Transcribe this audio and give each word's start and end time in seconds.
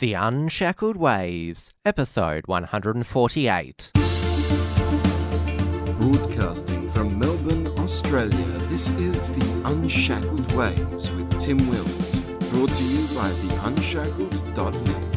The 0.00 0.14
Unshackled 0.14 0.96
Waves, 0.96 1.74
episode 1.84 2.46
148. 2.46 3.90
Broadcasting 6.00 6.88
from 6.88 7.18
Melbourne, 7.18 7.66
Australia, 7.78 8.46
this 8.70 8.88
is 8.92 9.28
The 9.28 9.62
Unshackled 9.66 10.52
Waves 10.52 11.10
with 11.10 11.38
Tim 11.38 11.58
Wills, 11.68 12.20
brought 12.48 12.70
to 12.70 12.82
you 12.82 13.14
by 13.14 13.28
theunshackled.net. 13.28 15.09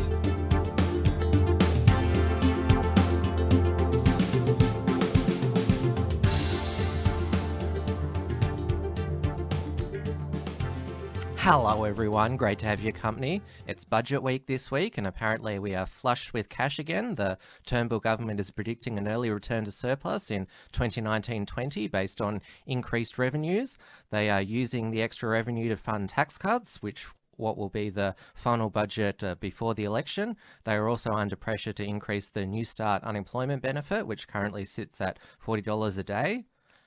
Hello, 11.46 11.84
everyone. 11.84 12.38
Great 12.38 12.58
to 12.60 12.68
have 12.68 12.80
your 12.80 12.94
company. 12.94 13.42
It's 13.68 13.84
budget 13.84 14.24
week 14.24 14.48
this 14.48 14.72
week, 14.72 14.98
and 14.98 15.06
apparently 15.06 15.60
we 15.60 15.76
are 15.76 15.86
flush 15.86 16.32
with 16.32 16.48
cash 16.48 16.80
again. 16.80 17.16
The 17.16 17.38
Turnbull 17.66 18.00
government 18.00 18.40
is 18.40 18.50
predicting 18.50 18.98
an 18.98 19.10
early 19.10 19.30
return 19.30 19.66
to 19.66 19.72
surplus 19.74 20.32
in 20.32 20.48
2019 20.72 21.46
20 21.46 21.88
based 21.90 22.22
on 22.22 22.42
increased 22.66 23.18
revenues. 23.18 23.78
They 24.10 24.30
are 24.30 24.42
using 24.42 24.90
the 24.90 25.02
extra 25.02 25.28
revenue 25.28 25.68
to 25.68 25.76
fund 25.76 26.08
tax 26.08 26.38
cuts, 26.38 26.82
which 26.82 27.08
what 27.36 27.58
will 27.58 27.68
be 27.68 27.90
the 27.90 28.16
final 28.36 28.70
budget 28.70 29.22
uh, 29.22 29.36
before 29.36 29.74
the 29.74 29.84
election. 29.84 30.38
They 30.64 30.76
are 30.76 30.88
also 30.88 31.12
under 31.12 31.36
pressure 31.36 31.74
to 31.74 31.84
increase 31.84 32.30
the 32.30 32.46
Newstart 32.46 33.04
unemployment 33.04 33.62
benefit, 33.62 34.08
which 34.08 34.30
currently 34.30 34.64
sits 34.64 35.02
at 35.02 35.20
$40 35.46 35.98
a 35.98 36.04
day. 36.04 36.46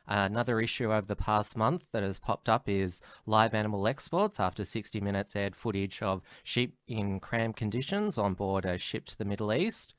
Another 0.08 0.60
issue 0.60 0.92
over 0.92 1.06
the 1.06 1.16
past 1.16 1.56
month 1.56 1.84
that 1.92 2.02
has 2.02 2.18
popped 2.18 2.48
up 2.48 2.68
is 2.68 3.00
live 3.26 3.54
animal 3.54 3.88
exports 3.88 4.38
after 4.38 4.64
60 4.64 5.00
Minutes 5.00 5.34
aired 5.34 5.56
footage 5.56 6.00
of 6.00 6.22
sheep 6.44 6.76
in 6.86 7.18
cramped 7.18 7.58
conditions 7.58 8.16
on 8.16 8.34
board 8.34 8.64
a 8.64 8.78
ship 8.78 9.04
to 9.06 9.18
the 9.18 9.24
Middle 9.24 9.52
East. 9.52 9.94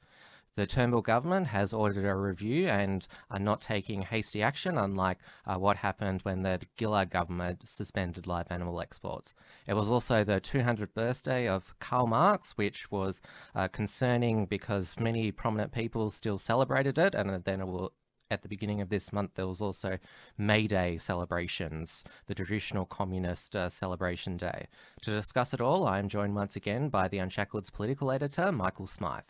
The 0.57 0.65
Turnbull 0.65 1.03
government 1.03 1.45
has 1.47 1.71
ordered 1.71 2.05
a 2.05 2.15
review 2.15 2.67
and 2.67 3.07
are 3.29 3.37
not 3.37 3.61
taking 3.61 4.01
hasty 4.01 4.41
action, 4.41 4.75
unlike 4.75 5.19
uh, 5.45 5.57
what 5.57 5.77
happened 5.77 6.23
when 6.23 6.41
the 6.41 6.59
Gillard 6.79 7.11
government 7.11 7.69
suspended 7.69 8.25
live 8.25 8.47
animal 8.49 8.81
exports. 8.81 9.35
It 9.67 9.75
was 9.75 9.91
also 9.91 10.23
the 10.23 10.41
200th 10.41 10.95
birthday 10.95 11.47
of 11.47 11.77
Karl 11.77 12.07
Marx, 12.07 12.53
which 12.53 12.89
was 12.89 13.21
uh, 13.53 13.67
concerning 13.67 14.47
because 14.47 14.99
many 14.99 15.31
prominent 15.31 15.73
people 15.73 16.09
still 16.09 16.39
celebrated 16.39 16.97
it, 16.97 17.13
and 17.13 17.43
then 17.43 17.61
it 17.61 17.67
will 17.67 17.93
at 18.29 18.41
the 18.41 18.49
beginning 18.49 18.81
of 18.81 18.89
this 18.89 19.13
month, 19.13 19.31
there 19.35 19.47
was 19.47 19.61
also 19.61 19.97
May 20.37 20.67
Day 20.67 20.97
celebrations, 20.97 22.03
the 22.27 22.35
traditional 22.35 22.85
communist 22.85 23.55
uh, 23.55 23.69
celebration 23.69 24.37
day. 24.37 24.67
To 25.01 25.11
discuss 25.11 25.53
it 25.53 25.61
all, 25.61 25.87
I 25.87 25.99
am 25.99 26.09
joined 26.09 26.35
once 26.35 26.55
again 26.55 26.89
by 26.89 27.07
the 27.07 27.19
Unshackled's 27.19 27.69
political 27.69 28.11
editor, 28.11 28.51
Michael 28.51 28.87
Smythe. 28.87 29.23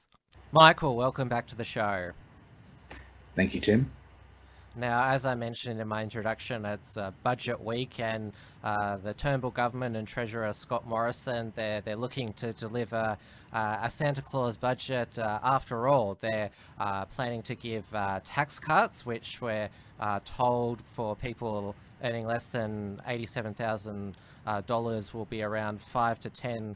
Michael, 0.51 0.95
welcome 0.95 1.27
back 1.27 1.47
to 1.47 1.55
the 1.55 1.63
show. 1.63 2.11
Thank 3.35 3.53
you, 3.53 3.59
Tim. 3.59 3.91
Now, 4.77 5.11
as 5.11 5.25
I 5.25 5.33
mentioned 5.33 5.81
in 5.81 5.87
my 5.87 6.03
introduction, 6.03 6.63
it's 6.63 6.97
uh, 6.97 7.09
budget 7.23 7.59
week, 7.59 7.99
and 7.99 8.31
uh, 8.63 8.97
the 8.97 9.15
Turnbull 9.15 9.49
government 9.49 9.95
and 9.97 10.07
Treasurer 10.07 10.53
Scott 10.53 10.87
Morrison 10.87 11.51
they're 11.55 11.81
they're 11.81 11.95
looking 11.95 12.31
to 12.33 12.53
deliver 12.53 13.17
uh, 13.51 13.77
a 13.81 13.89
Santa 13.89 14.21
Claus 14.21 14.55
budget. 14.55 15.17
Uh, 15.17 15.39
after 15.41 15.87
all, 15.87 16.15
they're 16.21 16.51
uh, 16.79 17.05
planning 17.05 17.41
to 17.43 17.55
give 17.55 17.85
uh, 17.91 18.19
tax 18.23 18.59
cuts, 18.59 19.03
which 19.03 19.41
we're 19.41 19.69
told 20.25 20.79
for 20.93 21.15
people 21.15 21.75
earning 22.03 22.27
less 22.27 22.45
than 22.45 23.01
eighty-seven 23.07 23.55
thousand 23.55 24.15
dollars 24.67 25.11
will 25.11 25.25
be 25.25 25.41
around 25.41 25.81
five 25.81 26.19
to 26.19 26.29
ten 26.29 26.75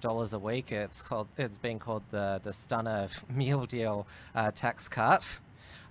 dollars 0.00 0.34
a 0.34 0.38
week. 0.38 0.70
It's 0.70 1.02
called 1.02 1.26
it's 1.36 1.58
been 1.58 1.80
called 1.80 2.04
the 2.12 2.40
the 2.44 2.52
stunner 2.52 3.08
meal 3.28 3.66
deal 3.66 4.06
tax 4.54 4.88
cut. 4.88 5.40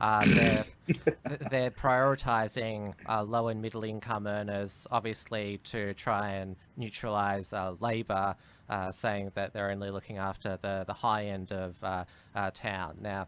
Uh, 0.04 0.26
they're, 0.26 0.66
they're 1.50 1.72
prioritizing 1.72 2.94
uh, 3.08 3.24
low 3.24 3.48
and 3.48 3.62
middle 3.62 3.86
income 3.86 4.28
earners, 4.28 4.86
obviously, 4.92 5.62
to 5.64 5.94
try 5.94 6.32
and 6.32 6.58
neutralize 6.76 7.54
uh, 7.54 7.74
labor, 7.80 8.36
uh, 8.70 8.92
saying 8.92 9.32
that 9.36 9.54
they're 9.54 9.72
only 9.72 9.90
looking 9.90 10.18
after 10.18 10.60
the, 10.62 10.84
the 10.88 10.94
high 10.94 11.28
end 11.28 11.54
of 11.54 11.82
uh, 11.82 12.04
uh, 12.36 12.52
town. 12.54 12.98
Now, 13.00 13.28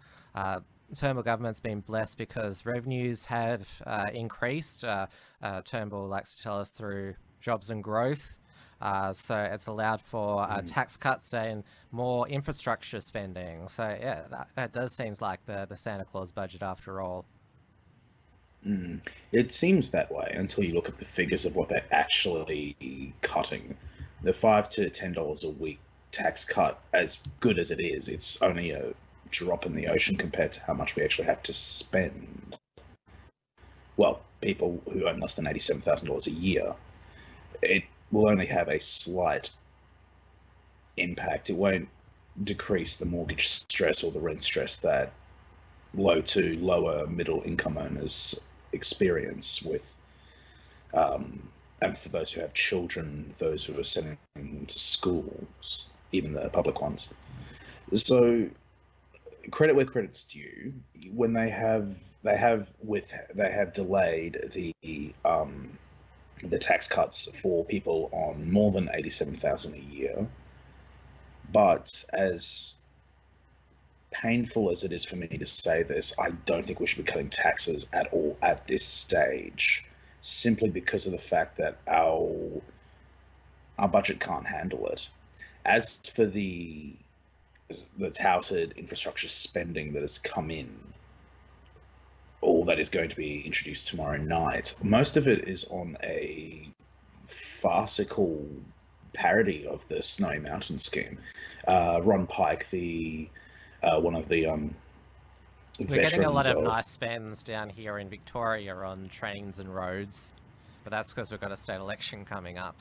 Turnbull 0.93 1.23
government's 1.23 1.61
been 1.61 1.79
blessed 1.79 2.17
because 2.17 2.65
revenues 2.65 3.25
have 3.25 3.65
increased. 4.13 4.83
Turnbull 5.63 6.07
likes 6.09 6.35
to 6.35 6.43
tell 6.43 6.59
us 6.59 6.71
through 6.71 7.15
jobs 7.39 7.69
and 7.69 7.81
growth. 7.81 8.37
Uh, 8.81 9.13
so 9.13 9.37
it's 9.37 9.67
allowed 9.67 10.01
for 10.01 10.43
uh, 10.43 10.59
mm. 10.59 10.71
tax 10.71 10.97
cuts 10.97 11.33
and 11.33 11.63
more 11.91 12.27
infrastructure 12.27 12.99
spending. 12.99 13.67
So 13.67 13.83
yeah, 13.83 14.21
that, 14.29 14.49
that, 14.55 14.73
does 14.73 14.91
seem 14.91 15.15
like 15.21 15.45
the, 15.45 15.65
the 15.67 15.77
Santa 15.77 16.05
Claus 16.05 16.31
budget 16.31 16.61
after 16.61 17.01
all. 17.01 17.25
Mm. 18.67 19.05
It 19.31 19.51
seems 19.51 19.91
that 19.91 20.11
way 20.11 20.33
until 20.35 20.63
you 20.63 20.73
look 20.73 20.89
at 20.89 20.97
the 20.97 21.05
figures 21.05 21.45
of 21.45 21.55
what 21.55 21.69
they're 21.69 21.85
actually 21.91 23.13
cutting. 23.21 23.77
The 24.23 24.33
five 24.33 24.69
to 24.69 24.89
ten 24.89 25.13
dollars 25.13 25.43
a 25.43 25.49
week 25.49 25.79
tax 26.11 26.45
cut, 26.45 26.79
as 26.93 27.19
good 27.39 27.59
as 27.59 27.71
it 27.71 27.79
is, 27.79 28.07
it's 28.07 28.41
only 28.41 28.71
a 28.71 28.93
drop 29.29 29.65
in 29.65 29.75
the 29.75 29.87
ocean 29.87 30.15
compared 30.15 30.51
to 30.53 30.61
how 30.61 30.73
much 30.73 30.95
we 30.95 31.03
actually 31.03 31.25
have 31.25 31.43
to 31.43 31.53
spend. 31.53 32.57
Well, 33.97 34.21
people 34.41 34.81
who 34.91 35.07
earn 35.07 35.19
less 35.19 35.35
than 35.35 35.47
eighty-seven 35.47 35.81
thousand 35.81 36.07
dollars 36.07 36.27
a 36.27 36.31
year, 36.31 36.73
it 37.61 37.83
will 38.15 38.29
only 38.29 38.45
have 38.45 38.69
a 38.69 38.79
slight 38.79 39.51
impact. 40.97 41.49
It 41.49 41.55
won't 41.57 41.89
decrease 42.43 42.97
the 42.97 43.05
mortgage 43.05 43.49
stress 43.49 44.03
or 44.03 44.11
the 44.11 44.19
rent 44.19 44.41
stress 44.41 44.77
that 44.77 45.11
low 45.93 46.21
to 46.21 46.57
lower 46.59 47.07
middle 47.07 47.41
income 47.43 47.77
owners 47.77 48.39
experience 48.73 49.61
with 49.61 49.97
um, 50.93 51.41
and 51.81 51.97
for 51.97 52.09
those 52.09 52.31
who 52.31 52.41
have 52.41 52.53
children, 52.53 53.33
those 53.37 53.65
who 53.65 53.77
are 53.79 53.83
sending 53.83 54.17
them 54.35 54.65
to 54.65 54.79
schools, 54.79 55.87
even 56.11 56.33
the 56.33 56.49
public 56.49 56.81
ones. 56.81 57.13
So 57.93 58.49
credit 59.51 59.75
where 59.75 59.85
credit's 59.85 60.23
due. 60.23 60.73
When 61.11 61.33
they 61.33 61.49
have 61.49 61.97
they 62.23 62.37
have 62.37 62.71
with 62.81 63.13
they 63.33 63.51
have 63.51 63.73
delayed 63.73 64.51
the 64.51 65.13
um, 65.25 65.77
the 66.43 66.59
tax 66.59 66.87
cuts 66.87 67.29
for 67.41 67.65
people 67.65 68.09
on 68.11 68.51
more 68.51 68.71
than 68.71 68.89
87,000 68.93 69.73
a 69.73 69.77
year. 69.77 70.27
But 71.51 72.03
as 72.13 72.73
painful 74.11 74.71
as 74.71 74.83
it 74.83 74.91
is 74.91 75.05
for 75.05 75.15
me 75.15 75.27
to 75.27 75.45
say 75.45 75.83
this, 75.83 76.13
I 76.19 76.31
don't 76.45 76.65
think 76.65 76.79
we 76.79 76.87
should 76.87 77.05
be 77.05 77.11
cutting 77.11 77.29
taxes 77.29 77.87
at 77.93 78.11
all 78.11 78.37
at 78.41 78.67
this 78.67 78.85
stage, 78.85 79.85
simply 80.21 80.69
because 80.69 81.05
of 81.05 81.11
the 81.11 81.17
fact 81.17 81.57
that 81.57 81.77
our 81.87 82.61
our 83.77 83.89
budget 83.89 84.21
can't 84.21 84.47
handle 84.47 84.87
it. 84.87 85.07
As 85.65 85.99
for 86.13 86.25
the 86.25 86.93
the 87.97 88.11
touted 88.11 88.73
infrastructure 88.77 89.27
spending 89.27 89.93
that 89.93 90.01
has 90.01 90.19
come 90.19 90.51
in, 90.51 90.69
all 92.65 92.71
that 92.75 92.79
is 92.79 92.89
going 92.89 93.09
to 93.09 93.15
be 93.15 93.41
introduced 93.41 93.87
tomorrow 93.87 94.17
night. 94.17 94.73
Most 94.81 95.17
of 95.17 95.27
it 95.27 95.47
is 95.47 95.65
on 95.65 95.95
a 96.03 96.67
farcical 97.23 98.47
parody 99.13 99.67
of 99.67 99.87
the 99.87 100.01
Snowy 100.01 100.39
Mountain 100.39 100.79
scheme. 100.79 101.19
Uh, 101.67 102.01
Ron 102.03 102.25
Pike, 102.25 102.67
the 102.71 103.29
uh, 103.83 103.99
one 103.99 104.15
of 104.15 104.27
the 104.27 104.47
um, 104.47 104.73
we're 105.79 105.97
getting 105.97 106.23
a 106.23 106.31
lot 106.31 106.47
of, 106.47 106.57
of 106.57 106.63
nice 106.63 106.89
spends 106.89 107.43
down 107.43 107.69
here 107.69 107.99
in 107.99 108.09
Victoria 108.09 108.73
on 108.73 109.09
trains 109.09 109.59
and 109.59 109.73
roads, 109.73 110.31
but 110.83 110.89
that's 110.89 111.09
because 111.09 111.29
we've 111.29 111.41
got 111.41 111.51
a 111.51 111.57
state 111.57 111.79
election 111.79 112.25
coming 112.25 112.57
up. 112.57 112.75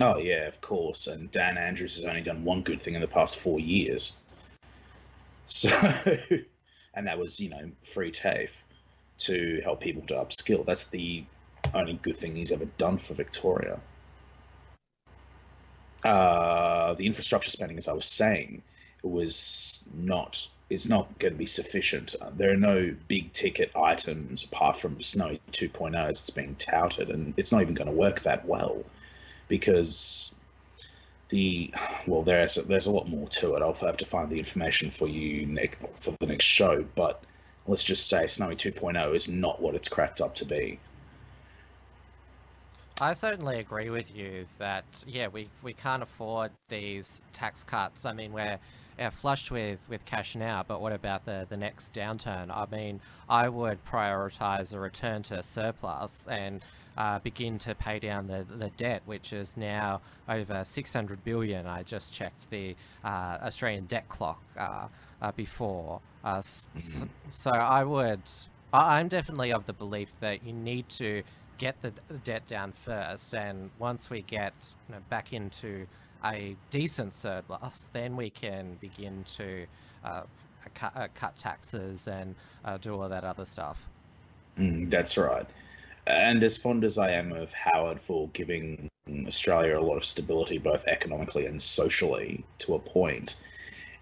Oh 0.00 0.18
yeah, 0.18 0.46
of 0.48 0.60
course. 0.60 1.06
And 1.06 1.30
Dan 1.30 1.56
Andrews 1.56 1.96
has 1.96 2.04
only 2.04 2.20
done 2.20 2.44
one 2.44 2.60
good 2.60 2.80
thing 2.80 2.94
in 2.94 3.00
the 3.00 3.08
past 3.08 3.38
four 3.38 3.58
years. 3.58 4.16
So, 5.46 5.70
and 6.94 7.06
that 7.06 7.18
was 7.18 7.40
you 7.40 7.48
know 7.48 7.70
free 7.82 8.10
TAFE 8.10 8.64
to 9.18 9.60
help 9.62 9.80
people 9.80 10.02
to 10.06 10.14
upskill. 10.14 10.64
That's 10.64 10.88
the 10.88 11.24
only 11.72 11.94
good 11.94 12.16
thing 12.16 12.36
he's 12.36 12.52
ever 12.52 12.66
done 12.76 12.98
for 12.98 13.14
Victoria. 13.14 13.80
Uh, 16.02 16.94
the 16.94 17.06
infrastructure 17.06 17.50
spending, 17.50 17.78
as 17.78 17.88
I 17.88 17.92
was 17.92 18.04
saying, 18.04 18.62
was 19.02 19.84
not 19.94 20.48
it's 20.70 20.88
not 20.88 21.18
going 21.18 21.34
to 21.34 21.38
be 21.38 21.46
sufficient. 21.46 22.14
Uh, 22.20 22.30
there 22.36 22.50
are 22.50 22.56
no 22.56 22.94
big 23.06 23.32
ticket 23.32 23.70
items 23.76 24.44
apart 24.44 24.76
from 24.76 25.00
Snowy 25.00 25.40
2.0 25.52 26.08
as 26.08 26.20
it's 26.20 26.30
being 26.30 26.56
touted, 26.56 27.10
and 27.10 27.34
it's 27.36 27.52
not 27.52 27.62
even 27.62 27.74
going 27.74 27.88
to 27.88 27.92
work 27.92 28.20
that 28.20 28.46
well 28.46 28.82
because 29.48 30.34
the 31.28 31.72
well 32.06 32.22
there's 32.22 32.54
there's 32.54 32.86
a 32.86 32.90
lot 32.90 33.08
more 33.08 33.28
to 33.28 33.54
it. 33.54 33.62
I'll 33.62 33.74
have 33.74 33.96
to 33.98 34.06
find 34.06 34.30
the 34.30 34.38
information 34.38 34.90
for 34.90 35.08
you 35.08 35.46
next 35.46 35.78
for 35.96 36.14
the 36.20 36.26
next 36.26 36.44
show, 36.44 36.84
but 36.94 37.22
let's 37.66 37.82
just 37.82 38.08
say 38.08 38.26
Snowy 38.26 38.56
2.0 38.56 39.14
is 39.14 39.28
not 39.28 39.60
what 39.60 39.74
it's 39.74 39.88
cracked 39.88 40.20
up 40.20 40.34
to 40.36 40.44
be. 40.44 40.78
I 43.00 43.14
certainly 43.14 43.58
agree 43.58 43.90
with 43.90 44.14
you 44.14 44.46
that 44.58 44.84
yeah 45.04 45.26
we 45.26 45.48
we 45.62 45.72
can't 45.72 46.02
afford 46.02 46.52
these 46.68 47.20
tax 47.32 47.64
cuts. 47.64 48.04
I 48.04 48.12
mean 48.12 48.32
we're 48.32 48.58
uh, 49.00 49.10
flushed 49.10 49.50
with 49.50 49.80
with 49.88 50.04
cash 50.04 50.36
now, 50.36 50.64
but 50.66 50.80
what 50.80 50.92
about 50.92 51.24
the 51.24 51.44
the 51.48 51.56
next 51.56 51.92
downturn? 51.92 52.54
I 52.54 52.66
mean 52.70 53.00
I 53.28 53.48
would 53.48 53.84
prioritize 53.84 54.72
a 54.72 54.80
return 54.80 55.22
to 55.24 55.42
surplus 55.42 56.26
and. 56.28 56.62
Uh, 56.96 57.18
begin 57.18 57.58
to 57.58 57.74
pay 57.74 57.98
down 57.98 58.28
the, 58.28 58.46
the 58.56 58.70
debt, 58.76 59.02
which 59.04 59.32
is 59.32 59.56
now 59.56 60.00
over 60.28 60.62
600 60.62 61.24
billion. 61.24 61.66
I 61.66 61.82
just 61.82 62.12
checked 62.12 62.48
the 62.50 62.76
uh, 63.04 63.38
Australian 63.42 63.86
debt 63.86 64.08
clock 64.08 64.40
uh, 64.56 64.86
uh 65.20 65.32
before. 65.32 66.00
Uh, 66.24 66.40
so, 66.40 66.64
so 67.30 67.50
I 67.50 67.84
would, 67.84 68.22
I'm 68.72 69.08
definitely 69.08 69.52
of 69.52 69.66
the 69.66 69.74
belief 69.74 70.08
that 70.20 70.44
you 70.44 70.52
need 70.52 70.88
to 70.90 71.22
get 71.58 71.80
the 71.82 71.92
debt 72.24 72.46
down 72.46 72.72
first, 72.72 73.34
and 73.34 73.70
once 73.78 74.10
we 74.10 74.22
get 74.22 74.54
you 74.88 74.94
know, 74.94 75.00
back 75.10 75.32
into 75.32 75.86
a 76.24 76.56
decent 76.70 77.12
surplus, 77.12 77.90
then 77.92 78.16
we 78.16 78.30
can 78.30 78.76
begin 78.80 79.24
to 79.36 79.66
uh, 80.04 80.22
cut, 80.74 80.92
uh, 80.96 81.08
cut, 81.14 81.36
taxes 81.36 82.08
and 82.08 82.34
uh, 82.64 82.78
do 82.78 83.00
all 83.00 83.08
that 83.08 83.24
other 83.24 83.44
stuff. 83.44 83.88
Mm, 84.58 84.90
that's 84.90 85.16
right. 85.16 85.46
And 86.06 86.42
as 86.42 86.56
fond 86.56 86.84
as 86.84 86.98
I 86.98 87.10
am 87.10 87.32
of 87.32 87.52
Howard 87.52 88.00
for 88.00 88.28
giving 88.32 88.88
Australia 89.26 89.78
a 89.78 89.80
lot 89.80 89.96
of 89.96 90.04
stability, 90.04 90.58
both 90.58 90.86
economically 90.86 91.46
and 91.46 91.60
socially, 91.60 92.44
to 92.58 92.74
a 92.74 92.78
point, 92.78 93.36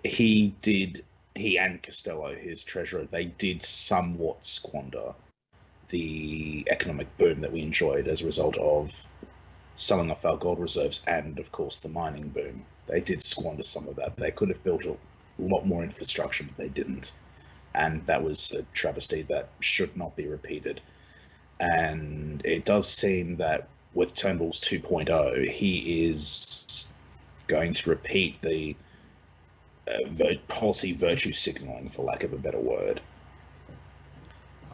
he 0.05 0.55
did, 0.63 1.05
he 1.35 1.59
and 1.59 1.83
Costello, 1.83 2.35
his 2.35 2.63
treasurer, 2.63 3.05
they 3.05 3.25
did 3.25 3.63
somewhat 3.63 4.45
squander 4.45 5.15
the 5.89 6.67
economic 6.71 7.17
boom 7.19 7.41
that 7.41 7.53
we 7.53 7.61
enjoyed 7.61 8.09
as 8.09 8.23
a 8.23 8.27
result 8.27 8.57
of 8.59 8.91
selling 9.77 10.11
off 10.11 10.25
our 10.25 10.37
gold 10.37 10.61
reserves 10.61 11.03
and, 11.07 11.39
of 11.39 11.53
course, 11.53 11.79
the 11.79 11.89
mining 11.89 12.29
boom. 12.29 12.65
They 12.87 13.01
did 13.01 13.23
squander 13.23 13.63
some 13.63 13.89
of 13.89 13.97
that. 13.97 14.17
They 14.17 14.31
could 14.31 14.49
have 14.49 14.65
built 14.65 14.85
a 14.87 14.97
lot 15.39 15.67
more 15.67 15.83
infrastructure, 15.83 16.45
but 16.45 16.57
they 16.57 16.69
didn't. 16.69 17.13
And 17.75 18.05
that 18.07 18.23
was 18.23 18.53
a 18.53 18.63
travesty 18.75 19.23
that 19.23 19.49
should 19.61 19.97
not 19.97 20.17
be 20.17 20.27
repeated. 20.27 20.81
And 21.61 22.45
it 22.45 22.65
does 22.65 22.89
seem 22.89 23.37
that 23.37 23.69
with 23.95 24.15
Turnbull's 24.15 24.61
2.0, 24.61 25.49
he 25.49 26.07
is 26.07 26.87
going 27.47 27.75
to 27.75 27.91
repeat 27.91 28.41
the 28.43 28.77
uh, 29.89 30.35
policy 30.49 30.93
virtue 30.93 31.33
signaling, 31.33 31.89
for 31.89 32.03
lack 32.05 32.25
of 32.25 32.33
a 32.33 32.39
better 32.39 32.61
word, 32.61 33.01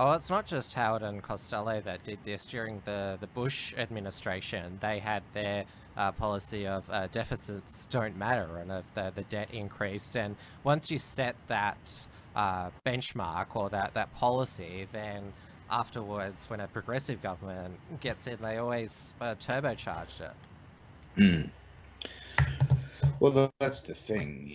Oh, 0.01 0.13
it's 0.13 0.31
not 0.31 0.47
just 0.47 0.75
Howard 0.75 1.03
and 1.03 1.21
Costello 1.21 1.81
that 1.81 2.05
did 2.05 2.21
this 2.25 2.47
during 2.47 2.81
the, 2.85 3.19
the 3.21 3.27
Bush 3.27 3.75
administration. 3.77 4.79
They 4.81 5.01
had 5.01 5.25
their 5.35 5.65
uh, 5.97 6.13
policy 6.13 6.69
of 6.69 6.89
uh, 6.89 7.09
deficits 7.09 7.89
don't 7.91 8.17
matter 8.17 8.59
and 8.59 8.71
of 8.71 8.85
the, 8.95 9.13
the 9.17 9.23
debt 9.23 9.49
increased. 9.53 10.17
And 10.17 10.37
once 10.63 10.89
you 10.89 11.01
set 11.01 11.35
that 11.49 12.07
uh, 12.37 12.71
benchmark 12.87 13.47
or 13.55 13.71
that, 13.71 13.95
that 13.95 14.15
policy, 14.15 14.87
then 14.93 15.33
afterwards, 15.69 16.49
when 16.49 16.61
a 16.61 16.69
progressive 16.69 17.21
government 17.21 17.75
gets 18.01 18.29
in, 18.29 18.39
they 18.41 18.59
always 18.59 19.15
uh, 19.21 19.35
turbocharged 19.35 20.21
it. 20.21 20.33
Mm. 21.17 21.51
Well, 23.21 23.53
that's 23.59 23.81
the 23.81 23.95
thing. 23.95 24.53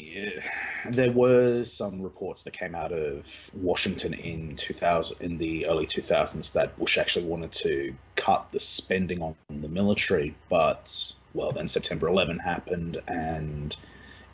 There 0.85 1.11
were 1.11 1.63
some 1.63 2.01
reports 2.01 2.43
that 2.43 2.53
came 2.53 2.75
out 2.75 2.93
of 2.93 3.51
Washington 3.53 4.13
in 4.13 4.55
2000, 4.55 5.19
in 5.21 5.37
the 5.37 5.65
early 5.65 5.85
2000s, 5.85 6.53
that 6.53 6.77
Bush 6.77 6.97
actually 6.97 7.25
wanted 7.25 7.51
to 7.53 7.93
cut 8.15 8.49
the 8.51 8.61
spending 8.61 9.21
on 9.21 9.35
the 9.49 9.67
military, 9.67 10.33
but 10.49 11.13
well, 11.33 11.51
then 11.51 11.67
September 11.67 12.07
11 12.07 12.39
happened, 12.39 13.01
and 13.07 13.75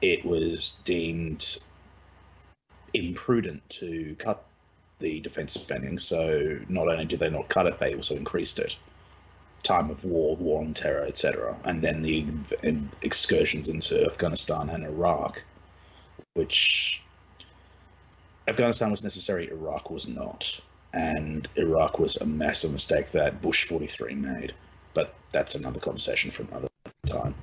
it 0.01 0.23
was 0.23 0.79
deemed 0.83 1.57
imprudent 2.93 3.67
to 3.69 4.15
cut 4.19 4.45
the 4.99 5.21
defense 5.21 5.53
spending. 5.53 5.97
So 5.97 6.59
not 6.69 6.87
only 6.87 7.05
did 7.05 7.19
they 7.19 7.29
not 7.29 7.49
cut 7.49 7.65
it, 7.65 7.79
they 7.79 7.95
also 7.95 8.15
increased 8.15 8.59
it 8.59 8.77
time 9.63 9.89
of 9.89 10.03
war, 10.03 10.35
war 10.37 10.61
on 10.61 10.73
terror, 10.73 11.05
etc., 11.05 11.55
and 11.65 11.81
then 11.81 12.01
the 12.01 12.25
excursions 13.01 13.69
into 13.69 14.05
Afghanistan 14.05 14.69
and 14.69 14.83
Iraq, 14.83 15.43
which 16.33 17.03
Afghanistan 18.47 18.91
was 18.91 19.03
necessary, 19.03 19.49
Iraq 19.49 19.89
was 19.91 20.07
not, 20.07 20.59
and 20.93 21.47
Iraq 21.55 21.99
was 21.99 22.17
a 22.17 22.25
massive 22.25 22.71
mistake 22.71 23.11
that 23.11 23.41
Bush 23.41 23.65
43 23.65 24.15
made. 24.15 24.53
But 24.93 25.13
that's 25.31 25.53
another 25.55 25.79
conversation 25.79 26.31
for 26.31 26.43
another 26.43 26.67
time. 27.05 27.35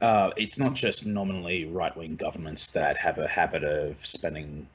Uh, 0.00 0.30
it's 0.36 0.58
not 0.58 0.74
just 0.74 1.06
nominally 1.06 1.64
right 1.64 1.96
wing 1.96 2.16
governments 2.16 2.70
that 2.72 2.98
have 2.98 3.18
a 3.18 3.28
habit 3.28 3.62
of 3.62 4.04
spending 4.04 4.66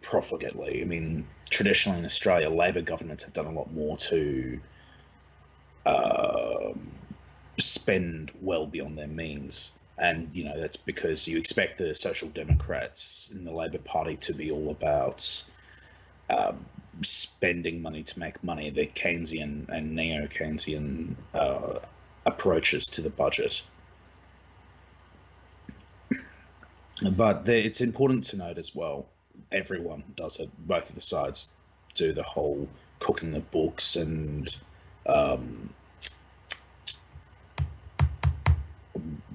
profligately. 0.00 0.82
I 0.82 0.84
mean, 0.84 1.26
traditionally 1.50 1.98
in 1.98 2.04
Australia, 2.04 2.50
Labor 2.50 2.82
governments 2.82 3.24
have 3.24 3.32
done 3.32 3.46
a 3.46 3.52
lot 3.52 3.72
more 3.72 3.96
to 3.96 4.60
um, 5.86 6.92
spend 7.58 8.32
well 8.40 8.66
beyond 8.66 8.98
their 8.98 9.08
means. 9.08 9.72
And, 9.96 10.34
you 10.34 10.44
know, 10.44 10.60
that's 10.60 10.76
because 10.76 11.28
you 11.28 11.38
expect 11.38 11.78
the 11.78 11.94
Social 11.94 12.28
Democrats 12.28 13.28
in 13.30 13.44
the 13.44 13.52
Labor 13.52 13.78
Party 13.78 14.16
to 14.16 14.34
be 14.34 14.50
all 14.50 14.70
about 14.70 15.44
um, 16.28 16.64
spending 17.02 17.80
money 17.80 18.02
to 18.02 18.18
make 18.18 18.42
money, 18.42 18.70
the 18.70 18.86
Keynesian 18.86 19.68
and 19.68 19.94
neo 19.94 20.26
Keynesian 20.26 21.14
uh, 21.32 21.78
approaches 22.26 22.86
to 22.86 23.02
the 23.02 23.10
budget. 23.10 23.62
But 27.02 27.48
it's 27.48 27.80
important 27.80 28.24
to 28.24 28.36
note 28.36 28.58
as 28.58 28.74
well, 28.74 29.06
everyone 29.52 30.04
does 30.16 30.40
it, 30.40 30.50
both 30.58 30.88
of 30.88 30.94
the 30.94 31.00
sides 31.00 31.52
do 31.94 32.12
the 32.12 32.22
whole 32.22 32.68
cooking 32.98 33.32
the 33.32 33.40
books 33.40 33.96
and 33.96 34.56
um, 35.06 35.70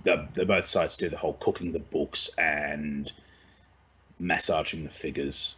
the, 0.03 0.27
the 0.33 0.45
both 0.45 0.65
sides 0.65 0.97
do 0.97 1.09
the 1.09 1.17
whole 1.17 1.33
cooking 1.33 1.71
the 1.71 1.79
books 1.79 2.29
and 2.37 3.11
massaging 4.19 4.83
the 4.83 4.89
figures. 4.89 5.55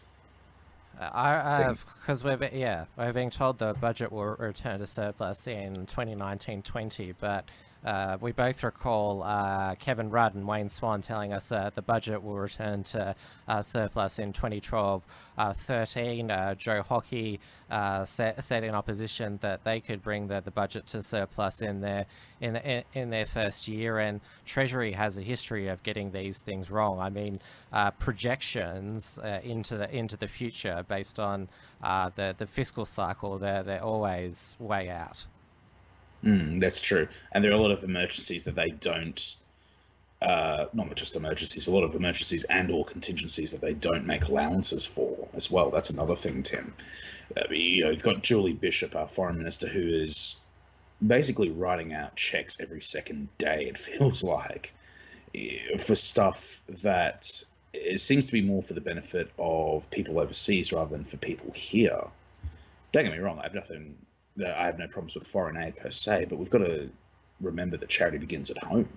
Uh, 1.00 1.10
I 1.14 1.76
because 2.02 2.24
we're 2.24 2.50
yeah 2.52 2.86
we're 2.98 3.14
being 3.14 3.30
told 3.30 3.60
the 3.60 3.74
budget 3.74 4.12
will 4.12 4.36
return 4.36 4.80
to 4.80 4.88
surplus 4.88 5.48
in 5.48 5.86
2019-20, 5.86 7.14
but 7.20 7.46
uh, 7.84 8.18
we 8.22 8.32
both 8.32 8.64
recall 8.64 9.24
uh, 9.24 9.74
Kevin 9.76 10.12
Rudd 10.12 10.36
and 10.36 10.48
Wayne 10.48 10.70
Swan 10.70 11.02
telling 11.02 11.34
us 11.34 11.50
that 11.50 11.74
the 11.74 11.82
budget 11.82 12.22
will 12.22 12.38
return 12.38 12.84
to 12.86 13.16
uh, 13.48 13.62
surplus 13.64 14.20
in 14.20 14.34
2012-13. 14.34 15.02
Uh, 16.30 16.34
uh, 16.34 16.54
Joe 16.56 16.84
Hockey 16.84 17.40
said, 18.06 18.44
said, 18.44 18.64
in 18.64 18.76
opposition 18.76 19.40
that 19.42 19.64
they 19.64 19.80
could 19.80 20.04
bring 20.04 20.28
the, 20.28 20.42
the 20.42 20.52
budget 20.52 20.86
to 20.88 21.02
surplus 21.02 21.62
in 21.62 21.82
their 21.82 22.06
in, 22.40 22.56
in, 22.58 22.84
in 22.94 23.10
their 23.10 23.26
first 23.26 23.68
year, 23.68 23.98
and 23.98 24.22
Treasury 24.46 24.92
has 24.92 25.18
a 25.18 25.22
history 25.22 25.68
of 25.68 25.82
getting 25.82 26.12
these 26.12 26.40
things 26.40 26.70
wrong. 26.70 27.00
I 27.00 27.10
mean, 27.10 27.40
projections 27.98 29.18
into 29.44 29.78
the 29.78 29.90
into 29.96 30.18
the 30.18 30.28
future 30.28 30.86
based 30.88 31.20
on 31.20 31.50
the 32.16 32.36
the 32.38 32.48
fiscal 32.48 32.86
cycle, 32.86 33.38
they're 33.38 33.64
they're 33.64 33.84
always 33.84 34.56
way 34.60 34.90
out. 34.90 35.26
Mm, 36.24 36.60
that's 36.60 36.80
true. 36.80 37.08
And 37.32 37.44
there 37.44 37.52
are 37.52 37.56
a 37.56 37.62
lot 37.62 37.72
of 37.72 37.84
emergencies 37.84 38.44
that 38.44 38.56
they 38.56 38.70
don't, 38.70 39.36
uh, 40.22 40.66
not 40.74 40.94
just 40.96 41.16
emergencies, 41.16 41.68
a 41.68 41.72
lot 41.72 41.84
of 41.84 41.96
emergencies 41.96 42.44
and 42.44 42.70
or 42.70 42.86
contingencies 42.86 43.52
that 43.52 43.62
they 43.62 43.74
don't 43.74 44.06
make 44.06 44.26
allowances 44.26 44.86
for 44.86 45.28
as 45.34 45.50
well. 45.50 45.72
That's 45.72 45.90
another 45.90 46.16
thing, 46.16 46.44
Tim. 46.44 46.74
Uh, 47.36 47.42
you 47.50 47.84
know, 47.84 47.90
you've 47.90 48.04
got 48.04 48.22
Julie 48.22 48.54
Bishop, 48.54 48.96
our 48.96 49.08
foreign 49.08 49.38
minister, 49.38 49.68
who 49.68 49.82
is 49.82 50.36
basically 51.06 51.50
writing 51.50 51.94
out 51.94 52.16
checks 52.16 52.60
every 52.60 52.82
second 52.82 53.30
day, 53.38 53.66
it 53.66 53.78
feels 53.78 54.24
like, 54.24 54.74
for 55.80 55.96
stuff 55.96 56.62
that 56.84 57.28
it 57.74 58.00
seems 58.00 58.26
to 58.26 58.32
be 58.32 58.42
more 58.42 58.62
for 58.62 58.74
the 58.74 58.82
benefit 58.82 59.32
of 59.38 59.90
people 59.92 60.20
overseas 60.20 60.74
rather 60.74 60.90
than 60.90 61.04
for 61.04 61.18
people 61.18 61.52
here. 61.52 62.02
Don't 62.92 63.06
get 63.06 63.14
me 63.14 63.20
wrong, 63.20 63.40
I 63.40 63.44
have 63.44 63.56
nothing 63.56 63.96
I 64.40 64.66
have 64.66 64.80
no 64.80 64.88
problems 64.88 65.16
with 65.16 65.28
foreign 65.28 65.58
aid 65.58 65.76
per 65.76 65.90
se, 65.90 66.26
but 66.30 66.38
we've 66.38 66.50
got 66.50 66.60
to 66.60 66.90
remember 67.42 67.78
that 67.78 67.90
charity 67.90 68.18
begins 68.18 68.50
at 68.50 68.58
home. 68.60 68.88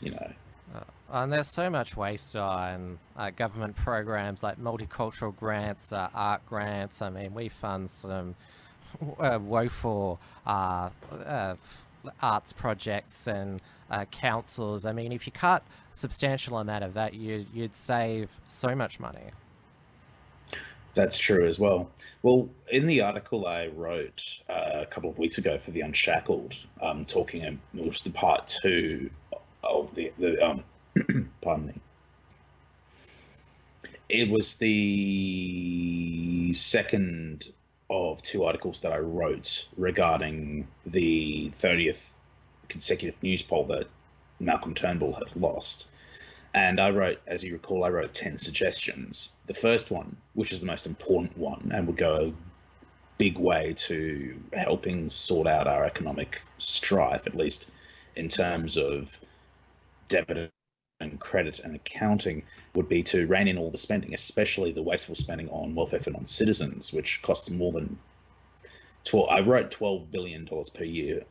You 0.00 0.12
know. 0.12 0.32
Uh, 0.74 0.80
and 1.12 1.32
there's 1.32 1.48
so 1.48 1.68
much 1.68 1.96
waste 1.96 2.36
on 2.36 2.98
uh, 3.16 3.30
government 3.30 3.76
programs 3.76 4.42
like 4.42 4.58
multicultural 4.60 5.36
grants, 5.36 5.92
uh, 5.92 6.08
art 6.14 6.46
grants. 6.46 7.02
I 7.02 7.10
mean, 7.10 7.34
we 7.34 7.48
fund 7.48 7.90
some 7.90 8.36
uh, 9.18 9.38
woeful 9.42 10.20
uh, 10.46 10.90
uh, 11.26 11.56
arts 12.22 12.52
projects 12.52 13.26
and 13.26 13.60
councils. 14.10 14.84
I 14.84 14.92
mean, 14.92 15.12
if 15.12 15.26
you 15.26 15.32
cut 15.32 15.62
substantial 15.92 16.58
amount 16.58 16.84
of 16.84 16.94
that, 16.94 17.14
you, 17.14 17.46
you'd 17.52 17.74
save 17.74 18.30
so 18.46 18.74
much 18.74 19.00
money. 19.00 19.30
That's 20.94 21.18
true 21.18 21.46
as 21.46 21.58
well. 21.58 21.90
Well, 22.22 22.48
in 22.70 22.86
the 22.86 23.00
article 23.02 23.46
I 23.46 23.68
wrote 23.68 24.40
uh, 24.48 24.70
a 24.74 24.86
couple 24.86 25.08
of 25.08 25.18
weeks 25.18 25.38
ago 25.38 25.58
for 25.58 25.70
the 25.70 25.82
Unshackled, 25.82 26.58
um, 26.80 27.04
talking, 27.04 27.60
was 27.74 28.02
the 28.02 28.10
part 28.10 28.46
two 28.46 29.08
of 29.62 29.94
the, 29.94 30.12
the 30.18 30.44
um, 30.44 30.64
pardon 31.40 31.68
me. 31.68 31.74
It 34.08 34.28
was 34.28 34.56
the 34.56 36.52
second 36.52 37.52
of 37.90 38.22
two 38.22 38.44
articles 38.44 38.80
that 38.80 38.92
I 38.92 38.98
wrote 38.98 39.68
regarding 39.76 40.68
the 40.86 41.50
30th 41.50 42.14
consecutive 42.68 43.20
Newspoll 43.22 43.64
that 43.64 43.88
Malcolm 44.38 44.74
Turnbull 44.74 45.12
had 45.14 45.34
lost. 45.36 45.88
And 46.54 46.80
I 46.80 46.90
wrote, 46.90 47.20
as 47.26 47.44
you 47.44 47.52
recall, 47.52 47.84
I 47.84 47.90
wrote 47.90 48.14
10 48.14 48.38
suggestions. 48.38 49.30
The 49.46 49.54
first 49.54 49.90
one, 49.90 50.16
which 50.34 50.52
is 50.52 50.60
the 50.60 50.66
most 50.66 50.86
important 50.86 51.36
one 51.36 51.70
and 51.74 51.86
would 51.86 51.96
go 51.96 52.28
a 52.28 52.32
big 53.18 53.36
way 53.36 53.74
to 53.76 54.40
helping 54.52 55.08
sort 55.08 55.46
out 55.46 55.66
our 55.66 55.84
economic 55.84 56.40
strife, 56.58 57.26
at 57.26 57.36
least 57.36 57.70
in 58.16 58.28
terms 58.28 58.76
of 58.76 59.18
debit 60.08 60.50
and 61.00 61.18
credit 61.18 61.60
and 61.60 61.74
accounting, 61.74 62.42
would 62.74 62.88
be 62.88 63.02
to 63.02 63.26
rein 63.26 63.48
in 63.48 63.58
all 63.58 63.70
the 63.70 63.78
spending, 63.78 64.14
especially 64.14 64.72
the 64.72 64.82
wasteful 64.82 65.14
spending 65.14 65.48
on 65.48 65.74
welfare 65.74 66.00
for 66.00 66.10
non 66.10 66.26
citizens, 66.26 66.92
which 66.92 67.22
costs 67.22 67.50
more 67.50 67.72
than 67.72 67.98
12. 69.04 69.28
I 69.30 69.40
wrote 69.40 69.70
$12 69.70 70.10
billion 70.10 70.46
per 70.46 70.84
year 70.84 71.24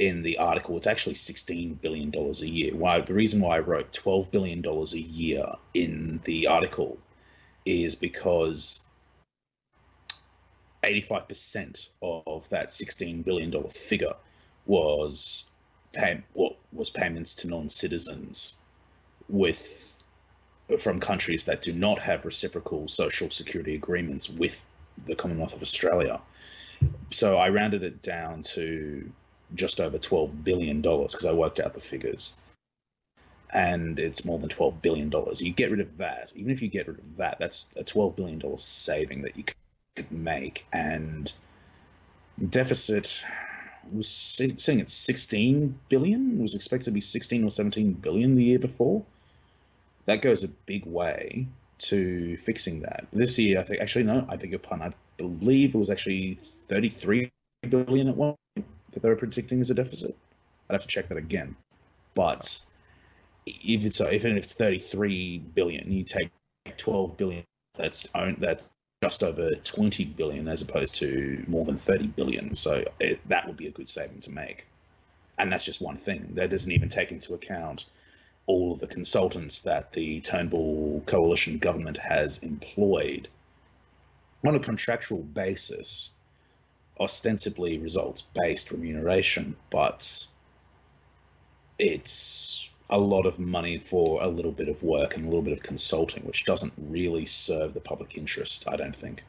in 0.00 0.22
the 0.22 0.38
article, 0.38 0.78
it's 0.78 0.86
actually 0.86 1.14
$16 1.14 1.78
billion 1.82 2.10
a 2.14 2.30
year. 2.46 2.74
Why 2.74 3.02
the 3.02 3.12
reason 3.12 3.40
why 3.40 3.56
I 3.56 3.60
wrote 3.60 3.92
$12 3.92 4.30
billion 4.30 4.64
a 4.66 4.96
year 4.96 5.46
in 5.74 6.20
the 6.24 6.46
article 6.46 6.98
is 7.66 7.96
because 7.96 8.80
85% 10.82 11.90
of 12.00 12.48
that 12.48 12.70
$16 12.70 13.24
billion 13.24 13.52
figure 13.68 14.14
was 14.64 15.44
pay, 15.92 16.22
what 16.32 16.56
was 16.72 16.88
payments 16.88 17.34
to 17.36 17.48
non-citizens 17.48 18.56
with 19.30 20.02
from 20.78 21.00
countries 21.00 21.44
that 21.44 21.62
do 21.62 21.72
not 21.72 21.98
have 21.98 22.24
reciprocal 22.24 22.86
social 22.86 23.28
security 23.30 23.74
agreements 23.74 24.30
with 24.30 24.64
the 25.06 25.16
Commonwealth 25.16 25.54
of 25.54 25.62
Australia. 25.62 26.20
So 27.10 27.38
I 27.38 27.48
rounded 27.48 27.82
it 27.82 28.02
down 28.02 28.42
to 28.54 29.10
just 29.54 29.80
over 29.80 29.98
$12 29.98 30.44
billion 30.44 30.80
because 30.80 31.26
I 31.26 31.32
worked 31.32 31.60
out 31.60 31.74
the 31.74 31.80
figures. 31.80 32.34
And 33.52 33.98
it's 33.98 34.24
more 34.24 34.38
than 34.38 34.48
$12 34.48 34.80
billion. 34.80 35.12
You 35.38 35.52
get 35.52 35.72
rid 35.72 35.80
of 35.80 35.98
that. 35.98 36.32
Even 36.36 36.52
if 36.52 36.62
you 36.62 36.68
get 36.68 36.86
rid 36.86 36.98
of 37.00 37.16
that, 37.16 37.38
that's 37.40 37.68
a 37.74 37.82
$12 37.82 38.14
billion 38.14 38.56
saving 38.56 39.22
that 39.22 39.36
you 39.36 39.44
could 39.96 40.12
make. 40.12 40.66
And 40.72 41.32
deficit 42.48 43.24
was 43.92 44.08
sitting 44.08 44.80
at 44.80 44.88
16 44.88 45.78
billion, 45.88 46.40
was 46.40 46.54
expected 46.54 46.86
to 46.86 46.90
be 46.92 47.00
16 47.00 47.44
or 47.44 47.50
17 47.50 47.94
billion 47.94 48.36
the 48.36 48.44
year 48.44 48.58
before. 48.60 49.04
That 50.06 50.22
goes 50.22 50.44
a 50.44 50.48
big 50.48 50.86
way 50.86 51.46
to 51.78 52.36
fixing 52.38 52.80
that. 52.80 53.06
This 53.12 53.38
year, 53.38 53.58
I 53.58 53.62
think, 53.62 53.80
actually, 53.80 54.04
no, 54.04 54.26
I 54.28 54.36
beg 54.36 54.50
your 54.50 54.58
pardon, 54.58 54.92
I 54.92 54.94
believe 55.16 55.74
it 55.74 55.78
was 55.78 55.90
actually 55.90 56.38
33 56.66 57.30
billion 57.68 58.08
at 58.08 58.16
one 58.16 58.36
that 58.56 59.02
they 59.02 59.08
were 59.08 59.16
predicting 59.16 59.60
as 59.60 59.70
a 59.70 59.74
deficit. 59.74 60.16
I'd 60.68 60.74
have 60.74 60.82
to 60.82 60.88
check 60.88 61.08
that 61.08 61.18
again. 61.18 61.56
But 62.14 62.60
if 63.46 63.84
it's 63.84 64.00
even 64.00 64.32
if 64.32 64.44
it's 64.44 64.52
33 64.52 65.38
billion, 65.54 65.90
you 65.90 66.04
take 66.04 66.30
12 66.76 67.16
billion. 67.16 67.44
That's 67.74 68.06
own 68.14 68.36
that's 68.38 68.70
just 69.02 69.22
over 69.22 69.50
20 69.50 70.04
billion 70.04 70.48
as 70.48 70.62
opposed 70.62 70.94
to 70.96 71.42
more 71.48 71.64
than 71.64 71.76
30 71.76 72.08
billion. 72.08 72.54
So 72.54 72.84
it, 72.98 73.26
that 73.28 73.46
would 73.46 73.56
be 73.56 73.66
a 73.66 73.70
good 73.70 73.88
saving 73.88 74.20
to 74.20 74.30
make. 74.30 74.66
And 75.38 75.50
that's 75.50 75.64
just 75.64 75.80
one 75.80 75.96
thing. 75.96 76.32
That 76.34 76.50
doesn't 76.50 76.70
even 76.70 76.88
take 76.88 77.10
into 77.10 77.32
account 77.34 77.86
all 78.46 78.72
of 78.72 78.80
the 78.80 78.86
consultants 78.86 79.60
that 79.62 79.92
the 79.92 80.20
Turnbull 80.20 81.02
coalition 81.06 81.58
government 81.58 81.98
has 81.98 82.42
employed 82.42 83.28
on 84.44 84.54
a 84.54 84.60
contractual 84.60 85.22
basis 85.22 86.10
ostensibly 86.98 87.78
results 87.78 88.22
based 88.22 88.70
remuneration, 88.70 89.56
but 89.70 90.26
it's 91.78 92.68
a 92.90 92.98
lot 92.98 93.24
of 93.24 93.38
money 93.38 93.78
for 93.78 94.22
a 94.22 94.28
little 94.28 94.52
bit 94.52 94.68
of 94.68 94.82
work 94.82 95.14
and 95.14 95.24
a 95.24 95.28
little 95.28 95.42
bit 95.42 95.52
of 95.52 95.62
consulting, 95.62 96.24
which 96.24 96.44
doesn't 96.44 96.72
really 96.76 97.24
serve 97.24 97.72
the 97.72 97.80
public 97.80 98.16
interest, 98.18 98.64
I 98.68 98.76
don't 98.76 98.94
think. 98.94 99.22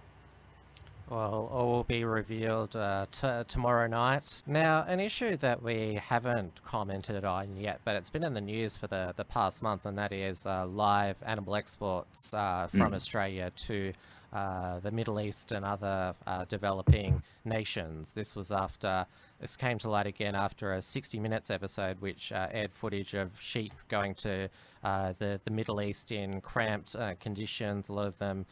Well, 1.11 1.49
all 1.51 1.67
will 1.67 1.83
be 1.83 2.05
revealed 2.05 2.73
uh, 2.73 3.05
tomorrow 3.45 3.85
night. 3.87 4.43
Now, 4.47 4.85
an 4.87 5.01
issue 5.01 5.35
that 5.37 5.61
we 5.61 5.99
haven't 6.01 6.63
commented 6.63 7.25
on 7.25 7.57
yet, 7.57 7.81
but 7.83 7.97
it's 7.97 8.09
been 8.09 8.23
in 8.23 8.33
the 8.33 8.39
news 8.39 8.77
for 8.77 8.87
the, 8.87 9.13
the 9.17 9.25
past 9.25 9.61
month, 9.61 9.85
and 9.85 9.97
that 9.97 10.13
is 10.13 10.45
uh, 10.45 10.65
live 10.67 11.17
animal 11.25 11.57
exports 11.57 12.33
uh, 12.33 12.67
from 12.67 12.91
mm. 12.91 12.93
Australia 12.93 13.51
to 13.67 13.91
uh, 14.33 14.79
the 14.79 14.91
Middle 14.91 15.19
East 15.19 15.51
and 15.51 15.65
other 15.65 16.15
uh, 16.25 16.45
developing 16.45 17.21
nations. 17.43 18.11
This 18.11 18.35
was 18.35 18.51
after, 18.51 19.05
this 19.39 19.57
came 19.57 19.77
to 19.79 19.89
light 19.89 20.07
again 20.07 20.35
after 20.35 20.73
a 20.73 20.81
60 20.81 21.19
Minutes 21.19 21.49
episode, 21.49 21.99
which 21.99 22.31
uh, 22.31 22.47
aired 22.51 22.71
footage 22.73 23.13
of 23.13 23.31
sheep 23.39 23.73
going 23.89 24.15
to 24.15 24.47
uh, 24.83 25.13
the, 25.19 25.39
the 25.43 25.51
Middle 25.51 25.81
East 25.81 26.11
in 26.11 26.41
cramped 26.41 26.95
uh, 26.95 27.15
conditions. 27.19 27.89
A 27.89 27.93
lot 27.93 28.07
of 28.07 28.17
them 28.19 28.45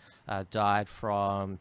died 0.51 0.87
from 0.87 1.59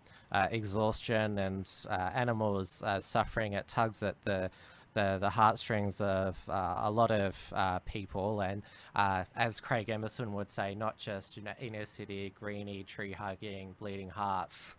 exhaustion 0.50 1.38
and 1.38 1.70
animals 1.88 2.82
suffering 2.98 3.54
at 3.54 3.66
tugs 3.66 4.02
at 4.02 4.16
the 4.24 4.50
the, 4.98 5.18
the 5.20 5.30
heartstrings 5.30 6.00
of 6.00 6.36
uh, 6.48 6.74
a 6.78 6.90
lot 6.90 7.12
of 7.12 7.36
uh, 7.54 7.78
people. 7.80 8.40
And 8.40 8.62
uh, 8.96 9.24
as 9.36 9.60
Craig 9.60 9.88
Emerson 9.88 10.32
would 10.32 10.50
say, 10.50 10.74
not 10.74 10.98
just 10.98 11.36
you 11.36 11.42
know 11.44 11.52
inner 11.60 11.86
city, 11.86 12.32
greeny, 12.38 12.82
tree 12.82 13.12
hugging, 13.12 13.76
bleeding 13.78 14.10
hearts. 14.10 14.74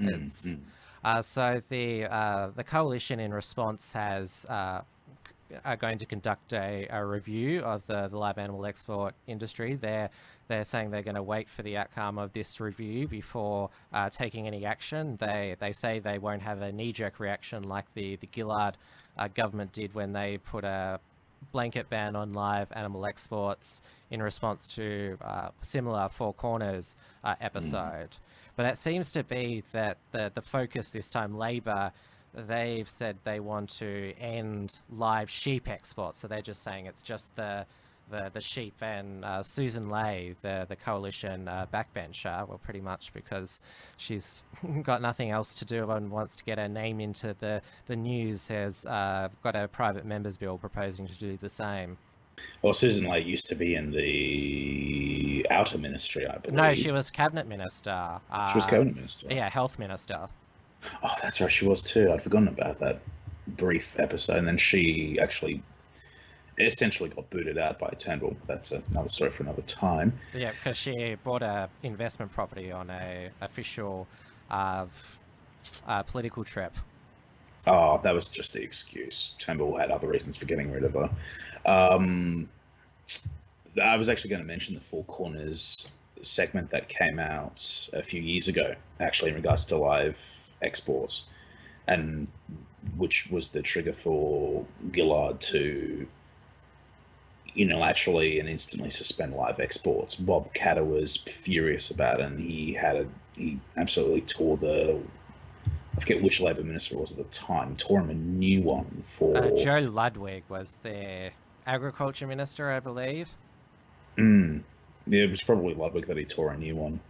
Mm-hmm. 0.00 1.20
so 1.22 1.60
the 1.68 2.04
uh, 2.04 2.48
the 2.54 2.64
coalition 2.64 3.20
in 3.20 3.34
response 3.34 3.92
has 3.92 4.46
uh, 4.48 4.80
are 5.64 5.76
going 5.76 5.98
to 5.98 6.06
conduct 6.06 6.52
a, 6.52 6.86
a 6.90 7.04
review 7.04 7.60
of 7.60 7.86
the, 7.86 8.08
the 8.08 8.18
live 8.18 8.38
animal 8.38 8.66
export 8.66 9.14
industry. 9.26 9.74
They're 9.74 10.10
they're 10.48 10.64
saying 10.64 10.90
they're 10.90 11.02
going 11.02 11.14
to 11.14 11.22
wait 11.22 11.48
for 11.48 11.62
the 11.62 11.76
outcome 11.76 12.16
of 12.16 12.32
this 12.32 12.58
review 12.58 13.06
before 13.06 13.68
uh, 13.92 14.08
taking 14.08 14.46
any 14.46 14.64
action. 14.64 15.16
They 15.20 15.56
they 15.58 15.72
say 15.72 15.98
they 15.98 16.18
won't 16.18 16.42
have 16.42 16.62
a 16.62 16.72
knee 16.72 16.92
jerk 16.92 17.20
reaction 17.20 17.64
like 17.64 17.92
the 17.94 18.16
the 18.16 18.28
Gillard 18.34 18.76
uh, 19.18 19.28
government 19.28 19.72
did 19.72 19.94
when 19.94 20.12
they 20.12 20.38
put 20.38 20.64
a 20.64 21.00
blanket 21.52 21.88
ban 21.88 22.16
on 22.16 22.32
live 22.32 22.68
animal 22.72 23.06
exports 23.06 23.80
in 24.10 24.22
response 24.22 24.66
to 24.66 25.18
uh, 25.22 25.48
similar 25.60 26.08
Four 26.08 26.34
Corners 26.34 26.94
uh, 27.24 27.34
episode. 27.40 28.10
Mm. 28.10 28.18
But 28.56 28.66
it 28.66 28.76
seems 28.76 29.12
to 29.12 29.22
be 29.22 29.62
that 29.72 29.98
the, 30.10 30.32
the 30.34 30.42
focus 30.42 30.90
this 30.90 31.10
time, 31.10 31.36
Labor, 31.36 31.92
they've 32.34 32.88
said 32.88 33.16
they 33.24 33.40
want 33.40 33.70
to 33.78 34.12
end 34.20 34.78
live 34.90 35.30
sheep 35.30 35.68
exports. 35.68 36.20
So 36.20 36.28
they're 36.28 36.42
just 36.42 36.62
saying 36.62 36.86
it's 36.86 37.02
just 37.02 37.34
the 37.36 37.66
the, 38.10 38.30
the 38.32 38.40
sheep 38.40 38.74
and 38.80 39.24
uh, 39.24 39.42
Sussan 39.42 39.90
Ley, 39.90 40.34
the 40.42 40.66
the 40.68 40.76
coalition 40.76 41.48
uh, 41.48 41.66
backbencher, 41.72 42.48
well, 42.48 42.58
pretty 42.58 42.80
much 42.80 43.12
because 43.12 43.60
she's 43.96 44.42
got 44.82 45.02
nothing 45.02 45.30
else 45.30 45.54
to 45.54 45.64
do 45.64 45.90
and 45.90 46.10
wants 46.10 46.36
to 46.36 46.44
get 46.44 46.58
her 46.58 46.68
name 46.68 47.00
into 47.00 47.34
the 47.38 47.60
the 47.86 47.96
news, 47.96 48.48
has 48.48 48.86
uh, 48.86 49.28
got 49.42 49.56
a 49.56 49.68
private 49.68 50.06
members 50.06 50.36
bill 50.36 50.58
proposing 50.58 51.06
to 51.06 51.18
do 51.18 51.36
the 51.36 51.50
same. 51.50 51.98
Well, 52.62 52.72
Sussan 52.72 53.08
Ley 53.08 53.20
used 53.20 53.48
to 53.48 53.56
be 53.56 53.74
in 53.74 53.90
the 53.90 55.44
outer 55.50 55.76
ministry, 55.76 56.24
I 56.26 56.38
believe. 56.38 56.56
No, 56.56 56.72
she 56.72 56.92
was 56.92 57.10
cabinet 57.10 57.48
minister. 57.48 58.20
she 58.52 58.58
was 58.58 58.66
cabinet 58.66 58.94
minister. 58.94 59.26
Yeah, 59.28 59.48
health 59.48 59.78
minister. 59.78 60.28
Oh, 61.02 61.14
that's 61.22 61.40
right, 61.40 61.50
she 61.50 61.66
was 61.66 61.82
too. 61.82 62.12
I'd 62.12 62.22
forgotten 62.22 62.48
about 62.48 62.78
that 62.78 63.00
brief 63.46 63.98
episode, 63.98 64.36
and 64.36 64.46
then 64.46 64.58
she 64.58 65.18
actually 65.20 65.62
essentially 66.58 67.08
got 67.08 67.30
booted 67.30 67.58
out 67.58 67.78
by 67.78 67.88
Turnbull. 67.98 68.36
That's 68.46 68.72
another 68.72 69.08
story 69.08 69.30
for 69.30 69.44
another 69.44 69.62
time. 69.62 70.12
Yeah, 70.34 70.50
because 70.50 70.76
she 70.76 71.16
bought 71.22 71.42
a 71.42 71.68
investment 71.82 72.32
property 72.32 72.72
on 72.72 72.90
a 72.90 73.30
official 73.40 74.06
uh, 74.50 74.86
uh, 75.86 76.02
political 76.04 76.44
trip. 76.44 76.74
Oh, 77.66 78.00
that 78.02 78.14
was 78.14 78.28
just 78.28 78.52
the 78.52 78.62
excuse. 78.62 79.34
Turnbull 79.38 79.76
had 79.76 79.90
other 79.90 80.08
reasons 80.08 80.36
for 80.36 80.46
getting 80.46 80.70
rid 80.70 80.84
of 80.84 80.94
her. 80.94 81.10
Um, 81.66 82.48
I 83.82 83.96
was 83.96 84.08
actually 84.08 84.30
going 84.30 84.42
to 84.42 84.46
mention 84.48 84.74
the 84.74 84.80
Four 84.80 85.04
Corners 85.04 85.88
segment 86.22 86.70
that 86.70 86.88
came 86.88 87.18
out 87.18 87.88
a 87.92 88.02
few 88.02 88.20
years 88.20 88.48
ago, 88.48 88.74
actually 89.00 89.30
in 89.30 89.36
regards 89.36 89.66
to 89.66 89.76
live 89.76 90.18
exports, 90.62 91.24
and 91.86 92.28
which 92.96 93.28
was 93.30 93.50
the 93.50 93.62
trigger 93.62 93.92
for 93.92 94.64
Gillard 94.92 95.40
to 95.40 96.06
unilaterally 97.56 98.38
and 98.38 98.48
instantly 98.48 98.90
suspend 98.90 99.34
live 99.34 99.58
exports. 99.60 100.14
Bob 100.14 100.52
Katter 100.54 100.86
was 100.86 101.16
furious 101.16 101.90
about 101.90 102.20
it, 102.20 102.26
and 102.26 102.38
he 102.40 102.72
had 102.72 102.96
a 102.96 103.06
he 103.34 103.60
absolutely 103.76 104.22
tore 104.22 104.56
the. 104.56 105.00
I 105.96 106.00
forget 106.00 106.22
which 106.22 106.40
Labor 106.40 106.62
minister 106.62 106.94
it 106.94 107.00
was 107.00 107.10
at 107.10 107.18
the 107.18 107.24
time. 107.24 107.74
Tore 107.76 108.00
him 108.00 108.10
a 108.10 108.14
new 108.14 108.62
one 108.62 109.02
for. 109.04 109.36
Uh, 109.36 109.56
Joe 109.56 109.78
Ludwig 109.78 110.44
was 110.48 110.72
the 110.82 111.30
agriculture 111.66 112.26
minister, 112.26 112.70
I 112.70 112.80
believe. 112.80 113.28
Mm. 114.16 114.62
Yeah, 115.06 115.24
it 115.24 115.30
was 115.30 115.42
probably 115.42 115.74
Ludwig 115.74 116.06
that 116.06 116.16
he 116.16 116.24
tore 116.24 116.52
a 116.52 116.56
new 116.56 116.76
one. 116.76 117.00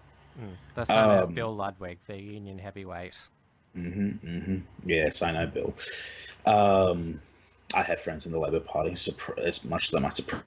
Mm. 0.41 0.55
The 0.75 0.85
son 0.85 1.11
Um, 1.11 1.23
of 1.25 1.35
Bill 1.35 1.55
Ludwig, 1.55 1.99
the 2.07 2.19
union 2.19 2.59
heavyweight. 2.59 3.29
Hmm 3.79 4.11
hmm 4.11 4.57
Yes, 4.85 5.23
I 5.23 5.33
know, 5.33 5.47
Bill. 5.47 5.75
Um, 6.47 7.21
I 7.75 7.83
have 7.83 8.01
friends 8.01 8.27
in 8.27 8.33
the 8.33 8.41
Labor 8.41 8.61
Party, 8.61 8.93
as 8.93 9.65
much 9.65 9.87
as 9.87 9.91
they 9.93 10.01
might 10.01 10.17
surprise 10.17 10.45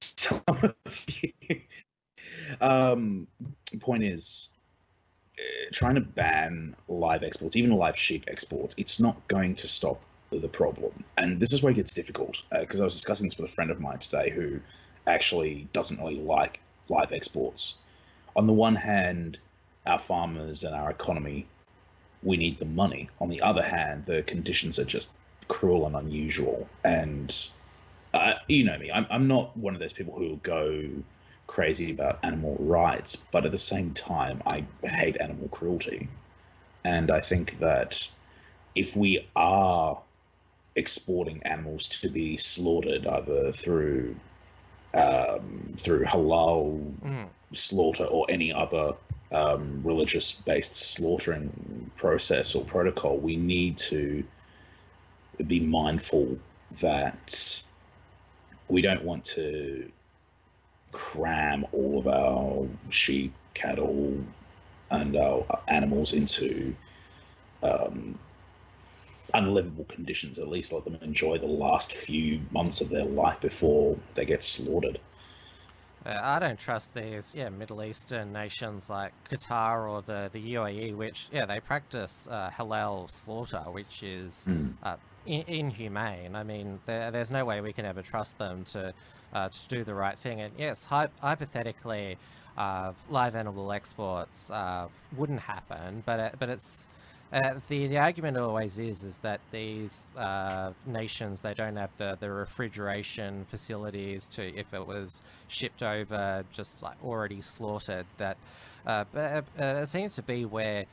some 0.00 0.42
of 0.48 1.06
you. 1.22 1.60
Um, 2.60 3.26
point 3.80 4.04
is, 4.04 4.48
uh, 5.38 5.70
trying 5.72 5.96
to 5.96 6.00
ban 6.00 6.76
live 6.88 7.22
exports, 7.22 7.56
even 7.56 7.72
live 7.72 7.96
sheep 7.96 8.24
exports, 8.28 8.74
it's 8.78 9.00
not 9.00 9.28
going 9.28 9.56
to 9.56 9.68
stop 9.68 10.00
the 10.30 10.48
problem. 10.48 11.04
And 11.18 11.38
this 11.40 11.52
is 11.52 11.62
where 11.62 11.72
it 11.72 11.76
gets 11.76 11.92
difficult, 11.92 12.42
because 12.50 12.80
I 12.80 12.84
was 12.84 12.94
discussing 12.94 13.26
this 13.26 13.36
with 13.36 13.50
a 13.50 13.52
friend 13.54 13.70
of 13.70 13.80
mine 13.80 13.98
today 13.98 14.30
who 14.30 14.60
actually 15.06 15.68
doesn't 15.72 15.98
really 15.98 16.20
like 16.20 16.60
live 16.88 17.12
exports. 17.12 17.76
On 18.34 18.46
the 18.46 18.52
one 18.52 18.76
hand, 18.76 19.38
our 19.86 19.98
farmers 19.98 20.64
and 20.64 20.74
our 20.74 20.90
economy, 20.90 21.46
we 22.22 22.36
need 22.36 22.58
the 22.58 22.64
money. 22.64 23.08
On 23.20 23.28
the 23.28 23.40
other 23.42 23.62
hand, 23.62 24.06
the 24.06 24.22
conditions 24.22 24.78
are 24.78 24.84
just 24.84 25.12
cruel 25.48 25.86
and 25.86 25.96
unusual. 25.96 26.68
And 26.84 27.34
uh, 28.14 28.34
you 28.48 28.64
know 28.64 28.78
me, 28.78 28.90
I'm, 28.90 29.06
I'm 29.10 29.28
not 29.28 29.56
one 29.56 29.74
of 29.74 29.80
those 29.80 29.92
people 29.92 30.14
who 30.14 30.36
go 30.42 30.82
crazy 31.46 31.92
about 31.92 32.18
animal 32.24 32.56
rights, 32.58 33.16
but 33.16 33.44
at 33.44 33.52
the 33.52 33.58
same 33.58 33.92
time, 33.92 34.42
I 34.46 34.64
hate 34.82 35.16
animal 35.20 35.48
cruelty. 35.48 36.08
And 36.84 37.10
I 37.10 37.20
think 37.20 37.58
that 37.58 38.08
if 38.74 38.96
we 38.96 39.28
are 39.36 40.00
exporting 40.76 41.42
animals 41.44 41.88
to 41.88 42.08
be 42.10 42.36
slaughtered 42.36 43.06
either 43.06 43.52
through 43.52 44.14
um, 44.94 45.74
through 45.78 46.04
halal 46.04 46.92
Mm. 47.04 47.28
slaughter 47.52 48.04
or 48.04 48.26
any 48.28 48.52
other 48.52 48.94
um, 49.32 49.80
religious 49.82 50.32
based 50.32 50.76
slaughtering 50.76 51.90
process 51.96 52.54
or 52.54 52.64
protocol, 52.64 53.18
we 53.18 53.36
need 53.36 53.76
to 53.78 54.24
be 55.46 55.60
mindful 55.60 56.38
that 56.80 57.62
we 58.68 58.80
don't 58.80 59.04
want 59.04 59.24
to 59.24 59.90
cram 60.92 61.66
all 61.72 61.98
of 61.98 62.06
our 62.06 62.66
sheep, 62.90 63.32
cattle, 63.54 64.16
and 64.90 65.16
our 65.16 65.44
animals 65.68 66.12
into 66.12 66.74
um, 67.62 68.18
unlivable 69.34 69.84
conditions. 69.84 70.38
At 70.38 70.48
least 70.48 70.72
let 70.72 70.84
them 70.84 70.98
enjoy 71.02 71.38
the 71.38 71.46
last 71.46 71.92
few 71.92 72.40
months 72.50 72.80
of 72.80 72.88
their 72.88 73.04
life 73.04 73.40
before 73.40 73.96
they 74.14 74.24
get 74.24 74.42
slaughtered. 74.42 74.98
Uh, 76.06 76.20
I 76.22 76.38
don't 76.38 76.58
trust 76.58 76.94
these, 76.94 77.32
yeah, 77.34 77.48
Middle 77.48 77.82
Eastern 77.82 78.32
nations 78.32 78.88
like 78.88 79.12
Qatar 79.28 79.90
or 79.90 80.02
the, 80.02 80.30
the 80.32 80.54
UAE, 80.54 80.94
which, 80.96 81.26
yeah, 81.32 81.46
they 81.46 81.58
practice 81.58 82.28
uh, 82.30 82.50
halal 82.56 83.10
slaughter, 83.10 83.64
which 83.70 84.02
is 84.02 84.44
Mm. 84.48 84.74
uh, 84.84 84.96
in- 85.26 85.44
inhumane. 85.48 86.36
I 86.36 86.44
mean, 86.44 86.78
there, 86.86 87.10
there's 87.10 87.30
no 87.32 87.44
way 87.44 87.60
we 87.60 87.72
can 87.72 87.84
ever 87.84 88.02
trust 88.02 88.38
them 88.38 88.64
to 88.72 88.94
uh, 89.32 89.48
to 89.48 89.68
do 89.68 89.82
the 89.84 89.94
right 89.94 90.16
thing. 90.16 90.40
And 90.40 90.52
yes, 90.56 90.84
hy- 90.84 91.08
hypothetically, 91.20 92.16
uh, 92.56 92.92
live 93.10 93.34
animal 93.34 93.72
exports 93.72 94.50
uh, 94.50 94.86
wouldn't 95.16 95.40
happen, 95.40 96.02
but 96.06 96.20
it, 96.20 96.34
but 96.38 96.48
it's 96.48 96.86
uh, 97.32 97.54
the 97.68 97.88
the 97.88 97.98
argument 97.98 98.36
always 98.36 98.78
is 98.78 99.02
is 99.02 99.16
that 99.18 99.40
these 99.50 100.06
uh, 100.16 100.72
nations 100.86 101.40
they 101.40 101.54
don't 101.54 101.76
have 101.76 101.90
the, 101.98 102.16
the 102.20 102.30
refrigeration 102.30 103.46
facilities 103.50 104.28
to 104.28 104.42
if 104.56 104.72
it 104.72 104.86
was 104.86 105.22
shipped 105.48 105.82
over 105.82 106.44
just 106.52 106.82
like 106.82 106.96
already 107.04 107.40
slaughtered 107.40 108.06
that 108.18 108.36
uh, 108.86 109.04
but 109.12 109.44
uh, 109.58 109.64
it 109.82 109.88
seems 109.88 110.14
to 110.14 110.22
be 110.22 110.44
where 110.44 110.84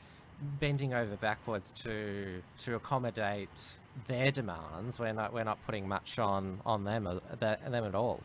bending 0.60 0.92
over 0.92 1.16
backwards 1.16 1.72
to 1.72 2.42
to 2.58 2.74
accommodate 2.74 3.78
their 4.08 4.32
demands 4.32 4.98
we're 4.98 5.12
not 5.12 5.32
we're 5.32 5.44
not 5.44 5.64
putting 5.66 5.86
much 5.86 6.18
on 6.18 6.60
on 6.66 6.84
them 6.84 7.06
uh, 7.06 7.18
that, 7.38 7.70
them 7.70 7.84
at 7.84 7.94
all 7.94 8.20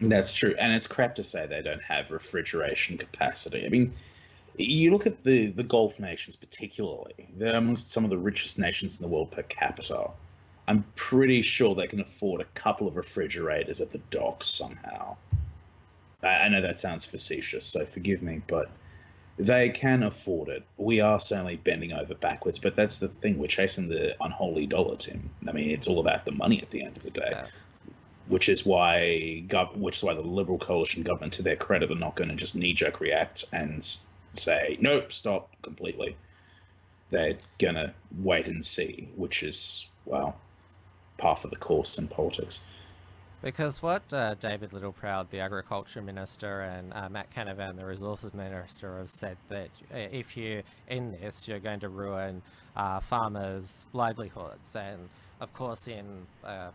That's 0.00 0.32
true, 0.34 0.54
and 0.58 0.74
it's 0.74 0.86
crap 0.86 1.14
to 1.14 1.22
say 1.22 1.46
they 1.46 1.62
don't 1.62 1.82
have 1.82 2.10
refrigeration 2.10 2.98
capacity. 2.98 3.64
I 3.64 3.70
mean, 3.70 3.94
you 4.58 4.90
look 4.90 5.06
at 5.06 5.22
the 5.22 5.46
the 5.48 5.62
Gulf 5.62 5.98
nations, 6.00 6.36
particularly; 6.36 7.14
they're 7.36 7.56
amongst 7.56 7.90
some 7.90 8.04
of 8.04 8.10
the 8.10 8.18
richest 8.18 8.58
nations 8.58 8.96
in 8.96 9.02
the 9.02 9.08
world 9.08 9.30
per 9.30 9.42
capita. 9.42 10.10
I'm 10.68 10.84
pretty 10.96 11.42
sure 11.42 11.74
they 11.74 11.86
can 11.86 12.00
afford 12.00 12.40
a 12.40 12.44
couple 12.46 12.88
of 12.88 12.96
refrigerators 12.96 13.80
at 13.80 13.92
the 13.92 13.98
docks 14.10 14.48
somehow. 14.48 15.16
I, 16.22 16.26
I 16.28 16.48
know 16.48 16.60
that 16.60 16.78
sounds 16.78 17.04
facetious, 17.04 17.64
so 17.64 17.86
forgive 17.86 18.20
me, 18.22 18.42
but 18.46 18.70
they 19.38 19.68
can 19.68 20.02
afford 20.02 20.48
it. 20.48 20.64
We 20.76 21.00
are 21.00 21.20
certainly 21.20 21.56
bending 21.56 21.92
over 21.92 22.14
backwards, 22.14 22.58
but 22.58 22.74
that's 22.74 22.98
the 22.98 23.08
thing. 23.08 23.38
We're 23.38 23.46
chasing 23.46 23.88
the 23.88 24.16
unholy 24.22 24.66
dollar, 24.66 24.96
Tim. 24.96 25.30
I 25.46 25.52
mean, 25.52 25.70
it's 25.70 25.86
all 25.86 26.00
about 26.00 26.24
the 26.24 26.32
money 26.32 26.60
at 26.62 26.70
the 26.70 26.82
end 26.82 26.96
of 26.96 27.02
the 27.02 27.10
day 27.10 27.28
Yeah. 27.30 27.46
which 28.28 28.48
is 28.48 28.66
why 28.66 29.44
gov- 29.46 29.76
which 29.76 29.98
is 29.98 30.02
why 30.02 30.14
the 30.14 30.22
Liberal 30.22 30.58
coalition 30.58 31.02
government, 31.04 31.34
to 31.34 31.42
their 31.42 31.54
credit, 31.56 31.92
are 31.92 31.94
not 31.94 32.16
going 32.16 32.30
to 32.30 32.34
just 32.34 32.56
knee 32.56 32.72
jerk 32.72 33.00
react 33.00 33.44
and 33.52 33.86
say 34.38 34.76
nope, 34.80 35.12
stop 35.12 35.50
completely. 35.62 36.16
They're 37.10 37.38
gonna 37.58 37.94
wait 38.18 38.46
and 38.46 38.64
see, 38.64 39.08
which 39.16 39.42
is 39.42 39.86
well, 40.04 40.36
par 41.18 41.36
for 41.36 41.48
the 41.48 41.56
course 41.56 41.98
in 41.98 42.08
politics. 42.08 42.60
Because 43.42 43.82
what 43.82 44.02
uh, 44.12 44.34
David 44.34 44.70
Littleproud, 44.70 45.30
the 45.30 45.40
agriculture 45.40 46.00
minister, 46.00 46.62
and 46.62 46.92
uh, 46.94 47.08
Matt 47.08 47.30
Canavan, 47.32 47.76
the 47.76 47.84
resources 47.84 48.32
minister, 48.32 48.98
have 48.98 49.10
said 49.10 49.36
that 49.48 49.68
uh, 49.94 49.98
if 50.10 50.36
you 50.36 50.62
end 50.88 51.18
this, 51.20 51.46
you're 51.46 51.60
going 51.60 51.80
to 51.80 51.88
ruin 51.88 52.42
uh, 52.76 52.98
farmers' 53.00 53.84
livelihoods. 53.92 54.74
And 54.74 55.08
of 55.40 55.52
course, 55.52 55.86
in 55.86 56.26
uh, 56.44 56.70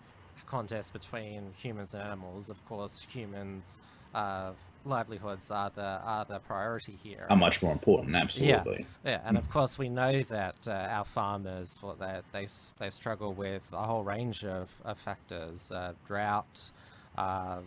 contest 0.46 0.94
between 0.94 1.52
humans 1.58 1.94
and 1.94 2.04
animals, 2.04 2.50
of 2.50 2.64
course, 2.68 3.06
humans' 3.10 3.82
uh, 4.14 4.52
livelihoods 4.86 5.52
are 5.52 5.72
the 5.74 5.82
are 5.82 6.26
the 6.26 6.40
priority 6.40 6.98
here. 7.04 7.26
Are 7.30 7.36
much 7.36 7.62
more 7.62 7.72
important, 7.72 8.16
absolutely. 8.16 8.86
Yeah, 9.06 9.22
and 9.26 9.38
of 9.38 9.50
course 9.50 9.78
we 9.78 9.90
know 9.90 10.22
that 10.24 10.56
uh, 10.68 10.72
our 10.72 11.06
farmers, 11.06 11.78
well, 11.82 11.96
they, 12.00 12.20
they 12.32 12.48
they 12.80 12.90
struggle 12.90 13.34
with 13.34 13.64
a 13.74 13.84
whole 13.84 14.04
range 14.04 14.44
of, 14.44 14.70
of 14.84 15.00
factors: 15.00 15.72
uh, 15.72 15.94
drought, 16.06 16.72
uh, 17.18 17.60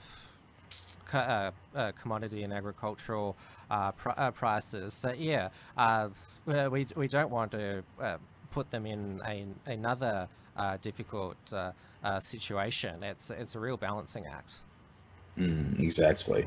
co- 1.06 1.18
uh, 1.18 1.50
uh, 1.74 1.92
commodity 2.00 2.42
and 2.42 2.52
agricultural 2.52 3.36
uh, 3.70 3.92
pr- 3.92 4.10
uh, 4.16 4.30
prices. 4.30 4.94
So 4.94 5.12
yeah, 5.12 5.50
we 6.46 6.86
we 6.96 7.08
don't 7.08 7.30
want 7.30 7.52
to 7.52 7.82
uh, 8.00 8.18
put 8.50 8.70
them 8.70 8.86
in 8.86 9.20
a, 9.26 9.46
another 9.66 10.28
uh, 10.56 10.76
difficult 10.80 11.36
uh, 11.52 11.72
uh, 12.02 12.20
situation. 12.20 13.02
It's 13.02 13.30
it's 13.30 13.54
a 13.54 13.60
real 13.60 13.76
balancing 13.76 14.26
act. 14.26 14.56
Mm, 15.38 15.80
exactly. 15.80 16.46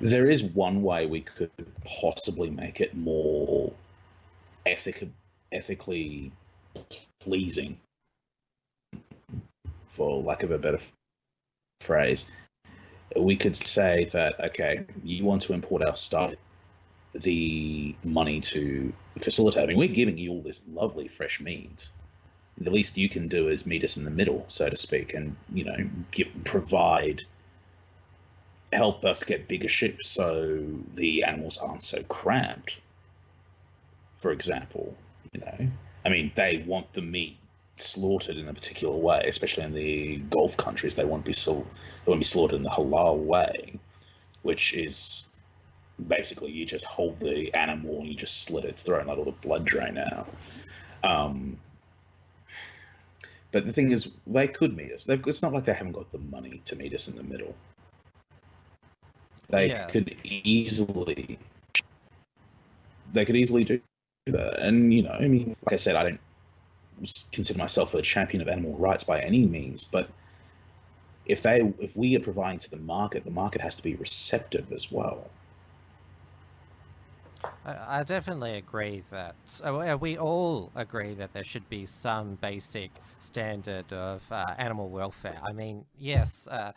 There 0.00 0.30
is 0.30 0.42
one 0.42 0.82
way 0.82 1.06
we 1.06 1.22
could 1.22 1.50
possibly 1.84 2.50
make 2.50 2.80
it 2.80 2.96
more 2.96 3.72
ethic- 4.66 5.08
ethically 5.50 6.30
pleasing, 7.20 7.78
for 9.88 10.22
lack 10.22 10.42
of 10.44 10.52
a 10.52 10.58
better 10.58 10.78
phrase. 11.80 12.30
We 13.16 13.36
could 13.36 13.56
say 13.56 14.04
that, 14.12 14.38
okay, 14.38 14.84
you 15.02 15.24
want 15.24 15.42
to 15.42 15.54
import 15.54 15.82
our 15.82 15.96
stuff, 15.96 16.34
the 17.14 17.96
money 18.04 18.40
to 18.40 18.92
facilitate. 19.18 19.64
I 19.64 19.66
mean, 19.66 19.78
we're 19.78 19.88
giving 19.88 20.18
you 20.18 20.30
all 20.30 20.42
this 20.42 20.62
lovely 20.68 21.08
fresh 21.08 21.40
meat. 21.40 21.88
The 22.58 22.70
least 22.70 22.96
you 22.98 23.08
can 23.08 23.28
do 23.28 23.48
is 23.48 23.66
meet 23.66 23.82
us 23.82 23.96
in 23.96 24.04
the 24.04 24.10
middle, 24.10 24.44
so 24.48 24.68
to 24.68 24.76
speak, 24.76 25.14
and 25.14 25.34
you 25.52 25.64
know, 25.64 25.76
provide 26.44 27.24
help 28.72 29.04
us 29.04 29.24
get 29.24 29.48
bigger 29.48 29.68
ships 29.68 30.08
so 30.08 30.64
the 30.94 31.24
animals 31.24 31.58
aren't 31.58 31.82
so 31.82 32.02
cramped. 32.04 32.78
For 34.18 34.32
example, 34.32 34.94
you 35.32 35.40
know, 35.40 35.68
I 36.04 36.08
mean, 36.08 36.32
they 36.34 36.64
want 36.66 36.92
the 36.92 37.02
meat 37.02 37.36
slaughtered 37.76 38.36
in 38.36 38.48
a 38.48 38.54
particular 38.54 38.96
way, 38.96 39.22
especially 39.26 39.64
in 39.64 39.72
the 39.72 40.16
Gulf 40.30 40.56
countries. 40.56 40.94
They 40.94 41.04
won't 41.04 41.24
be 41.24 41.32
sal- 41.32 41.66
they 42.04 42.16
be 42.16 42.24
slaughtered 42.24 42.56
in 42.56 42.62
the 42.62 42.70
halal 42.70 43.18
way, 43.18 43.78
which 44.42 44.74
is 44.74 45.24
basically 46.06 46.50
you 46.50 46.64
just 46.64 46.84
hold 46.84 47.18
the 47.18 47.52
animal 47.54 47.98
and 47.98 48.08
you 48.08 48.14
just 48.14 48.42
slit 48.42 48.64
its 48.64 48.82
throat 48.82 49.00
and 49.00 49.08
let 49.08 49.18
all 49.18 49.24
the 49.24 49.32
blood 49.32 49.64
drain 49.64 49.98
out. 49.98 50.28
Um, 51.02 51.58
but 53.50 53.66
the 53.66 53.72
thing 53.72 53.90
is, 53.92 54.08
they 54.26 54.46
could 54.46 54.76
meet 54.76 54.92
us. 54.92 55.04
They've, 55.04 55.24
it's 55.26 55.42
not 55.42 55.52
like 55.52 55.64
they 55.64 55.72
haven't 55.72 55.92
got 55.92 56.10
the 56.12 56.18
money 56.18 56.60
to 56.66 56.76
meet 56.76 56.92
us 56.92 57.08
in 57.08 57.16
the 57.16 57.22
middle. 57.22 57.54
They 59.48 59.70
Yeah. 59.70 59.86
could 59.88 60.14
easily, 60.24 61.38
they 63.12 63.24
could 63.24 63.36
easily 63.36 63.64
do 63.64 63.80
that. 64.26 64.60
And 64.60 64.92
you 64.92 65.02
know, 65.02 65.12
I 65.12 65.28
mean, 65.28 65.56
like 65.64 65.72
I 65.72 65.76
said, 65.76 65.96
I 65.96 66.02
don't 66.04 66.20
consider 67.32 67.58
myself 67.58 67.94
a 67.94 68.02
champion 68.02 68.42
of 68.42 68.48
animal 68.48 68.76
rights 68.76 69.04
by 69.04 69.20
any 69.20 69.46
means, 69.46 69.84
but 69.84 70.10
if 71.26 71.42
they, 71.42 71.60
if 71.78 71.96
we 71.96 72.16
are 72.16 72.20
providing 72.20 72.58
to 72.60 72.70
the 72.70 72.78
market, 72.78 73.24
the 73.24 73.30
market 73.30 73.60
has 73.60 73.76
to 73.76 73.82
be 73.82 73.94
receptive 73.96 74.72
as 74.72 74.90
well. 74.90 75.30
I, 77.64 78.00
I 78.00 78.02
definitely 78.04 78.56
agree 78.56 79.02
that 79.10 79.36
uh, 79.64 79.74
we- 79.74 79.94
we 79.94 80.18
all 80.18 80.72
agree 80.74 81.14
that 81.14 81.32
there 81.32 81.44
should 81.44 81.68
be 81.68 81.86
some 81.86 82.36
basic 82.36 82.90
standard 83.18 83.92
of 83.92 84.30
uh, 84.30 84.44
animal 84.58 84.88
welfare. 84.90 85.40
I 85.46 85.52
mean, 85.52 85.84
yes, 85.98 86.46
uh, 86.48 86.72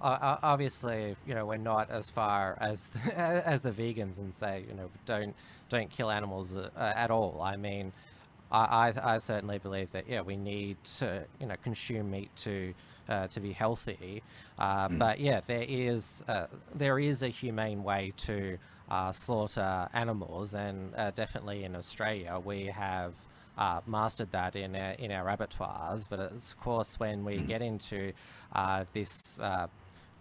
o- 0.00 0.38
obviously, 0.42 1.16
you 1.26 1.34
know, 1.34 1.46
we're 1.46 1.56
not 1.56 1.90
as 1.90 2.10
far 2.10 2.56
as 2.60 2.88
as 3.14 3.60
the 3.60 3.70
vegans 3.70 4.18
and 4.18 4.32
say, 4.34 4.64
you 4.68 4.74
know, 4.74 4.90
don't 5.06 5.34
don't 5.68 5.90
kill 5.90 6.10
animals 6.10 6.54
uh, 6.54 6.70
uh, 6.76 6.92
at 6.94 7.10
all. 7.10 7.40
I 7.42 7.56
mean, 7.56 7.92
I, 8.50 8.92
I 9.02 9.14
I 9.14 9.18
certainly 9.18 9.58
believe 9.58 9.90
that 9.92 10.08
yeah, 10.08 10.20
we 10.22 10.36
need 10.36 10.76
to 10.98 11.24
you 11.40 11.46
know 11.46 11.56
consume 11.62 12.10
meat 12.10 12.30
to 12.36 12.74
uh, 13.08 13.26
to 13.28 13.40
be 13.40 13.52
healthy. 13.52 14.22
Uh, 14.58 14.88
Mm. 14.88 14.98
But 14.98 15.20
yeah, 15.20 15.40
there 15.46 15.64
is 15.68 16.22
uh, 16.28 16.46
there 16.74 16.98
is 16.98 17.22
a 17.22 17.28
humane 17.28 17.82
way 17.82 18.12
to 18.28 18.58
uh, 18.90 19.12
slaughter 19.12 19.88
animals, 19.94 20.54
and 20.54 20.94
uh, 20.94 21.10
definitely 21.12 21.64
in 21.64 21.74
Australia 21.74 22.40
we 22.44 22.66
have 22.66 23.12
uh, 23.58 23.80
mastered 23.86 24.30
that 24.32 24.54
in 24.54 24.76
our, 24.76 24.92
in 24.92 25.10
our 25.10 25.28
abattoirs. 25.30 26.06
But 26.08 26.20
of 26.20 26.54
course, 26.60 27.00
when 27.00 27.24
we 27.24 27.38
Mm. 27.38 27.48
get 27.48 27.62
into 27.62 28.12
uh, 28.54 28.84
this 28.92 29.38
uh, 29.40 29.66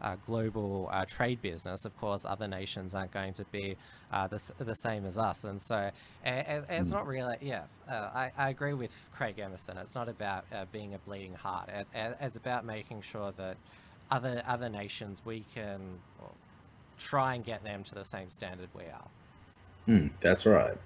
uh, 0.02 0.16
global 0.26 0.90
uh, 0.92 1.06
trade 1.06 1.42
business, 1.42 1.86
of 1.86 1.98
course, 2.00 2.26
other 2.26 2.48
nations 2.48 2.94
aren't 2.94 3.12
going 3.12 3.34
to 3.34 3.46
be 3.46 3.76
uh, 4.12 4.28
the, 4.28 4.42
the 4.60 4.76
same 4.76 5.06
as 5.06 5.18
us. 5.18 5.44
And 5.46 5.60
so 5.62 5.76
a- 5.76 6.30
a- 6.30 6.66
it's 6.70 6.90
Mm. 6.90 6.94
not 6.94 7.08
really, 7.08 7.38
yeah, 7.42 7.64
uh, 7.90 8.10
I, 8.14 8.32
I 8.38 8.50
agree 8.50 8.74
with 8.74 8.92
Craig 9.14 9.40
Emerson. 9.40 9.78
It's 9.78 9.96
not 9.96 10.10
about 10.10 10.46
uh, 10.54 10.66
being 10.72 10.94
a 10.94 10.98
bleeding 11.00 11.34
heart, 11.34 11.70
it, 11.70 11.88
it- 11.94 12.18
it's 12.22 12.38
about 12.38 12.66
making 12.66 13.02
sure 13.02 13.32
that 13.38 13.58
other, 14.12 14.44
other 14.48 14.70
nations, 14.70 15.22
we 15.26 15.44
can 15.54 15.80
well, 16.20 16.34
try 16.98 17.36
and 17.36 17.44
get 17.44 17.64
them 17.64 17.84
to 17.86 17.96
the 17.96 18.06
same 18.06 18.30
standard 18.30 18.70
we 18.76 18.84
are. 18.84 19.08
Mm, 19.88 20.10
that's 20.20 20.46
right. 20.46 20.78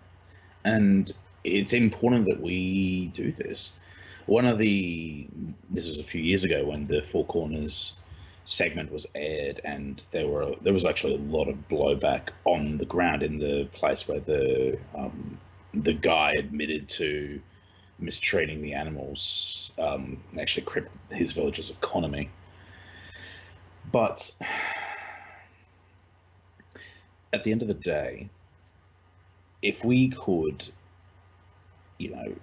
And 0.65 1.11
it's 1.43 1.73
important 1.73 2.25
that 2.27 2.41
we 2.41 3.07
do 3.07 3.31
this. 3.31 3.77
One 4.25 4.45
of 4.45 4.57
the, 4.57 5.25
this 5.69 5.87
was 5.87 5.99
a 5.99 6.03
few 6.03 6.21
years 6.21 6.43
ago 6.43 6.65
when 6.65 6.85
the 6.87 7.01
Four 7.01 7.25
Corners 7.25 7.97
segment 8.45 8.91
was 8.91 9.07
aired, 9.15 9.61
and 9.63 10.03
there 10.11 10.27
were 10.27 10.55
there 10.61 10.73
was 10.73 10.85
actually 10.85 11.15
a 11.15 11.19
lot 11.19 11.47
of 11.47 11.67
blowback 11.67 12.29
on 12.45 12.75
the 12.75 12.85
ground 12.85 13.23
in 13.23 13.39
the 13.39 13.67
place 13.71 14.07
where 14.07 14.19
the 14.19 14.77
um, 14.95 15.37
the 15.73 15.93
guy 15.93 16.33
admitted 16.33 16.89
to 16.89 17.41
mistreating 17.99 18.61
the 18.61 18.73
animals, 18.73 19.71
um, 19.77 20.17
actually 20.39 20.65
crippled 20.65 20.97
his 21.11 21.33
village's 21.33 21.69
economy. 21.69 22.29
But 23.91 24.31
at 27.33 27.43
the 27.43 27.51
end 27.51 27.61
of 27.61 27.67
the 27.67 27.73
day, 27.73 28.29
if 29.61 29.83
we 29.83 30.09
could, 30.09 30.65
you 31.97 32.11
know, 32.11 32.35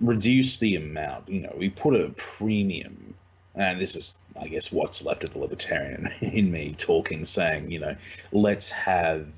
reduce 0.00 0.58
the 0.58 0.76
amount, 0.76 1.28
you 1.28 1.40
know, 1.40 1.54
we 1.56 1.70
put 1.70 1.94
a 1.94 2.10
premium, 2.16 3.14
and 3.54 3.80
this 3.80 3.94
is, 3.96 4.18
I 4.40 4.48
guess, 4.48 4.72
what's 4.72 5.04
left 5.04 5.24
of 5.24 5.30
the 5.30 5.38
libertarian 5.38 6.08
in 6.20 6.50
me 6.50 6.74
talking, 6.76 7.24
saying, 7.24 7.70
you 7.70 7.80
know, 7.80 7.96
let's 8.32 8.70
have, 8.70 9.28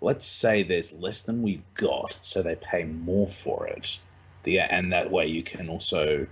let's 0.00 0.26
say 0.26 0.62
there's 0.62 0.92
less 0.92 1.22
than 1.22 1.42
we've 1.42 1.62
got, 1.74 2.18
so 2.22 2.42
they 2.42 2.56
pay 2.56 2.84
more 2.84 3.28
for 3.28 3.66
it. 3.66 3.98
The, 4.42 4.60
and 4.60 4.92
that 4.92 5.10
way 5.10 5.26
you 5.26 5.42
can 5.42 5.68
also 5.68 6.26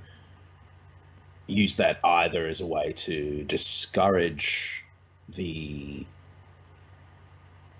use 1.46 1.76
that 1.76 1.98
either 2.04 2.46
as 2.46 2.60
a 2.60 2.66
way 2.66 2.92
to 2.92 3.44
discourage 3.44 4.84
the 5.28 6.06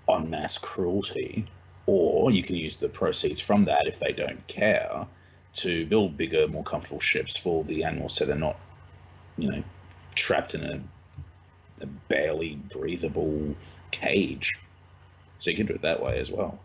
en 0.09 0.31
masse 0.31 0.59
cruelty, 0.59 1.47
or 1.87 2.31
you 2.31 2.43
can 2.43 2.57
use 2.57 2.77
the 2.77 2.89
proceeds 2.89 3.41
from 3.41 3.65
that 3.67 3.87
if 3.87 3.99
they 3.99 4.13
don't 4.13 4.47
care 4.47 5.07
to 5.55 5.87
build 5.87 6.17
bigger, 6.17 6.49
more 6.49 6.65
comfortable 6.65 7.01
ships 7.01 7.37
for 7.37 7.63
the 7.65 7.85
animals 7.85 8.15
so 8.15 8.25
they're 8.25 8.37
not, 8.37 8.59
you 9.37 9.51
know, 9.51 9.63
trapped 10.15 10.55
in 10.55 10.65
a, 10.65 10.81
a 11.83 11.87
barely 12.09 12.57
breathable 12.73 13.55
cage. 13.91 14.59
So 15.39 15.51
you 15.51 15.57
can 15.57 15.67
do 15.67 15.75
it 15.75 15.83
that 15.83 16.03
way 16.03 16.19
as 16.19 16.31
well. 16.31 16.59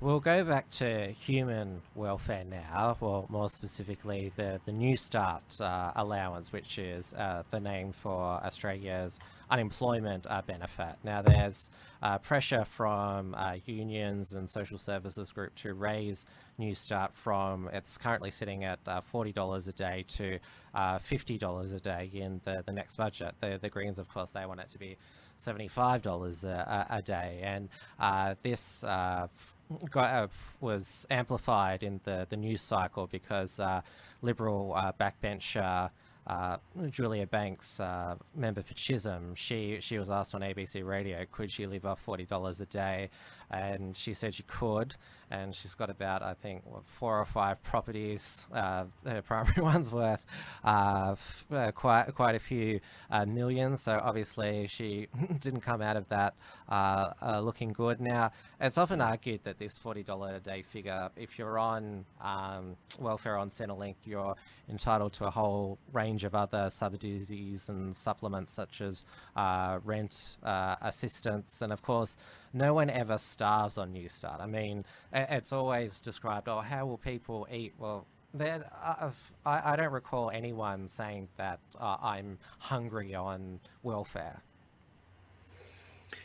We'll 0.00 0.20
go 0.20 0.44
back 0.44 0.68
to 0.70 1.12
human 1.12 1.80
welfare 1.94 2.44
now, 2.44 2.96
well, 3.00 3.24
more 3.30 3.48
specifically 3.48 4.32
the, 4.36 4.60
the 4.66 4.72
Newstart 4.72 5.60
uh, 5.60 5.92
allowance, 5.96 6.52
which 6.52 6.78
is 6.78 7.14
uh, 7.14 7.42
the 7.50 7.60
name 7.60 7.92
for 7.92 8.22
Australia's 8.44 9.18
unemployment 9.50 10.26
uh, 10.28 10.42
benefit. 10.46 10.96
Now, 11.02 11.22
there's 11.22 11.70
uh, 12.02 12.18
pressure 12.18 12.64
from 12.64 13.34
uh, 13.34 13.56
unions 13.66 14.32
and 14.32 14.48
social 14.48 14.78
services 14.78 15.30
group 15.30 15.54
to 15.56 15.74
raise 15.74 16.26
Newstart 16.58 17.10
from 17.14 17.68
it's 17.72 17.98
currently 17.98 18.30
sitting 18.30 18.64
at 18.64 18.78
uh, 18.86 19.00
$40 19.12 19.68
a 19.68 19.72
day 19.72 20.04
to 20.08 20.38
uh, 20.74 20.98
$50 20.98 21.74
a 21.74 21.80
day 21.80 22.10
in 22.12 22.40
the, 22.44 22.62
the 22.66 22.72
next 22.72 22.96
budget. 22.96 23.34
The, 23.40 23.58
the 23.60 23.68
Greens, 23.68 23.98
of 23.98 24.08
course, 24.08 24.30
they 24.30 24.46
want 24.46 24.60
it 24.60 24.68
to 24.68 24.78
be 24.78 24.96
$75 25.42 26.44
a, 26.44 26.86
a, 26.90 27.02
day. 27.02 27.40
And 27.42 27.68
uh, 27.98 28.34
this 28.42 28.84
was 30.60 31.06
amplified 31.10 31.82
in 31.82 32.00
the, 32.04 32.26
the 32.28 32.36
news 32.36 32.62
cycle 32.62 33.08
because 33.08 33.60
Liberal 34.22 34.76
backbencher 35.00 35.90
uh, 36.26 36.56
Julia 36.90 37.26
Banks, 37.26 37.80
uh, 37.80 38.16
member 38.34 38.62
for 38.62 38.74
Chisholm, 38.74 39.34
she 39.34 39.78
she 39.80 39.98
was 39.98 40.10
asked 40.10 40.34
on 40.34 40.40
ABC 40.40 40.84
Radio, 40.84 41.24
could 41.30 41.50
she 41.50 41.66
live 41.66 41.84
off 41.84 42.00
forty 42.00 42.24
dollars 42.24 42.60
a 42.60 42.66
day, 42.66 43.10
and 43.50 43.96
she 43.96 44.14
said 44.14 44.34
she 44.34 44.42
could, 44.44 44.96
and 45.34 45.54
she's 45.54 45.74
got 45.74 45.90
about 45.90 46.22
I 46.22 46.34
think 46.34 46.62
what, 46.64 46.84
four 46.86 47.18
or 47.18 47.24
five 47.24 47.62
properties. 47.62 48.46
Uh, 48.52 48.84
her 49.06 49.22
primary 49.22 49.62
one's 49.72 49.90
worth 49.90 50.24
uh, 50.64 51.12
f- 51.12 51.46
uh, 51.52 51.72
quite 51.72 52.14
quite 52.14 52.34
a 52.34 52.38
few 52.38 52.80
uh, 53.10 53.24
millions. 53.26 53.82
So 53.82 54.00
obviously 54.02 54.66
she 54.68 55.08
didn't 55.40 55.60
come 55.60 55.82
out 55.82 55.96
of 55.96 56.08
that 56.08 56.34
uh, 56.68 57.10
uh, 57.22 57.40
looking 57.40 57.72
good. 57.72 58.00
Now 58.00 58.32
it's 58.60 58.78
often 58.78 59.00
argued 59.00 59.40
that 59.44 59.58
this 59.58 59.76
forty 59.78 60.02
dollar 60.02 60.36
a 60.36 60.40
day 60.40 60.62
figure, 60.62 61.10
if 61.16 61.38
you're 61.38 61.58
on 61.58 62.04
um, 62.20 62.76
welfare 62.98 63.36
on 63.36 63.50
Centrelink, 63.50 63.96
you're 64.04 64.36
entitled 64.68 65.12
to 65.14 65.26
a 65.26 65.30
whole 65.30 65.78
range 65.92 66.24
of 66.24 66.34
other 66.34 66.70
subsidies 66.70 67.68
and 67.68 67.94
supplements 67.94 68.52
such 68.52 68.80
as 68.80 69.04
uh, 69.36 69.78
rent 69.84 70.36
uh, 70.42 70.76
assistance, 70.82 71.60
and 71.60 71.72
of 71.72 71.82
course, 71.82 72.16
no 72.54 72.72
one 72.72 72.88
ever 72.88 73.18
starves 73.18 73.76
on 73.76 73.92
Newstart. 73.92 74.40
I 74.40 74.46
mean, 74.46 74.86
it's 75.12 75.52
always 75.52 76.00
described, 76.00 76.48
oh, 76.48 76.60
how 76.60 76.86
will 76.86 76.98
people 76.98 77.46
eat? 77.52 77.74
Well. 77.78 78.06
Uh, 78.36 79.12
I, 79.46 79.74
I 79.74 79.76
don't 79.76 79.92
recall 79.92 80.28
anyone 80.28 80.88
saying 80.88 81.28
that 81.36 81.60
uh, 81.78 81.98
I'm 82.02 82.36
hungry 82.58 83.14
on 83.14 83.60
welfare. 83.84 84.42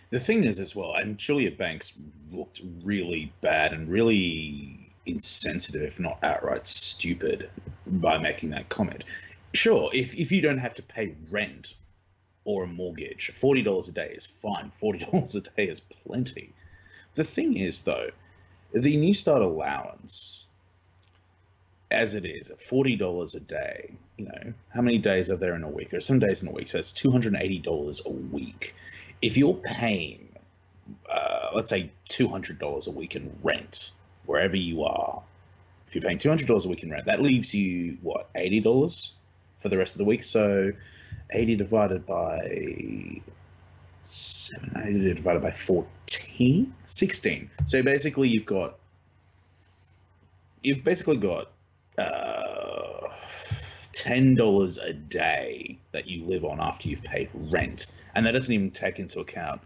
The 0.10 0.20
thing 0.20 0.44
is, 0.44 0.60
as 0.60 0.76
well, 0.76 0.96
and 0.96 1.20
Julia 1.20 1.52
Banks 1.52 1.94
looked 2.32 2.62
really 2.84 3.32
bad 3.42 3.74
and 3.74 3.88
really 3.88 4.92
insensitive, 5.06 5.84
if 5.84 6.00
not 6.00 6.18
outright 6.24 6.66
stupid, 6.66 7.52
by 7.86 8.18
making 8.18 8.50
that 8.50 8.70
comment. 8.70 9.04
Sure, 9.54 9.92
if, 9.94 10.16
if 10.16 10.32
you 10.32 10.42
don't 10.42 10.58
have 10.58 10.74
to 10.74 10.82
pay 10.82 11.14
rent 11.30 11.76
or 12.50 12.64
a 12.64 12.68
mortgage, 12.68 13.32
$40 13.34 13.90
a 13.90 13.92
day 13.92 14.14
is 14.16 14.26
fine. 14.26 14.72
$40 14.82 15.36
a 15.36 15.40
day 15.56 15.70
is 15.70 15.80
plenty. 15.80 16.54
The 17.16 17.24
thing 17.24 17.58
is, 17.58 17.82
though, 17.82 18.10
the 18.74 18.98
Newstart 18.98 19.42
allowance, 19.42 20.46
as 21.92 22.14
it 22.14 22.26
is, 22.26 22.52
at 22.52 22.60
$40 22.60 23.36
a 23.36 23.40
day, 23.40 23.94
you 24.18 24.26
know, 24.26 24.54
how 24.70 24.82
many 24.82 24.98
days 24.98 25.30
are 25.30 25.38
there 25.38 25.56
in 25.56 25.64
a 25.64 25.70
week? 25.70 25.90
There 25.90 25.98
are 25.98 26.02
some 26.02 26.20
days 26.20 26.42
in 26.42 26.48
a 26.48 26.52
week, 26.52 26.68
so 26.68 26.80
it's 26.80 26.94
$280 26.94 28.06
a 28.06 28.10
week 28.10 28.76
if 29.22 29.38
you're 29.38 29.56
paying, 29.56 30.30
uh, 31.10 31.50
let's 31.54 31.70
say, 31.70 31.92
two 32.08 32.28
hundred 32.28 32.60
dollars 32.60 32.88
a 32.88 32.92
week 32.92 33.16
in 33.16 33.32
rent 33.44 33.92
wherever 34.26 34.56
you 34.56 34.84
are, 34.84 35.22
if 35.88 35.96
you're 35.96 36.02
paying 36.02 36.18
two 36.18 36.30
hundred 36.30 36.48
dollars 36.48 36.66
a 36.66 36.70
week 36.70 36.84
in 36.84 36.92
rent, 36.92 37.06
that 37.06 37.22
leaves 37.22 37.54
you 37.54 37.98
what 38.02 38.30
eighty 38.36 38.60
dollars 38.60 39.14
for 39.60 39.70
the 39.70 39.78
rest 39.78 39.96
of 39.96 40.00
the 40.00 40.06
week. 40.06 40.24
So, 40.24 40.72
eighty 41.32 41.56
divided 41.56 42.06
by 42.06 43.22
seven, 44.02 44.72
eighty 44.78 45.14
divided 45.14 45.42
by 45.42 45.52
14, 45.52 46.74
16. 46.86 47.52
So 47.66 47.84
basically, 47.84 48.30
you've 48.30 48.46
got 48.46 48.78
you've 50.62 50.84
basically 50.84 51.18
got 51.18 51.52
uh, 51.98 53.08
ten 53.92 54.36
dollars 54.36 54.78
a 54.78 54.94
day 54.94 55.78
that 55.92 56.08
you 56.08 56.26
live 56.26 56.46
on 56.46 56.60
after 56.60 56.90
you've 56.90 57.04
paid 57.04 57.30
rent, 57.34 57.94
and 58.16 58.26
that 58.26 58.32
doesn't 58.32 58.54
even 58.54 58.72
take 58.72 59.00
into 59.00 59.20
account 59.20 59.62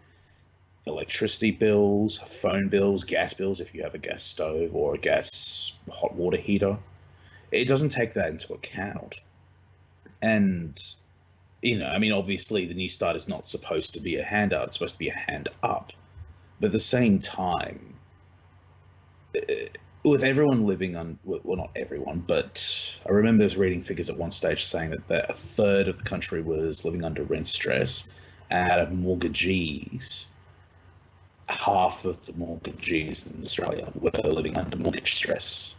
electricity 0.86 1.52
bills, 1.52 2.18
phone 2.18 2.68
bills, 2.68 3.04
gas 3.04 3.34
bills 3.34 3.62
if 3.62 3.74
you 3.74 3.84
have 3.84 3.96
a 3.96 3.98
gas 3.98 4.24
stove 4.24 4.76
or 4.76 4.96
a 4.96 4.98
gas 4.98 5.74
hot 5.90 6.14
water 6.16 6.38
heater. 6.38 6.78
It 7.52 7.68
doesn't 7.68 7.90
take 7.90 8.14
that 8.14 8.30
into 8.30 8.54
account. 8.54 9.22
And 10.22 10.82
you 11.64 11.80
know, 11.80 11.88
I 11.88 11.98
mean, 11.98 12.12
obviously 12.12 12.66
the 12.66 12.76
Newstart 12.76 13.16
is 13.16 13.28
not 13.28 13.48
supposed 13.48 13.94
to 13.94 14.02
be 14.02 14.18
a 14.18 14.24
handout; 14.24 14.68
it's 14.68 14.76
supposed 14.76 14.96
to 14.96 15.00
be 15.00 15.10
a 15.10 15.14
hand 15.18 15.50
up. 15.64 15.94
But 16.60 16.68
at 16.68 16.72
the 16.74 16.80
same 16.80 17.20
time, 17.20 17.96
eh, 19.36 19.68
with 20.04 20.24
everyone 20.24 20.66
living 20.68 20.98
on, 20.98 21.18
well, 21.24 21.58
not 21.58 21.72
everyone, 21.76 22.20
but 22.20 23.00
I 23.08 23.12
remember 23.12 23.48
reading 23.58 23.82
figures 23.82 24.10
at 24.10 24.18
one 24.18 24.32
stage 24.32 24.66
saying 24.66 24.90
that, 24.90 25.08
that 25.08 25.30
a 25.30 25.34
third 25.34 25.88
of 25.88 25.98
the 25.98 26.04
country 26.04 26.42
was 26.42 26.84
living 26.84 27.06
under 27.06 27.24
rent 27.24 27.48
stress, 27.48 28.10
and 28.50 28.70
out 28.70 28.80
of 28.80 28.92
mortgagees, 28.92 30.28
half 31.48 32.04
of 32.04 32.26
the 32.26 32.34
mortgagees 32.34 33.26
in 33.26 33.42
Australia 33.42 33.90
were 33.96 34.12
living 34.26 34.58
under 34.58 34.78
mortgage 34.78 35.14
stress. 35.14 35.76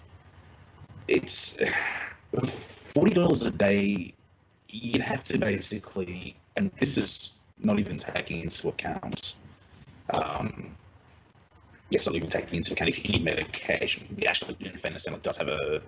It's 1.08 1.58
forty 2.94 3.12
dollars 3.12 3.42
a 3.42 3.50
day. 3.50 4.14
You'd 4.76 5.02
have 5.02 5.22
to 5.24 5.38
basically, 5.38 6.34
and 6.56 6.68
this 6.80 6.98
is 6.98 7.30
not 7.58 7.78
even 7.78 7.96
taking 7.96 8.40
into 8.40 8.68
account. 8.68 9.36
Um, 10.12 10.74
yes, 11.90 12.06
not 12.06 12.16
even 12.16 12.28
taking 12.28 12.56
into 12.56 12.72
account 12.72 12.90
if 12.90 13.04
you 13.04 13.12
need 13.12 13.24
medication. 13.24 14.08
The 14.18 14.26
actual 14.26 14.56
Center 14.74 15.18
does 15.18 15.36
have 15.36 15.46
a 15.46 15.80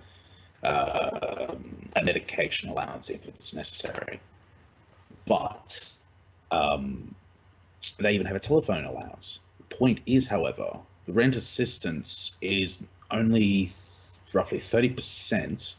uh, 0.63 1.53
a 1.97 2.03
medication 2.03 2.69
allowance 2.69 3.09
if 3.09 3.27
it's 3.27 3.53
necessary, 3.53 4.21
but 5.25 5.91
um, 6.51 7.13
they 7.99 8.13
even 8.13 8.25
have 8.25 8.37
a 8.37 8.39
telephone 8.39 8.85
allowance 8.85 9.39
The 9.57 9.75
point 9.75 9.99
is, 10.05 10.27
however, 10.27 10.79
the 11.05 11.11
rent 11.11 11.35
assistance 11.35 12.37
is 12.39 12.85
only 13.11 13.69
roughly 14.31 14.59
30% 14.59 15.75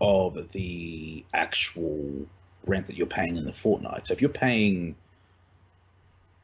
of 0.00 0.50
the 0.52 1.24
actual 1.34 2.26
rent 2.66 2.86
that 2.86 2.96
you're 2.96 3.06
paying 3.06 3.36
in 3.36 3.44
the 3.44 3.52
fortnight. 3.52 4.06
So 4.06 4.12
if 4.12 4.20
you're 4.20 4.30
paying 4.30 4.96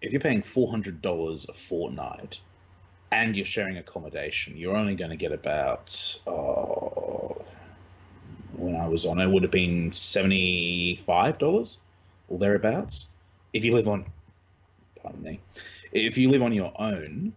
if 0.02 0.12
you're 0.12 0.20
paying 0.20 0.42
$400 0.42 1.48
a 1.48 1.52
fortnight 1.52 2.40
and 3.10 3.34
you're 3.36 3.46
sharing 3.46 3.78
accommodation, 3.78 4.56
you're 4.56 4.76
only 4.76 4.94
going 4.94 5.10
to 5.10 5.16
get 5.16 5.32
about 5.32 6.20
uh, 6.26 7.32
when 8.56 8.76
I 8.76 8.86
was 8.88 9.06
on 9.06 9.20
it 9.20 9.26
would 9.26 9.42
have 9.42 9.50
been 9.50 9.90
$75 9.90 11.76
or 12.28 12.38
thereabouts. 12.38 13.06
If 13.52 13.64
you 13.64 13.72
live 13.72 13.88
on 13.88 14.04
pardon 15.02 15.22
me, 15.22 15.40
if 15.92 16.18
you 16.18 16.30
live 16.30 16.42
on 16.42 16.52
your 16.52 16.72
own, 16.78 17.32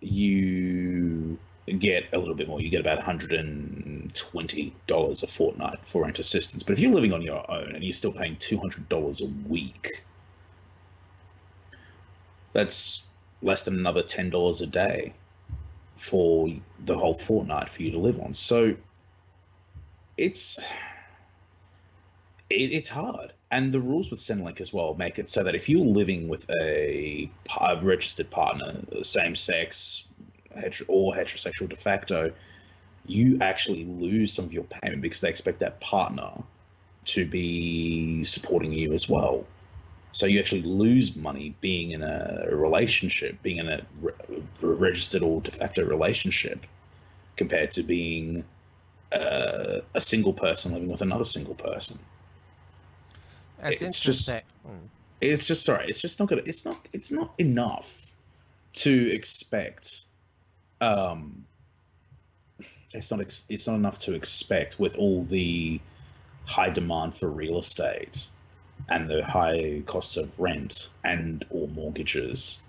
you 0.00 1.38
get 1.66 2.08
a 2.12 2.18
little 2.18 2.34
bit 2.34 2.48
more. 2.48 2.60
You 2.60 2.68
get 2.70 2.80
about 2.80 2.98
$120 2.98 5.22
a 5.22 5.26
fortnight 5.26 5.78
for 5.84 6.02
rent 6.02 6.18
assistance. 6.18 6.62
But 6.62 6.74
if 6.74 6.80
you're 6.80 6.92
living 6.92 7.12
on 7.12 7.22
your 7.22 7.50
own 7.50 7.74
and 7.74 7.84
you're 7.84 7.92
still 7.92 8.12
paying 8.12 8.36
$200 8.36 9.20
a 9.20 9.26
week, 9.48 10.04
that's 12.52 13.04
less 13.40 13.64
than 13.64 13.78
another 13.78 14.02
$10 14.02 14.60
a 14.60 14.66
day 14.66 15.14
for 15.96 16.48
the 16.84 16.98
whole 16.98 17.14
fortnight 17.14 17.68
for 17.68 17.82
you 17.82 17.92
to 17.92 17.98
live 17.98 18.20
on. 18.20 18.34
So 18.34 18.74
it's 20.16 20.58
it, 22.50 22.72
it's 22.72 22.88
hard 22.88 23.32
and 23.52 23.70
the 23.70 23.80
rules 23.80 24.10
with 24.10 24.18
Centrelink 24.18 24.60
as 24.60 24.72
well 24.72 24.94
make 24.94 25.18
it 25.18 25.28
so 25.28 25.42
that 25.42 25.54
if 25.54 25.68
you're 25.68 25.84
living 25.84 26.26
with 26.26 26.48
a, 26.50 27.30
a 27.60 27.80
registered 27.82 28.30
partner, 28.30 28.80
same 29.02 29.36
sex, 29.36 30.08
or 30.88 31.14
heterosexual 31.14 31.68
de 31.68 31.76
facto, 31.76 32.32
you 33.06 33.38
actually 33.40 33.84
lose 33.84 34.32
some 34.32 34.44
of 34.44 34.52
your 34.52 34.64
payment 34.64 35.02
because 35.02 35.20
they 35.20 35.28
expect 35.28 35.58
that 35.60 35.80
partner 35.80 36.30
to 37.04 37.26
be 37.26 38.22
supporting 38.24 38.72
you 38.72 38.92
as 38.92 39.08
well. 39.08 39.44
So 40.12 40.26
you 40.26 40.38
actually 40.38 40.62
lose 40.62 41.16
money 41.16 41.54
being 41.60 41.92
in 41.92 42.02
a 42.02 42.46
relationship, 42.50 43.42
being 43.42 43.58
in 43.58 43.68
a 43.68 43.82
re- 44.00 44.12
registered 44.60 45.22
or 45.22 45.40
de 45.40 45.50
facto 45.50 45.84
relationship, 45.84 46.66
compared 47.36 47.70
to 47.72 47.82
being 47.82 48.44
uh, 49.12 49.80
a 49.94 50.00
single 50.00 50.32
person 50.32 50.72
living 50.72 50.88
with 50.88 51.02
another 51.02 51.24
single 51.24 51.54
person. 51.54 51.98
It's, 53.64 53.82
it's 53.82 54.00
just 54.00 54.28
hmm. 54.28 54.86
it's 55.20 55.46
just 55.46 55.64
sorry 55.64 55.86
it's 55.88 56.00
just 56.00 56.18
not 56.18 56.28
gonna 56.28 56.42
it's 56.44 56.64
not 56.64 56.88
it's 56.92 57.12
not 57.12 57.32
enough 57.38 58.12
to 58.72 59.12
expect 59.12 60.02
um 60.82 61.46
it's 62.92 63.10
not 63.10 63.20
it's 63.20 63.66
not 63.66 63.76
enough 63.76 63.98
to 63.98 64.14
expect 64.14 64.78
with 64.78 64.96
all 64.96 65.24
the 65.24 65.80
high 66.46 66.68
demand 66.68 67.16
for 67.16 67.28
real 67.30 67.58
estate 67.58 68.28
and 68.90 69.08
the 69.08 69.24
high 69.24 69.82
costs 69.86 70.16
of 70.16 70.38
rent 70.38 70.90
and 71.04 71.44
or 71.50 71.68
mortgages 71.68 72.60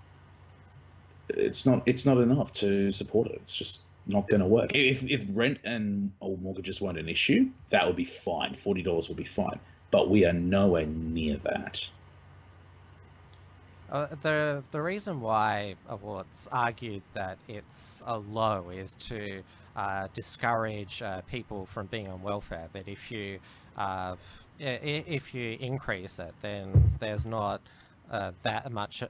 it's 1.28 1.66
not 1.66 1.82
it's 1.86 2.06
not 2.06 2.18
enough 2.18 2.52
to 2.52 2.90
support 2.90 3.28
it. 3.28 3.38
It's 3.42 3.56
just 3.56 3.82
not 4.06 4.28
going 4.28 4.40
to 4.40 4.46
work. 4.46 4.74
If, 4.74 5.02
if 5.10 5.26
rent 5.32 5.58
and 5.64 6.12
or 6.20 6.36
mortgages 6.38 6.80
weren't 6.80 6.98
an 6.98 7.08
issue 7.08 7.48
that 7.70 7.86
would 7.86 7.96
be 7.96 8.04
fine. 8.04 8.52
$40 8.52 9.08
would 9.08 9.16
be 9.16 9.24
fine. 9.24 9.58
But 9.90 10.10
we 10.10 10.24
are 10.24 10.32
nowhere 10.32 10.86
near 10.86 11.38
that. 11.38 11.88
Uh, 13.94 14.08
the 14.22 14.64
the 14.72 14.82
reason 14.82 15.20
why 15.20 15.76
uh, 15.88 15.96
well, 16.02 16.26
it's 16.32 16.48
argued 16.50 17.02
that 17.12 17.38
it's 17.46 18.02
a 18.06 18.18
low 18.18 18.68
is 18.70 18.96
to 18.96 19.40
uh, 19.76 20.08
discourage 20.12 21.00
uh, 21.00 21.20
people 21.30 21.64
from 21.66 21.86
being 21.86 22.08
on 22.08 22.20
welfare. 22.20 22.66
That 22.72 22.88
if 22.88 23.12
you 23.12 23.38
uh, 23.78 24.16
if 24.58 25.32
you 25.32 25.56
increase 25.60 26.18
it, 26.18 26.34
then 26.42 26.94
there's 26.98 27.24
not 27.24 27.60
that 28.10 28.72
much 28.72 29.04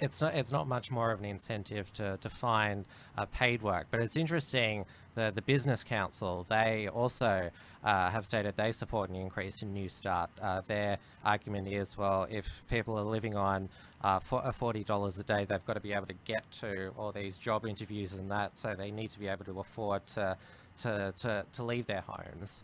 it's 0.00 0.20
not 0.20 0.34
it's 0.34 0.52
not 0.52 0.68
much 0.68 0.90
more 0.90 1.10
of 1.10 1.20
an 1.20 1.24
incentive 1.24 1.92
to 1.94 2.18
to 2.18 2.30
find 2.30 2.86
uh, 3.16 3.26
paid 3.26 3.62
work. 3.62 3.86
But 3.90 4.00
it's 4.00 4.16
interesting 4.16 4.84
the 5.14 5.32
the 5.34 5.42
business 5.42 5.82
council 5.82 6.46
they 6.48 6.88
also 6.88 7.50
uh, 7.84 8.10
have 8.10 8.24
stated 8.24 8.54
they 8.56 8.72
support 8.72 9.10
an 9.10 9.16
increase 9.16 9.62
in 9.62 9.74
Newstart. 9.74 10.28
Uh, 10.42 10.60
their 10.66 10.98
argument 11.24 11.68
is 11.68 11.96
well 11.96 12.26
if 12.30 12.62
people 12.68 12.98
are 12.98 13.04
living 13.04 13.36
on 13.36 13.68
uh, 14.04 14.20
uh, 14.30 14.52
forty 14.52 14.84
dollars 14.84 15.18
a 15.18 15.24
day, 15.24 15.44
they've 15.44 15.64
got 15.64 15.74
to 15.74 15.80
be 15.80 15.92
able 15.92 16.06
to 16.06 16.14
get 16.24 16.48
to 16.60 16.92
all 16.98 17.12
these 17.12 17.38
job 17.38 17.66
interviews 17.66 18.12
and 18.12 18.30
that, 18.30 18.58
so 18.58 18.74
they 18.74 18.90
need 18.90 19.10
to 19.10 19.18
be 19.18 19.28
able 19.28 19.44
to 19.44 19.58
afford 19.60 20.06
to 20.08 20.36
to 20.78 21.14
to, 21.18 21.44
to 21.52 21.62
leave 21.62 21.86
their 21.86 22.02
homes. 22.02 22.62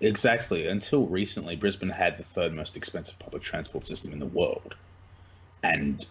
Exactly. 0.00 0.66
Until 0.66 1.06
recently, 1.06 1.54
Brisbane 1.54 1.88
had 1.88 2.18
the 2.18 2.24
third 2.24 2.54
most 2.54 2.76
expensive 2.76 3.18
public 3.20 3.42
transport 3.42 3.84
system 3.84 4.12
in 4.12 4.18
the 4.18 4.26
world, 4.26 4.76
and 5.62 6.04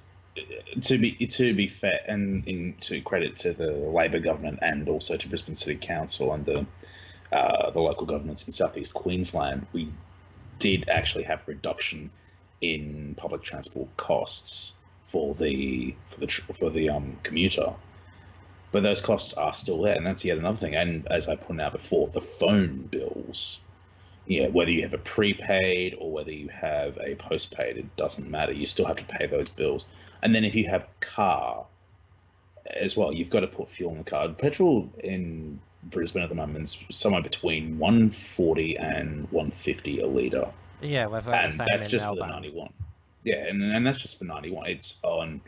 to 0.82 0.98
be 0.98 1.12
to 1.14 1.54
be 1.54 1.68
fair, 1.68 2.00
and 2.08 2.48
in 2.48 2.76
to 2.82 3.02
credit 3.02 3.36
to 3.38 3.54
the 3.54 3.72
Labor 3.72 4.20
government 4.20 4.60
and 4.62 4.88
also 4.88 5.18
to 5.18 5.30
Brisbane 5.30 5.56
City 5.56 5.78
Council 5.78 6.34
and 6.34 6.46
the 6.46 6.66
uh, 7.32 7.72
the 7.72 7.82
local 7.82 8.06
governments 8.06 8.48
in 8.48 8.54
southeast 8.54 8.94
Queensland, 8.94 9.66
we 9.74 9.92
did 10.60 10.90
actually 10.90 11.24
have 11.24 11.44
reduction 11.48 12.12
in 12.62 13.16
public 13.16 13.42
transport 13.42 13.96
costs 13.98 14.74
for 15.08 15.34
the 15.34 15.96
for 16.08 16.20
the 16.20 16.28
for 16.28 16.70
the 16.70 16.90
um, 16.90 17.18
commuter. 17.24 17.74
But 18.72 18.84
those 18.84 19.02
costs 19.02 19.34
are 19.34 19.54
still 19.54 19.82
there, 19.82 19.96
and 19.96 20.06
that's 20.06 20.24
yet 20.24 20.38
another 20.38 20.58
thing. 20.58 20.76
And 20.76 21.06
as 21.08 21.28
I 21.28 21.36
pointed 21.36 21.64
out 21.64 21.74
before, 21.74 22.08
the 22.08 22.22
phone 22.22 22.88
bills 22.90 23.60
yeah, 24.26 24.48
whether 24.48 24.72
you 24.72 24.84
have 24.84 24.94
a 24.94 25.00
prepaid 25.00 25.96
or 26.00 26.12
whether 26.12 26.32
you 26.32 26.48
have 26.50 26.98
a 26.98 27.16
postpaid, 27.16 27.78
it 27.78 27.96
doesn't 27.98 28.30
matter. 28.30 28.54
You 28.54 28.66
still 28.66 28.86
have 28.86 28.98
to 28.98 29.06
pay 29.06 29.26
those 29.26 29.50
bills. 29.50 29.86
And 30.24 30.36
then 30.36 30.44
if 30.44 30.56
you 30.56 30.68
have 30.68 30.84
a 30.84 31.06
car 31.06 31.66
as 32.66 32.96
well, 32.96 33.14
you've 33.14 33.30
got 33.30 33.42
to 33.42 33.48
put 33.48 33.70
fuel 33.70 33.92
in 33.92 33.98
the 33.98 34.04
car. 34.04 34.30
Petrol 34.30 34.92
in 35.04 35.60
Brisbane 35.84 36.24
at 36.24 36.30
the 36.30 36.36
moment 36.36 36.64
is 36.64 36.86
somewhere 36.92 37.22
between 37.22 37.78
140 37.78 38.78
and 38.78 39.24
150 39.32 40.02
a 40.02 40.08
litre. 40.08 40.52
Yeah, 40.82 41.08
we've 41.08 41.28
and 41.28 41.60
that's 41.72 41.88
just 41.88 42.06
Melbourne. 42.06 42.24
for 42.24 42.28
the 42.28 42.34
91. 42.34 42.74
Yeah, 43.24 43.48
and, 43.48 43.64
and 43.64 43.86
that's 43.86 44.00
just 44.00 44.18
for 44.18 44.26
91. 44.26 44.68
It's 44.68 44.98
on 45.04 45.42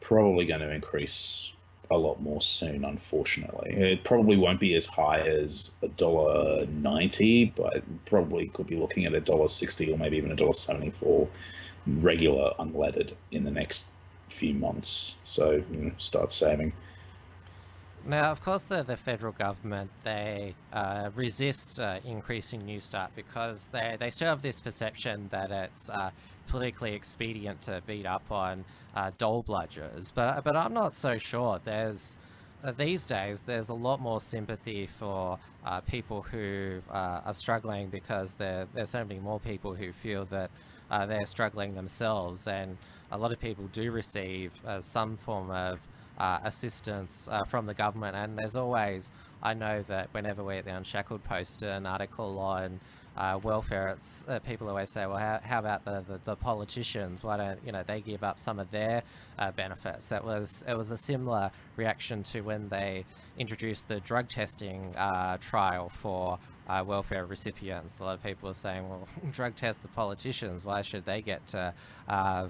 probably 0.00 0.44
going 0.44 0.60
to 0.60 0.70
increase 0.70 1.54
a 1.90 1.98
lot 1.98 2.20
more 2.20 2.40
soon, 2.40 2.84
unfortunately. 2.84 3.72
It 3.72 4.04
probably 4.04 4.36
won't 4.36 4.60
be 4.60 4.74
as 4.74 4.86
high 4.86 5.20
as 5.20 5.70
a 5.82 5.88
dollar 5.88 6.66
ninety, 6.66 7.46
but 7.56 7.82
probably 8.06 8.46
could 8.48 8.66
be 8.66 8.76
looking 8.76 9.04
at 9.04 9.14
a 9.14 9.20
dollar 9.20 9.48
sixty 9.48 9.92
or 9.92 9.98
maybe 9.98 10.16
even 10.16 10.32
a 10.32 10.36
dollar 10.36 10.52
seventy 10.52 10.90
for 10.90 11.28
regular 11.86 12.52
unleaded 12.58 13.12
in 13.30 13.44
the 13.44 13.50
next 13.50 13.90
few 14.28 14.54
months. 14.54 15.16
So 15.24 15.62
you 15.70 15.76
know, 15.76 15.92
start 15.98 16.32
saving. 16.32 16.72
Now, 18.06 18.30
of 18.30 18.44
course, 18.44 18.60
the, 18.62 18.82
the 18.82 18.98
federal 18.98 19.32
government, 19.32 19.90
they 20.02 20.54
uh, 20.74 21.08
resist 21.14 21.80
uh, 21.80 22.00
increasing 22.04 22.60
Newstart 22.62 23.08
because 23.16 23.68
they, 23.72 23.96
they 23.98 24.10
still 24.10 24.28
have 24.28 24.42
this 24.42 24.60
perception 24.60 25.28
that 25.30 25.50
it's 25.50 25.88
uh, 25.88 26.10
politically 26.46 26.92
expedient 26.92 27.62
to 27.62 27.80
beat 27.86 28.04
up 28.04 28.30
on 28.30 28.62
uh, 28.94 29.10
dole 29.16 29.42
bludgers. 29.42 30.12
But, 30.14 30.44
but 30.44 30.54
I'm 30.54 30.74
not 30.74 30.94
so 30.94 31.16
sure. 31.16 31.60
There's 31.64 32.18
uh, 32.62 32.72
These 32.72 33.06
days, 33.06 33.40
there's 33.46 33.70
a 33.70 33.74
lot 33.74 34.02
more 34.02 34.20
sympathy 34.20 34.86
for 34.98 35.38
uh, 35.64 35.80
people 35.80 36.20
who 36.20 36.82
are 36.90 37.32
struggling 37.32 37.88
because 37.88 38.34
there, 38.34 38.66
there's 38.74 38.90
so 38.90 39.02
many 39.02 39.18
more 39.18 39.40
people 39.40 39.74
who 39.74 39.92
feel 39.92 40.26
that 40.26 40.50
they're 41.06 41.26
struggling 41.26 41.74
themselves. 41.74 42.46
And 42.46 42.76
a 43.10 43.18
lot 43.18 43.32
of 43.32 43.40
people 43.40 43.68
do 43.72 43.90
receive 43.90 44.52
some 44.80 45.16
form 45.16 45.50
of 45.50 45.78
uh, 46.18 46.38
assistance 46.44 47.28
uh, 47.30 47.44
from 47.44 47.66
the 47.66 47.74
government. 47.74 48.16
And 48.16 48.38
there's 48.38 48.56
always, 48.56 49.10
I 49.42 49.54
know 49.54 49.82
that 49.88 50.08
whenever 50.12 50.42
we 50.44 50.58
at 50.58 50.64
the 50.64 50.74
Unshackled 50.74 51.24
post 51.24 51.62
an 51.62 51.86
article 51.86 52.38
on 52.38 52.80
uh, 53.16 53.38
welfare, 53.42 53.88
it's 53.88 54.24
uh, 54.26 54.40
people 54.40 54.68
always 54.68 54.90
say, 54.90 55.06
well, 55.06 55.18
how, 55.18 55.40
how 55.42 55.58
about 55.60 55.84
the, 55.84 56.04
the, 56.08 56.20
the, 56.24 56.36
politicians? 56.36 57.22
Why 57.22 57.36
don't 57.36 57.60
you 57.64 57.70
know 57.70 57.84
they 57.86 58.00
give 58.00 58.24
up 58.24 58.40
some 58.40 58.58
of 58.58 58.70
their 58.72 59.04
uh, 59.38 59.52
benefits? 59.52 60.10
It 60.10 60.24
was 60.24 60.64
it 60.66 60.76
was 60.76 60.90
a 60.90 60.96
similar 60.96 61.52
reaction 61.76 62.24
to 62.24 62.40
when 62.40 62.68
they 62.68 63.04
introduced 63.38 63.86
the 63.86 64.00
drug 64.00 64.28
testing 64.28 64.96
uh, 64.96 65.38
trial 65.38 65.90
for 65.90 66.40
uh, 66.68 66.82
welfare 66.86 67.26
recipients. 67.26 68.00
A 68.00 68.04
lot 68.04 68.14
of 68.14 68.22
people 68.22 68.48
are 68.48 68.54
saying, 68.54 68.88
well, 68.88 69.06
drug 69.32 69.54
test 69.54 69.82
the 69.82 69.88
politicians. 69.88 70.64
Why 70.64 70.82
should 70.82 71.04
they 71.04 71.20
get 71.20 71.46
to 71.48 71.74
uh, 72.08 72.48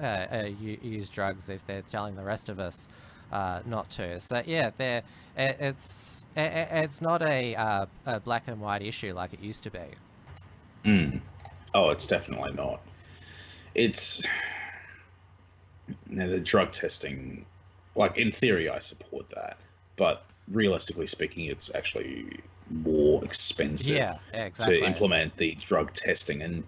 uh 0.02 0.48
use 0.60 1.08
drugs 1.08 1.48
if 1.48 1.66
they're 1.66 1.82
telling 1.82 2.16
the 2.16 2.24
rest 2.24 2.48
of 2.48 2.58
us 2.58 2.88
uh, 3.32 3.60
not 3.66 3.90
to? 3.90 4.20
So 4.20 4.42
yeah, 4.46 4.70
they 4.76 5.02
it's 5.36 6.22
it's 6.36 7.00
not 7.00 7.22
a, 7.22 7.54
uh, 7.54 7.86
a, 8.06 8.18
black 8.18 8.48
and 8.48 8.60
white 8.60 8.82
issue 8.82 9.14
like 9.14 9.32
it 9.32 9.40
used 9.40 9.62
to 9.62 9.70
be. 9.70 9.78
Mm. 10.84 11.20
Oh, 11.74 11.90
it's 11.90 12.08
definitely 12.08 12.52
not. 12.52 12.80
It's 13.76 14.22
now 16.08 16.26
the 16.26 16.40
drug 16.40 16.72
testing. 16.72 17.46
Like 17.94 18.16
in 18.16 18.32
theory, 18.32 18.68
I 18.68 18.80
support 18.80 19.28
that, 19.28 19.58
but 19.96 20.24
realistically 20.50 21.06
speaking, 21.06 21.44
it's 21.44 21.72
actually 21.74 22.40
more 22.70 23.24
expensive 23.24 23.96
yeah, 23.96 24.16
exactly. 24.32 24.80
to 24.80 24.86
implement 24.86 25.36
the 25.36 25.54
drug 25.54 25.92
testing 25.92 26.42
and 26.42 26.64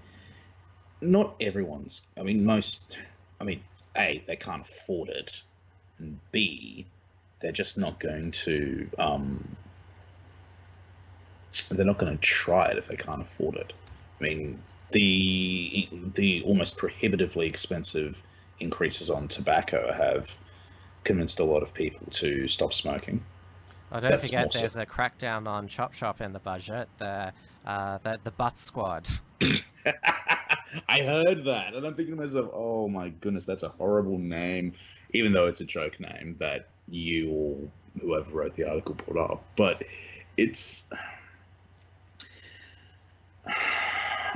not 1.01 1.35
everyone's. 1.41 2.03
I 2.19 2.23
mean 2.23 2.45
most 2.45 2.99
i 3.41 3.45
mean 3.45 3.63
a 3.97 4.23
they 4.27 4.37
can't 4.37 4.63
afford 4.63 5.09
it 5.09 5.43
and 5.99 6.19
b 6.33 6.87
they're 7.41 7.53
just 7.53 7.79
not 7.79 8.01
going 8.01 8.31
to 8.31 8.89
um, 8.99 9.57
they're 11.71 11.87
not 11.87 11.99
going 11.99 12.13
to 12.13 12.21
try 12.21 12.69
it 12.69 12.79
if 12.79 12.89
they 12.89 12.97
can't 12.97 13.23
afford 13.23 13.57
it. 13.57 13.73
I 14.21 14.25
mean 14.25 14.59
the 14.91 15.89
the 16.15 16.43
almost 16.43 16.77
prohibitively 16.77 17.47
expensive 17.47 18.23
increases 18.59 19.11
on 19.11 19.29
tobacco 19.29 19.93
have 19.93 20.39
convinced 21.05 21.41
a 21.41 21.45
lot 21.45 21.63
of 21.63 21.75
people 21.75 22.07
to 22.11 22.47
stop 22.47 22.73
smoking 22.73 23.23
I 23.90 24.01
don't 24.01 24.11
That's 24.11 24.27
forget 24.27 24.53
there's 24.53 24.77
a 24.77 24.87
crackdown 24.87 25.46
on 25.46 25.68
Chop 25.68 25.94
Shop 25.94 26.20
in 26.20 26.33
the 26.33 26.38
budget, 26.38 26.88
the 26.99 27.33
uh, 27.64 27.99
the, 28.03 28.18
the 28.25 28.31
Butt 28.31 28.59
Squad. 28.59 29.07
I 30.88 31.03
heard 31.03 31.44
that, 31.44 31.75
and 31.75 31.87
I'm 31.87 31.94
thinking 31.94 32.16
to 32.16 32.20
myself, 32.20 32.51
oh 32.53 32.88
my 32.88 33.09
goodness, 33.09 33.44
that's 33.44 33.62
a 33.62 33.68
horrible 33.68 34.18
name, 34.18 34.72
even 35.12 35.33
though 35.33 35.46
it's 35.46 35.61
a 35.61 35.64
joke 35.64 35.99
name 36.01 36.37
that 36.38 36.68
you 36.88 37.31
or 37.31 37.57
whoever 38.01 38.38
wrote 38.38 38.57
the 38.57 38.68
article 38.68 38.94
put 38.94 39.16
up. 39.16 39.44
But 39.57 39.85
it's. 40.37 40.85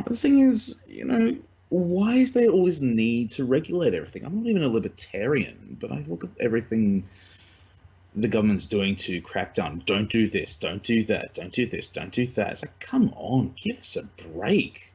The 0.06 0.16
thing 0.16 0.38
is, 0.38 0.80
you 0.86 1.04
know, 1.04 1.36
why 1.68 2.14
is 2.14 2.32
there 2.32 2.48
all 2.48 2.64
this 2.64 2.80
need 2.80 3.28
to 3.32 3.44
regulate 3.44 3.92
everything? 3.92 4.24
I'm 4.24 4.34
not 4.34 4.46
even 4.46 4.62
a 4.62 4.68
libertarian, 4.68 5.76
but 5.78 5.92
I 5.92 6.02
look 6.08 6.24
at 6.24 6.30
everything 6.40 7.04
the 8.14 8.28
government's 8.28 8.66
doing 8.66 8.96
to 8.96 9.20
crack 9.20 9.54
down. 9.54 9.82
Don't 9.86 10.10
do 10.10 10.28
this. 10.28 10.56
Don't 10.56 10.82
do 10.82 11.04
that. 11.04 11.34
Don't 11.34 11.52
do 11.52 11.66
this. 11.66 11.88
Don't 11.88 12.12
do 12.12 12.26
that. 12.26 12.52
It's 12.52 12.62
like, 12.62 12.78
come 12.80 13.12
on, 13.16 13.54
give 13.56 13.78
us 13.78 13.96
a 13.96 14.02
break. 14.28 14.92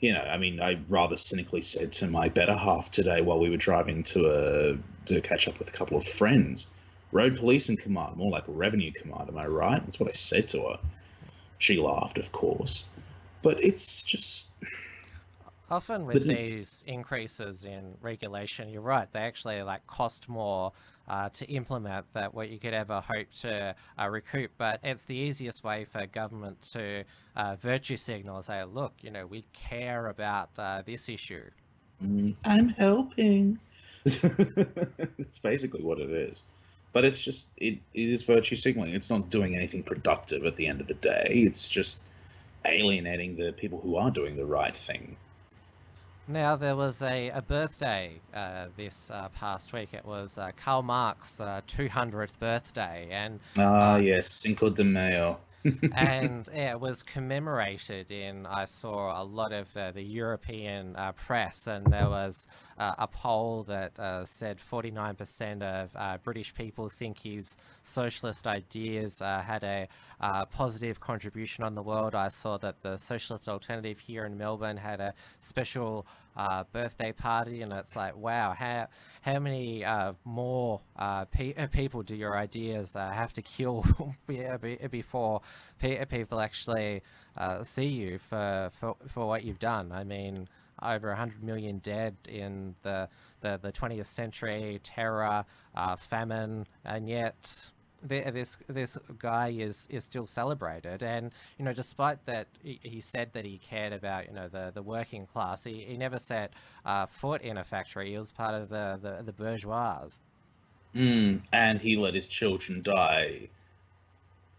You 0.00 0.14
know, 0.14 0.22
I 0.22 0.38
mean, 0.38 0.60
I 0.60 0.80
rather 0.88 1.16
cynically 1.16 1.60
said 1.60 1.92
to 1.92 2.08
my 2.08 2.28
better 2.28 2.56
half 2.56 2.90
today 2.90 3.20
while 3.20 3.38
we 3.38 3.50
were 3.50 3.56
driving 3.56 4.02
to 4.04 4.26
a 4.26 4.78
to 5.06 5.20
catch 5.20 5.46
up 5.48 5.58
with 5.58 5.68
a 5.68 5.72
couple 5.72 5.96
of 5.96 6.04
friends, 6.04 6.70
Road 7.12 7.36
Policing 7.36 7.76
Command, 7.76 8.16
more 8.16 8.30
like 8.30 8.44
revenue 8.46 8.90
command. 8.92 9.28
Am 9.28 9.38
I 9.38 9.46
right? 9.46 9.84
That's 9.84 10.00
what 10.00 10.08
I 10.08 10.12
said 10.12 10.48
to 10.48 10.62
her. 10.62 10.78
She 11.58 11.78
laughed, 11.78 12.18
of 12.18 12.32
course, 12.32 12.84
but 13.42 13.62
it's 13.62 14.02
just. 14.02 14.48
Often 15.70 16.06
with 16.06 16.26
these 16.26 16.82
increases 16.86 17.64
in 17.64 17.94
regulation, 18.00 18.68
you're 18.68 18.82
right. 18.82 19.10
They 19.12 19.20
actually 19.20 19.62
like 19.62 19.86
cost 19.86 20.28
more 20.28 20.72
uh, 21.08 21.28
to 21.30 21.46
implement 21.46 22.06
that 22.14 22.34
what 22.34 22.50
you 22.50 22.58
could 22.58 22.74
ever 22.74 23.00
hope 23.00 23.30
to 23.40 23.74
uh, 23.98 24.08
recoup. 24.08 24.50
But 24.58 24.80
it's 24.82 25.04
the 25.04 25.16
easiest 25.16 25.64
way 25.64 25.84
for 25.84 26.06
government 26.06 26.62
to 26.72 27.04
uh, 27.36 27.56
virtue 27.56 27.96
signal 27.96 28.36
and 28.36 28.44
say, 28.44 28.64
look, 28.64 28.94
you 29.00 29.10
know, 29.10 29.26
we 29.26 29.44
care 29.52 30.08
about 30.08 30.50
uh, 30.58 30.82
this 30.84 31.08
issue. 31.08 31.50
Mm, 32.02 32.36
I'm 32.44 32.68
helping. 32.68 33.58
It's 34.04 35.38
basically 35.38 35.82
what 35.82 35.98
it 36.00 36.10
is. 36.10 36.44
But 36.92 37.04
it's 37.04 37.18
just, 37.18 37.48
it, 37.56 37.78
it 37.94 38.08
is 38.08 38.22
virtue 38.22 38.56
signaling. 38.56 38.94
It's 38.94 39.08
not 39.08 39.30
doing 39.30 39.56
anything 39.56 39.82
productive 39.82 40.44
at 40.44 40.56
the 40.56 40.66
end 40.66 40.80
of 40.80 40.88
the 40.88 40.94
day. 40.94 41.26
It's 41.28 41.68
just 41.68 42.02
alienating 42.66 43.36
the 43.36 43.52
people 43.52 43.80
who 43.80 43.96
are 43.96 44.10
doing 44.10 44.34
the 44.34 44.44
right 44.44 44.76
thing. 44.76 45.16
Now, 46.28 46.54
there 46.54 46.76
was 46.76 47.02
a, 47.02 47.30
a 47.30 47.42
birthday 47.42 48.20
uh, 48.32 48.66
this 48.76 49.10
uh, 49.10 49.28
past 49.30 49.72
week. 49.72 49.92
It 49.92 50.04
was 50.04 50.38
uh, 50.38 50.52
Karl 50.56 50.82
Marx's 50.82 51.40
200th 51.40 52.22
uh, 52.22 52.26
birthday. 52.38 53.08
and 53.10 53.40
Ah, 53.58 53.94
uh, 53.94 53.96
yes, 53.96 54.28
Cinco 54.28 54.70
de 54.70 54.84
Mayo. 54.84 55.40
and 55.94 56.48
yeah, 56.52 56.72
it 56.72 56.80
was 56.80 57.02
commemorated 57.02 58.10
in, 58.10 58.46
I 58.46 58.64
saw 58.64 59.20
a 59.20 59.24
lot 59.24 59.52
of 59.52 59.68
uh, 59.76 59.92
the 59.92 60.02
European 60.02 60.96
press, 61.16 61.68
and 61.68 61.86
there 61.86 62.08
was 62.08 62.48
a 62.78 63.06
poll 63.06 63.62
that 63.64 63.92
said 64.26 64.58
49% 64.58 65.62
of 65.62 66.22
British 66.24 66.52
people 66.52 66.88
think 66.88 67.20
his 67.20 67.56
socialist 67.84 68.48
ideas 68.48 69.20
had 69.20 69.62
a 69.62 69.86
positive 70.50 71.00
contribution 71.00 71.64
on 71.64 71.74
the 71.74 71.82
world. 71.82 72.14
I 72.14 72.28
saw 72.28 72.56
that 72.58 72.82
the 72.82 72.96
Socialist 72.96 73.48
Alternative 73.48 73.98
here 73.98 74.24
in 74.24 74.38
Melbourne 74.38 74.76
had 74.76 75.00
a 75.00 75.14
special 75.40 76.06
uh, 76.36 76.64
birthday 76.72 77.12
party, 77.12 77.62
and 77.62 77.72
it's 77.72 77.96
like, 77.96 78.16
wow, 78.16 78.52
how 78.52 78.88
how 79.22 79.38
many 79.38 79.84
uh, 79.84 80.12
more 80.24 80.80
uh, 80.96 81.24
pe 81.26 81.54
uh, 81.54 81.66
people 81.66 82.02
do 82.02 82.16
your 82.16 82.36
ideas 82.36 82.96
uh, 82.96 83.10
have 83.10 83.32
to 83.34 83.42
kill 83.42 83.84
before 84.90 85.40
people 86.08 86.40
actually 86.40 87.02
uh, 87.36 87.62
see 87.62 87.86
you 87.86 88.18
for, 88.18 88.70
for 88.78 88.96
for 89.08 89.26
what 89.26 89.44
you've 89.44 89.58
done? 89.58 89.92
I 89.92 90.04
mean, 90.04 90.48
over 90.82 91.08
100 91.08 91.42
million 91.42 91.78
dead 91.78 92.16
in 92.28 92.74
the 92.82 93.08
the, 93.40 93.58
the 93.60 93.72
20th 93.72 94.06
century, 94.06 94.80
terror, 94.84 95.44
famine, 95.98 96.66
and 96.84 97.08
yet 97.08 97.71
this 98.02 98.58
this 98.68 98.98
guy 99.18 99.48
is 99.48 99.86
is 99.90 100.04
still 100.04 100.26
celebrated, 100.26 101.02
and 101.02 101.32
you 101.58 101.64
know, 101.64 101.72
despite 101.72 102.24
that, 102.26 102.48
he, 102.62 102.80
he 102.82 103.00
said 103.00 103.32
that 103.32 103.44
he 103.44 103.58
cared 103.58 103.92
about 103.92 104.26
you 104.26 104.34
know 104.34 104.48
the 104.48 104.70
the 104.74 104.82
working 104.82 105.26
class. 105.26 105.64
He, 105.64 105.84
he 105.86 105.96
never 105.96 106.18
set 106.18 106.52
uh, 106.84 107.06
foot 107.06 107.42
in 107.42 107.58
a 107.58 107.64
factory. 107.64 108.10
He 108.10 108.18
was 108.18 108.30
part 108.30 108.54
of 108.54 108.68
the 108.68 108.98
the, 109.00 109.22
the 109.22 109.32
bourgeois. 109.32 110.08
Mm, 110.94 111.40
and 111.52 111.80
he 111.80 111.96
let 111.96 112.14
his 112.14 112.28
children 112.28 112.82
die, 112.82 113.48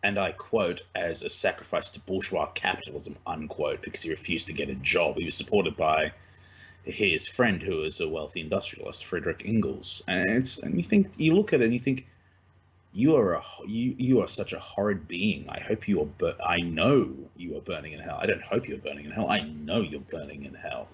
and 0.02 0.18
I 0.18 0.32
quote, 0.32 0.82
as 0.96 1.22
a 1.22 1.30
sacrifice 1.30 1.90
to 1.92 2.00
bourgeois 2.00 2.48
capitalism, 2.48 3.16
unquote, 3.28 3.82
because 3.82 4.02
he 4.02 4.10
refused 4.10 4.48
to 4.48 4.54
get 4.54 4.70
a 4.70 4.76
job. 4.76 5.18
He 5.18 5.26
was 5.26 5.36
supported 5.36 5.78
by 5.78 6.12
his 6.84 7.28
friend, 7.28 7.62
who 7.62 7.78
was 7.78 8.02
a 8.02 8.10
wealthy 8.10 8.42
industrialist, 8.42 9.06
Friedrich 9.06 9.44
Engels. 9.46 10.04
And 10.08 10.30
it's 10.30 10.58
and 10.58 10.76
you 10.76 10.84
think 10.84 11.12
you 11.18 11.36
look 11.36 11.54
at 11.54 11.62
it 11.62 11.66
and 11.66 11.74
you 11.74 11.80
think 11.80 12.08
you 12.94 13.16
are 13.16 13.34
a 13.34 13.44
you 13.66 13.96
you 13.98 14.22
are 14.22 14.28
such 14.28 14.54
a 14.54 14.60
horrid 14.60 15.08
being. 15.08 15.50
I 15.50 15.60
hope 15.60 15.88
you 15.88 16.02
are. 16.02 16.08
But 16.18 16.38
I 16.46 16.62
know 16.62 17.16
you 17.36 17.58
are 17.58 17.62
burning 17.62 17.94
in 17.94 18.00
hell. 18.00 18.20
I 18.22 18.28
don't 18.28 18.42
hope 18.42 18.68
you're 18.68 18.78
burning 18.78 19.06
in 19.06 19.12
hell. 19.12 19.30
I 19.30 19.42
know 19.42 19.82
you're 19.82 20.00
burning 20.00 20.46
in 20.46 20.54
hell. 20.54 20.88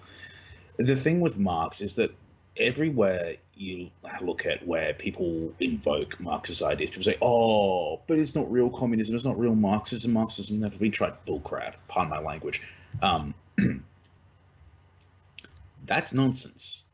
The 0.78 0.96
thing 0.96 1.20
with 1.20 1.38
Marx 1.38 1.82
is 1.82 1.96
that 1.96 2.14
everywhere 2.56 3.36
you 3.54 3.90
look 4.22 4.46
at 4.46 4.66
where 4.66 4.94
people 4.94 5.52
invoke 5.60 6.18
Marxist 6.20 6.62
ideas, 6.62 6.90
people 6.90 7.04
say, 7.04 7.18
"Oh, 7.20 8.00
but 8.06 8.18
it's 8.18 8.34
not 8.34 8.50
real 8.50 8.70
communism. 8.70 9.14
It's 9.14 9.24
not 9.26 9.38
real 9.38 9.54
Marxism. 9.54 10.12
Marxism 10.14 10.58
never 10.60 10.78
been 10.78 10.92
tried." 10.92 11.14
Bullcrap. 11.26 11.74
Pardon 11.86 12.10
my 12.10 12.20
language. 12.20 12.62
Um, 13.02 13.34
that's 15.84 16.14
nonsense. 16.14 16.84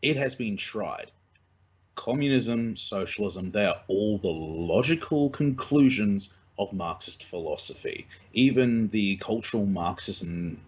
It 0.00 0.16
has 0.16 0.34
been 0.34 0.56
tried 0.56 1.10
communism, 1.94 2.76
socialism, 2.76 3.50
they 3.50 3.66
are 3.66 3.80
all 3.88 4.18
the 4.18 4.28
logical 4.28 5.30
conclusions 5.30 6.30
of 6.58 6.72
Marxist 6.72 7.24
philosophy. 7.24 8.06
Even 8.32 8.88
the 8.88 9.16
cultural 9.16 9.66
Marxism, 9.66 10.60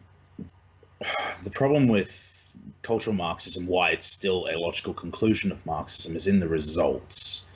the 1.45 1.51
problem 1.51 1.89
with 1.89 2.55
cultural 2.83 3.15
Marxism, 3.15 3.67
why 3.67 3.91
it's 3.91 4.07
still 4.07 4.49
a 4.51 4.59
logical 4.59 4.95
conclusion 4.95 5.53
of 5.53 5.65
Marxism, 5.67 6.17
is 6.17 6.27
in 6.27 6.39
the 6.39 6.49
results. 6.49 7.49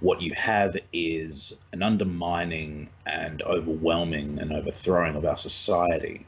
What 0.00 0.20
you 0.20 0.34
have 0.34 0.76
is 0.92 1.56
an 1.72 1.82
undermining 1.82 2.88
and 3.06 3.42
overwhelming 3.42 4.38
and 4.38 4.52
overthrowing 4.52 5.16
of 5.16 5.24
our 5.24 5.38
society, 5.38 6.26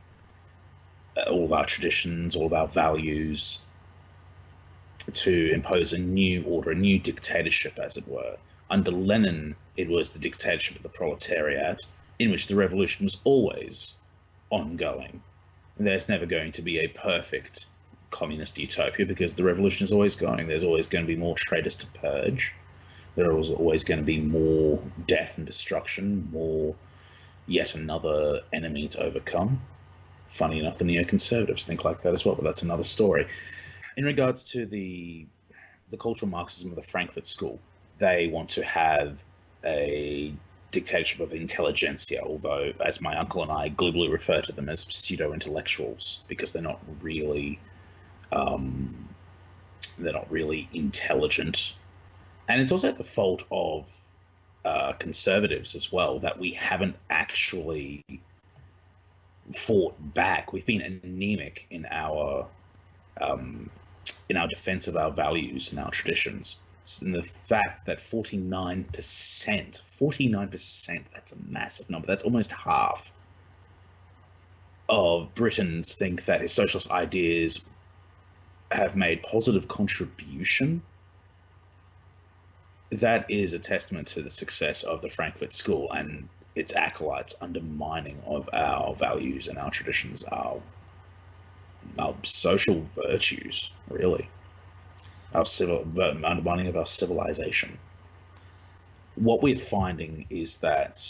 all 1.27 1.45
of 1.45 1.53
our 1.53 1.67
traditions, 1.67 2.35
all 2.35 2.47
of 2.47 2.53
our 2.53 2.69
values, 2.69 3.63
to 5.13 5.53
impose 5.53 5.93
a 5.93 5.99
new 5.99 6.43
order, 6.45 6.71
a 6.71 6.75
new 6.75 6.99
dictatorship, 6.99 7.79
as 7.79 7.97
it 7.97 8.07
were. 8.07 8.37
Under 8.71 8.91
Lenin, 8.91 9.57
it 9.77 9.89
was 9.89 10.11
the 10.11 10.19
dictatorship 10.19 10.77
of 10.77 10.83
the 10.83 10.89
proletariat, 10.89 11.83
in 12.19 12.31
which 12.31 12.47
the 12.47 12.57
revolution 12.57 13.05
was 13.07 13.19
always 13.25 13.95
ongoing. 14.51 15.23
There's 15.79 16.09
never 16.09 16.27
going 16.27 16.53
to 16.53 16.63
be 16.63 16.79
a 16.79 16.89
perfect 16.89 17.67
communist 18.11 18.59
utopia 18.59 19.07
because 19.07 19.35
the 19.35 19.45
revolution 19.45 19.85
is 19.85 19.93
always 19.93 20.17
going. 20.17 20.47
There's 20.47 20.65
always 20.65 20.87
going 20.87 21.05
to 21.05 21.15
be 21.15 21.19
more 21.19 21.37
traitors 21.37 21.77
to 21.77 21.87
purge. 21.87 22.53
There 23.15 23.37
is 23.39 23.51
always 23.51 23.85
going 23.85 24.01
to 24.01 24.07
be 24.07 24.21
more 24.21 24.83
death 25.07 25.39
and 25.39 25.47
destruction, 25.47 26.29
more 26.33 26.75
yet 27.47 27.75
another 27.75 28.43
enemy 28.53 28.89
to 28.89 29.03
overcome. 29.03 29.61
Funny 30.27 30.59
enough, 30.59 30.79
the 30.79 30.85
neoconservatives 30.85 31.65
think 31.65 31.85
like 31.85 32.03
that 32.03 32.13
as 32.13 32.25
well, 32.25 32.35
but 32.35 32.45
that's 32.45 32.63
another 32.63 32.83
story 32.83 33.27
in 33.99 34.05
regards 34.05 34.45
to 34.45 34.65
the 34.65 35.27
the 35.91 35.97
cultural 35.97 36.31
Marxism 36.31 36.71
of 36.71 36.77
the 36.77 36.83
Frankfurt 36.83 37.27
School, 37.27 37.59
they 37.99 38.29
want 38.29 38.49
to 38.51 38.63
have 38.63 39.21
a 39.65 40.33
dictatorship 40.71 41.21
of 41.21 41.33
intelligentsia, 41.33 42.23
although, 42.23 42.73
as 42.85 43.01
my 43.01 43.17
uncle 43.17 43.43
and 43.43 43.51
I 43.51 43.69
glibly 43.69 44.09
refer 44.09 44.41
to 44.43 44.53
them 44.53 44.69
as 44.69 44.83
pseudo 44.83 45.33
intellectuals, 45.33 46.21
because 46.29 46.53
they're 46.53 46.63
not 46.63 46.79
really, 47.01 47.59
um, 48.31 49.09
they're 49.99 50.13
not 50.13 50.31
really 50.31 50.69
intelligent, 50.73 51.75
and 52.49 52.61
it's 52.61 52.71
also 52.71 52.93
the 52.93 53.03
fault 53.03 53.45
of 53.51 53.87
uh, 54.65 54.93
conservatives 54.93 55.75
as 55.75 55.91
well 55.91 56.21
that 56.21 56.39
we 56.39 56.53
haven't 56.53 56.95
actually 57.11 58.05
fought 59.57 59.97
back. 60.15 60.53
We've 60.53 60.67
been 60.67 61.01
anemic 61.03 61.67
in 61.71 61.87
our 61.91 62.47
um, 63.21 63.71
in 64.29 64.37
our 64.37 64.49
defense 64.49 64.87
of 64.87 64.97
our 64.97 65.13
values 65.13 65.71
and 65.71 65.81
our 65.81 65.91
traditions. 65.91 66.61
And 67.03 67.15
the 67.15 67.23
fact 67.23 67.85
that 67.87 67.99
49%, 67.99 68.91
49%, 68.91 71.05
that's 71.13 71.33
a 71.33 71.37
massive 71.47 71.91
number, 71.91 72.07
that's 72.07 72.25
almost 72.25 72.53
half 72.53 73.13
of 74.89 75.35
Britons 75.35 75.95
think 75.95 76.25
that 76.25 76.41
his 76.41 76.53
socialist 76.53 76.91
ideas 76.91 77.69
have 78.71 78.97
made 78.97 79.23
positive 79.23 79.69
contribution. 79.69 80.83
That 82.91 83.31
is 83.31 83.53
a 83.53 83.59
testament 83.59 84.09
to 84.09 84.23
the 84.23 84.31
success 84.31 84.83
of 84.83 85.03
the 85.03 85.11
Frankfurt 85.11 85.53
School 85.53 85.93
and 85.93 86.29
its 86.55 86.75
acolytes 86.75 87.37
undermining 87.43 88.23
of 88.25 88.49
our 88.53 88.95
values 88.95 89.49
and 89.49 89.59
our 89.59 89.71
traditions, 89.71 90.23
our 90.25 90.63
our 91.99 92.15
social 92.23 92.83
virtues, 92.95 93.71
really, 93.89 94.29
our 95.35 95.45
civil 95.45 95.85
the 95.85 96.11
undermining 96.25 96.67
of 96.67 96.77
our 96.77 96.87
civilization. 96.87 97.79
What 99.17 99.43
we're 99.43 99.57
finding 99.57 100.27
is 100.31 100.59
that 100.59 101.05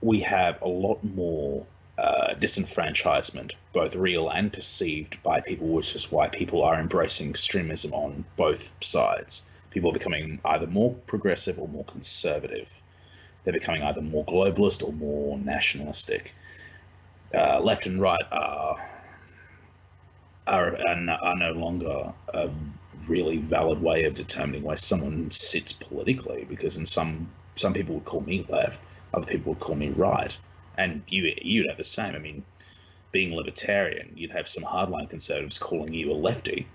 we 0.00 0.20
have 0.20 0.60
a 0.62 0.68
lot 0.68 1.02
more 1.02 1.66
uh, 1.98 2.34
disenfranchisement, 2.34 3.52
both 3.72 3.94
real 3.94 4.30
and 4.30 4.52
perceived, 4.52 5.22
by 5.22 5.40
people, 5.40 5.68
which 5.68 5.94
is 5.94 6.10
why 6.10 6.28
people 6.28 6.64
are 6.64 6.80
embracing 6.80 7.28
extremism 7.28 7.92
on 7.92 8.24
both 8.36 8.72
sides. 8.80 9.42
People 9.70 9.90
are 9.90 9.94
becoming 9.94 10.40
either 10.44 10.66
more 10.66 10.94
progressive 11.06 11.58
or 11.58 11.68
more 11.68 11.84
conservative. 11.84 12.80
They're 13.44 13.52
becoming 13.52 13.82
either 13.82 14.00
more 14.00 14.24
globalist 14.24 14.86
or 14.86 14.92
more 14.92 15.38
nationalistic. 15.38 16.34
Uh, 17.34 17.60
left 17.60 17.86
and 17.86 18.00
right 18.00 18.24
are 18.32 18.89
are, 20.46 20.76
are 20.76 21.36
no 21.36 21.52
longer 21.52 22.12
a 22.28 22.50
really 23.06 23.38
valid 23.38 23.80
way 23.80 24.04
of 24.04 24.14
determining 24.14 24.62
where 24.62 24.76
someone 24.76 25.30
sits 25.30 25.72
politically 25.72 26.44
because 26.48 26.76
in 26.76 26.86
some 26.86 27.30
some 27.56 27.72
people 27.72 27.96
would 27.96 28.04
call 28.04 28.20
me 28.20 28.44
left 28.48 28.78
other 29.14 29.26
people 29.26 29.52
would 29.52 29.60
call 29.60 29.74
me 29.74 29.90
right. 29.90 30.36
And 30.76 31.02
you 31.08 31.34
you'd 31.42 31.68
have 31.68 31.76
the 31.76 31.84
same. 31.84 32.14
I 32.14 32.18
mean 32.18 32.44
being 33.12 33.34
libertarian 33.34 34.12
you'd 34.14 34.30
have 34.30 34.46
some 34.46 34.62
hardline 34.62 35.10
conservatives 35.10 35.58
calling 35.58 35.92
you 35.92 36.12
a 36.12 36.14
lefty 36.14 36.68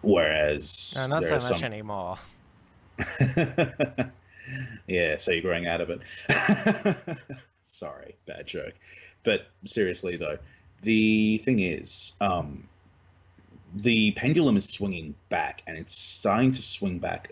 whereas 0.00 0.94
no, 0.96 1.06
not 1.06 1.22
so 1.22 1.32
much 1.32 1.42
some... 1.42 1.64
anymore. 1.64 2.18
Yeah 4.86 5.18
so 5.18 5.32
you're 5.32 5.42
growing 5.42 5.66
out 5.66 5.82
of 5.82 5.90
it. 5.90 6.00
Sorry 7.62 8.16
bad 8.26 8.46
joke. 8.46 8.72
But 9.22 9.48
seriously 9.66 10.16
though 10.16 10.38
the 10.80 11.36
thing 11.38 11.58
is 11.58 12.14
um 12.22 12.66
the 13.74 14.12
pendulum 14.12 14.56
is 14.56 14.68
swinging 14.68 15.14
back 15.28 15.62
and 15.66 15.76
it's 15.76 15.94
starting 15.94 16.52
to 16.52 16.62
swing 16.62 16.98
back 16.98 17.30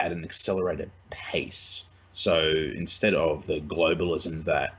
at 0.00 0.12
an 0.12 0.24
accelerated 0.24 0.90
pace. 1.10 1.84
So 2.12 2.40
instead 2.74 3.14
of 3.14 3.46
the 3.46 3.60
globalism 3.60 4.44
that 4.44 4.74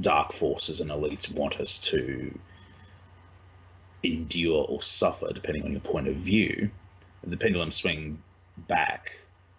dark 0.00 0.32
forces 0.32 0.80
and 0.80 0.90
elites 0.90 1.32
want 1.32 1.60
us 1.60 1.78
to 1.80 2.36
endure 4.02 4.64
or 4.68 4.82
suffer, 4.82 5.32
depending 5.32 5.64
on 5.64 5.72
your 5.72 5.80
point 5.80 6.08
of 6.08 6.16
view, 6.16 6.70
the 7.22 7.36
pendulum 7.36 7.70
swing 7.70 8.22
back 8.68 9.12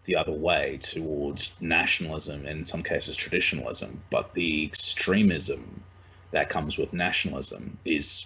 the 0.05 0.15
other 0.15 0.31
way 0.31 0.77
towards 0.81 1.55
nationalism 1.59 2.45
and 2.45 2.59
in 2.59 2.65
some 2.65 2.81
cases 2.81 3.15
traditionalism. 3.15 4.01
But 4.09 4.33
the 4.33 4.63
extremism 4.65 5.83
that 6.31 6.49
comes 6.49 6.77
with 6.77 6.93
nationalism 6.93 7.77
is 7.83 8.25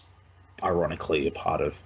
ironically 0.64 1.28
a 1.28 1.32
part 1.32 1.62
of 1.62 1.82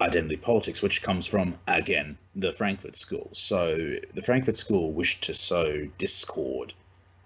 identity 0.00 0.36
politics, 0.36 0.82
which 0.82 1.02
comes 1.02 1.26
from, 1.26 1.58
again, 1.68 2.18
the 2.34 2.52
Frankfurt 2.52 2.96
School. 2.96 3.28
So 3.32 3.96
the 4.14 4.22
Frankfurt 4.22 4.56
School 4.56 4.92
wished 4.92 5.22
to 5.24 5.34
sow 5.34 5.86
discord 5.98 6.72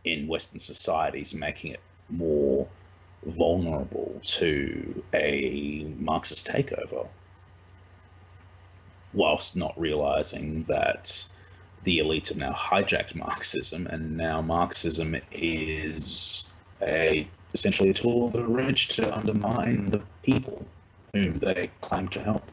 in 0.05 0.29
Western 0.29 0.59
societies, 0.59 1.35
making 1.35 1.72
it 1.72 1.81
more 2.09 2.68
vulnerable 3.24 4.20
to 4.22 5.03
a 5.12 5.85
Marxist 5.99 6.47
takeover, 6.47 7.09
whilst 9.12 9.57
not 9.57 9.79
realizing 9.81 10.64
that 10.64 11.27
the 11.83 11.99
elites 11.99 12.29
have 12.29 12.37
now 12.37 12.53
hijacked 12.53 13.14
Marxism, 13.14 13.87
and 13.87 14.16
now 14.16 14.41
Marxism 14.43 15.16
is 15.33 16.51
a 16.83 17.29
essentially 17.57 17.89
a 17.89 17.95
tool 17.95 18.27
of 18.27 18.33
the 18.35 18.45
rich 18.45 18.89
to 18.89 19.17
undermine 19.17 19.87
the 19.87 20.03
people 20.23 20.67
whom 21.15 21.39
they 21.39 21.71
claim 21.81 22.07
to 22.09 22.23
help. 22.23 22.45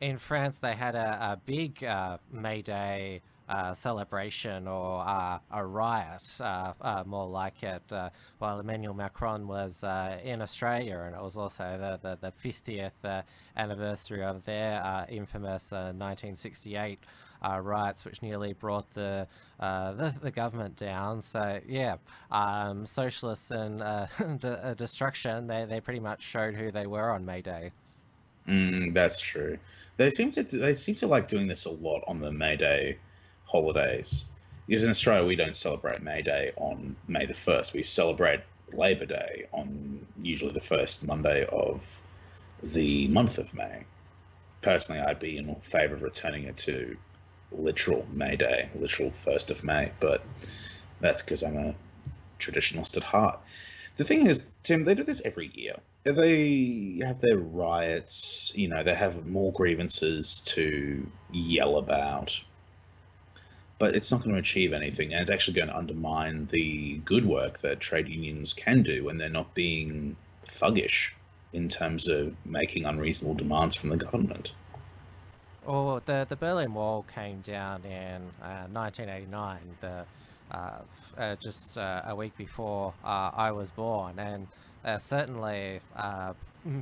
In 0.00 0.16
France, 0.18 0.56
they 0.58 0.74
had 0.74 0.94
a, 0.94 1.32
a 1.32 1.40
big 1.44 1.84
uh, 1.84 2.16
May 2.32 2.62
Day 2.62 3.20
uh, 3.48 3.74
celebration 3.74 4.66
or 4.66 5.06
uh, 5.06 5.38
a 5.50 5.64
riot, 5.64 6.22
uh, 6.40 6.72
uh, 6.80 7.04
more 7.04 7.26
like 7.26 7.62
it, 7.62 7.82
uh, 7.92 8.08
while 8.38 8.58
Emmanuel 8.58 8.94
Macron 8.94 9.46
was 9.46 9.84
in 10.24 10.40
Australia, 10.40 11.00
and 11.00 11.14
it 11.14 11.20
was 11.20 11.36
also 11.36 11.98
the, 12.02 12.16
the, 12.16 12.32
the 12.32 12.48
50th 12.48 13.22
anniversary 13.56 14.24
of 14.24 14.42
their 14.44 15.06
infamous 15.10 15.70
1968 15.70 16.98
riots, 17.42 18.04
which 18.04 18.22
nearly 18.22 18.52
brought 18.52 18.92
the, 18.94 19.26
the, 19.58 20.14
the 20.22 20.30
government 20.30 20.76
down. 20.76 21.22
So 21.22 21.60
yeah, 21.66 21.96
um, 22.30 22.86
socialists 22.86 23.50
and 23.50 23.82
destruction, 24.76 25.46
they, 25.46 25.64
they 25.64 25.80
pretty 25.80 26.00
much 26.00 26.22
showed 26.22 26.54
who 26.54 26.70
they 26.70 26.86
were 26.86 27.10
on 27.10 27.24
May 27.24 27.42
Day. 27.42 27.72
Mm, 28.48 28.92
that's 28.92 29.20
true. 29.20 29.58
They 29.96 30.10
seem 30.10 30.30
to 30.32 30.42
they 30.42 30.74
seem 30.74 30.94
to 30.96 31.06
like 31.06 31.28
doing 31.28 31.46
this 31.46 31.64
a 31.64 31.70
lot 31.70 32.02
on 32.08 32.20
the 32.20 32.32
May 32.32 32.56
Day 32.56 32.98
holidays. 33.44 34.26
Because 34.66 34.84
in 34.84 34.90
Australia 34.90 35.26
we 35.26 35.36
don't 35.36 35.56
celebrate 35.56 36.02
May 36.02 36.22
Day 36.22 36.52
on 36.56 36.96
May 37.06 37.26
the 37.26 37.34
first. 37.34 37.74
We 37.74 37.82
celebrate 37.82 38.40
Labor 38.72 39.06
Day 39.06 39.46
on 39.52 40.06
usually 40.20 40.52
the 40.52 40.60
first 40.60 41.06
Monday 41.06 41.46
of 41.46 42.02
the 42.62 43.08
month 43.08 43.38
of 43.38 43.52
May. 43.54 43.84
Personally, 44.60 45.00
I'd 45.00 45.18
be 45.18 45.36
in 45.36 45.54
favour 45.56 45.94
of 45.94 46.02
returning 46.02 46.44
it 46.44 46.56
to 46.58 46.96
literal 47.54 48.06
May 48.12 48.36
Day, 48.36 48.70
literal 48.74 49.10
first 49.10 49.50
of 49.50 49.64
May, 49.64 49.92
but 50.00 50.24
that's 51.00 51.22
because 51.22 51.42
I'm 51.42 51.56
a 51.56 51.74
traditionalist 52.38 52.96
at 52.96 53.04
heart. 53.04 53.40
The 53.96 54.04
thing 54.04 54.26
is, 54.26 54.48
Tim, 54.62 54.84
they 54.84 54.94
do 54.94 55.04
this 55.04 55.22
every 55.24 55.50
year 55.54 55.76
they 56.04 56.98
have 57.04 57.20
their 57.20 57.38
riots, 57.38 58.52
you 58.54 58.68
know, 58.68 58.82
they 58.82 58.94
have 58.94 59.26
more 59.26 59.52
grievances 59.52 60.40
to 60.46 61.06
yell 61.32 61.76
about. 61.76 62.40
but 63.78 63.96
it's 63.96 64.12
not 64.12 64.22
going 64.22 64.32
to 64.32 64.38
achieve 64.38 64.72
anything, 64.72 65.12
and 65.12 65.22
it's 65.22 65.30
actually 65.30 65.54
going 65.54 65.68
to 65.68 65.76
undermine 65.76 66.46
the 66.46 66.98
good 67.04 67.26
work 67.26 67.58
that 67.58 67.80
trade 67.80 68.08
unions 68.08 68.54
can 68.54 68.82
do 68.82 69.04
when 69.04 69.18
they're 69.18 69.28
not 69.28 69.54
being 69.54 70.16
thuggish 70.46 71.10
in 71.52 71.68
terms 71.68 72.06
of 72.06 72.32
making 72.46 72.84
unreasonable 72.84 73.34
demands 73.34 73.74
from 73.74 73.88
the 73.90 73.96
government. 73.96 74.54
Well, 75.64 76.02
the 76.04 76.26
the 76.28 76.34
Berlin 76.34 76.74
Wall 76.74 77.04
came 77.14 77.40
down 77.40 77.84
in 77.84 78.22
uh, 78.42 78.66
1989, 78.72 79.60
the 79.80 80.04
uh, 80.50 80.70
uh, 81.16 81.36
just 81.36 81.78
uh, 81.78 82.02
a 82.06 82.16
week 82.16 82.36
before 82.36 82.94
uh, 83.04 83.30
I 83.32 83.52
was 83.52 83.70
born, 83.70 84.18
and 84.18 84.48
uh, 84.84 84.98
certainly 84.98 85.80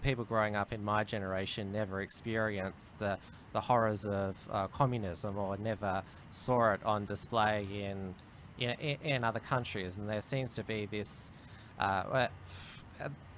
people 0.03 0.25
growing 0.25 0.57
up 0.57 0.73
in 0.73 0.83
my 0.83 1.05
generation 1.05 1.73
never 1.73 2.01
experienced 2.01 2.99
the 2.99 3.19
the 3.53 3.61
horrors 3.61 4.07
of 4.07 4.35
communism 4.73 5.37
or 5.37 5.59
never 5.59 6.03
saw 6.31 6.73
it 6.73 6.81
on 6.85 7.05
display 7.05 7.67
in, 7.73 8.15
in, 8.59 8.97
in 9.03 9.25
other 9.25 9.41
countries, 9.41 9.97
and 9.97 10.09
there 10.09 10.23
seems 10.23 10.55
to 10.55 10.65
be 10.65 10.87
this. 10.87 11.31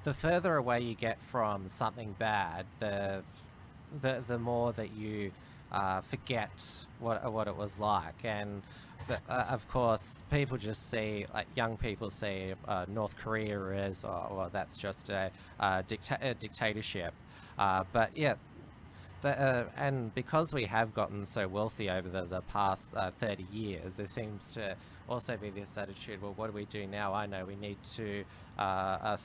The 0.04 0.12
further 0.14 0.56
away 0.56 0.80
you 0.80 0.94
get 0.96 1.18
from 1.30 1.68
something 1.68 2.16
bad, 2.18 2.66
the 2.80 3.22
the 4.00 4.22
the 4.26 4.38
more 4.38 4.72
that 4.72 4.92
you 4.92 5.32
uh, 5.70 6.00
forget 6.02 6.86
what 6.98 7.30
what 7.32 7.48
it 7.48 7.56
was 7.56 7.78
like, 7.78 8.24
and 8.24 8.62
uh, 9.10 9.32
of 9.48 9.68
course, 9.68 10.22
people 10.30 10.56
just 10.56 10.90
see 10.90 11.26
like 11.34 11.46
young 11.54 11.76
people 11.76 12.10
see 12.10 12.54
uh, 12.68 12.84
North 12.88 13.16
Korea 13.16 13.58
as, 13.72 14.04
or, 14.04 14.28
oh, 14.30 14.48
that's 14.52 14.76
just 14.76 15.10
a, 15.10 15.30
dicta 15.86 16.18
a 16.20 16.34
dictatorship. 16.34 17.12
Uh, 17.58 17.84
but 17.92 18.10
yeah, 18.16 18.34
uh, 19.24 19.64
and 19.76 20.14
because 20.14 20.52
we 20.52 20.64
have 20.64 20.94
gotten 20.94 21.24
so 21.24 21.46
wealthy 21.46 21.88
over 21.90 22.08
the, 22.08 22.22
the 22.22 22.40
past 22.42 22.86
uh, 22.96 23.10
30 23.10 23.46
years, 23.52 23.94
there 23.94 24.06
seems 24.06 24.54
to 24.54 24.76
also 25.12 25.36
be 25.36 25.50
this 25.50 25.76
attitude, 25.76 26.22
well, 26.22 26.32
what 26.36 26.48
do 26.48 26.52
we 26.52 26.64
do 26.64 26.86
now? 26.86 27.12
I 27.14 27.26
know 27.26 27.44
we 27.44 27.56
need 27.56 27.76
to 27.96 28.24
uh, 28.58 28.62
uh, 28.62 29.16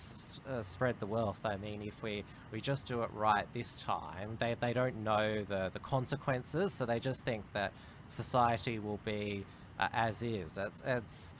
uh, 0.49 0.63
spread 0.63 0.99
the 0.99 1.05
wealth. 1.05 1.39
I 1.43 1.57
mean, 1.57 1.81
if 1.81 2.01
we, 2.03 2.23
we 2.51 2.61
just 2.61 2.85
do 2.85 3.01
it 3.03 3.09
right 3.13 3.47
this 3.53 3.81
time, 3.81 4.37
they, 4.39 4.55
they 4.59 4.73
don't 4.73 5.03
know 5.03 5.43
the, 5.43 5.71
the 5.73 5.79
consequences, 5.79 6.73
so 6.73 6.85
they 6.85 6.99
just 6.99 7.23
think 7.23 7.43
that 7.53 7.71
society 8.09 8.79
will 8.79 8.99
be 9.05 9.45
uh, 9.79 9.87
as 9.93 10.21
is. 10.21 10.57
It's, 10.57 10.81
it's 10.85 11.33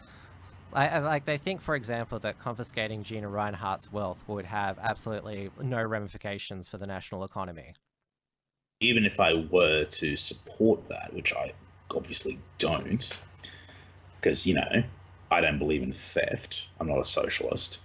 I, 0.74 1.00
like 1.00 1.26
they 1.26 1.38
think, 1.38 1.62
for 1.62 1.76
example, 1.76 2.20
that 2.20 2.40
confiscating 2.40 3.04
Gina 3.04 3.28
Rinehart's 3.28 3.92
wealth 3.92 4.24
would 4.28 4.46
have 4.46 4.78
absolutely 4.80 5.50
no 5.62 5.84
ramifications 5.84 6.68
for 6.68 6.78
the 6.78 6.88
national 6.88 7.24
economy 7.24 7.74
even 8.80 9.06
if 9.06 9.20
I 9.20 9.34
were 9.50 9.86
to 9.86 10.16
support 10.16 10.88
that, 10.88 11.14
which 11.14 11.34
I 11.34 11.54
obviously 11.96 12.40
don't, 12.58 13.18
because, 14.20 14.46
you 14.46 14.56
know, 14.56 14.84
I 15.32 15.42
don't 15.42 15.60
believe 15.60 15.84
in 15.84 15.92
theft, 15.92 16.68
I'm 16.80 16.88
not 16.88 17.00
a 17.00 17.06
socialist. 17.06 17.80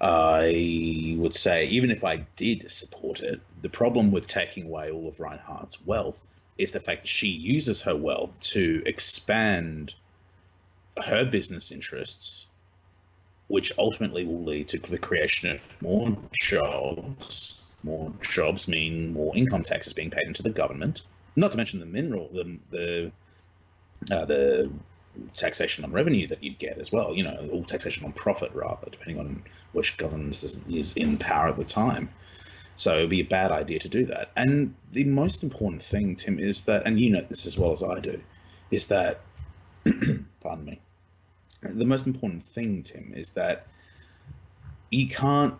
I 0.00 1.16
would 1.18 1.34
say, 1.34 1.66
even 1.66 1.90
if 1.90 2.04
I 2.04 2.18
did 2.36 2.70
support 2.70 3.20
it, 3.20 3.40
the 3.62 3.68
problem 3.68 4.12
with 4.12 4.26
taking 4.28 4.66
away 4.66 4.90
all 4.90 5.08
of 5.08 5.16
Rinehart's 5.16 5.84
wealth 5.84 6.22
is 6.56 6.72
the 6.72 6.80
fact 6.80 7.02
that 7.02 7.08
she 7.08 7.28
uses 7.28 7.80
her 7.82 7.96
wealth 7.96 8.38
to 8.40 8.82
expand 8.86 9.94
her 11.04 11.24
business 11.24 11.72
interests, 11.72 12.46
which 13.48 13.72
ultimately 13.78 14.24
will 14.24 14.42
lead 14.44 14.68
to 14.68 14.78
the 14.78 14.98
creation 14.98 15.50
of 15.50 15.60
more 15.82 16.16
jobs 16.32 17.58
more 17.82 18.12
jobs 18.20 18.68
mean 18.68 19.12
more 19.12 19.36
income 19.36 19.62
taxes 19.62 19.92
being 19.92 20.10
paid 20.10 20.26
into 20.26 20.42
the 20.42 20.50
government. 20.50 21.02
Not 21.36 21.52
to 21.52 21.56
mention 21.56 21.80
the 21.80 21.86
mineral, 21.86 22.28
the 22.32 22.58
the 22.70 23.12
uh, 24.10 24.24
the 24.24 24.70
taxation 25.34 25.84
on 25.84 25.92
revenue 25.92 26.26
that 26.26 26.42
you'd 26.42 26.58
get 26.58 26.78
as 26.78 26.92
well. 26.92 27.14
You 27.14 27.24
know, 27.24 27.48
all 27.52 27.64
taxation 27.64 28.04
on 28.04 28.12
profit 28.12 28.52
rather, 28.54 28.88
depending 28.90 29.18
on 29.18 29.42
which 29.72 29.96
government 29.96 30.42
is, 30.42 30.96
in 30.96 31.18
power 31.18 31.48
at 31.48 31.56
the 31.56 31.64
time. 31.64 32.10
So 32.76 32.96
it'd 32.98 33.10
be 33.10 33.20
a 33.20 33.24
bad 33.24 33.50
idea 33.50 33.80
to 33.80 33.88
do 33.88 34.06
that. 34.06 34.30
And 34.36 34.74
the 34.92 35.04
most 35.04 35.42
important 35.42 35.82
thing, 35.82 36.16
Tim, 36.16 36.38
is 36.38 36.64
that, 36.66 36.86
and 36.86 36.98
you 36.98 37.10
know 37.10 37.22
this 37.22 37.46
as 37.46 37.58
well 37.58 37.72
as 37.72 37.82
I 37.82 37.98
do, 37.98 38.22
is 38.70 38.86
that, 38.86 39.20
pardon 40.40 40.64
me, 40.64 40.80
the 41.62 41.84
most 41.84 42.06
important 42.06 42.42
thing, 42.42 42.84
Tim, 42.84 43.12
is 43.16 43.30
that 43.30 43.66
you 44.90 45.08
can't 45.08 45.54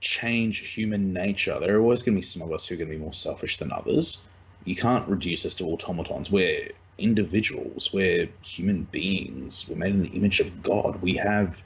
change 0.00 0.58
human 0.58 1.12
nature. 1.12 1.58
There 1.58 1.76
are 1.76 1.80
always 1.80 2.02
going 2.02 2.14
to 2.14 2.18
be 2.18 2.22
some 2.22 2.42
of 2.42 2.52
us 2.52 2.66
who 2.66 2.74
are 2.74 2.78
going 2.78 2.90
to 2.90 2.96
be 2.96 3.02
more 3.02 3.12
selfish 3.12 3.56
than 3.56 3.72
others. 3.72 4.22
You 4.64 4.76
can't 4.76 5.08
reduce 5.08 5.46
us 5.46 5.54
to 5.56 5.64
automatons. 5.64 6.30
We're 6.30 6.70
individuals. 7.00 7.92
We're 7.92 8.28
human 8.42 8.84
beings. 8.84 9.66
We're 9.68 9.76
made 9.76 9.94
in 9.94 10.02
the 10.02 10.08
image 10.08 10.40
of 10.40 10.62
God. 10.62 11.02
We 11.02 11.14
have 11.14 11.62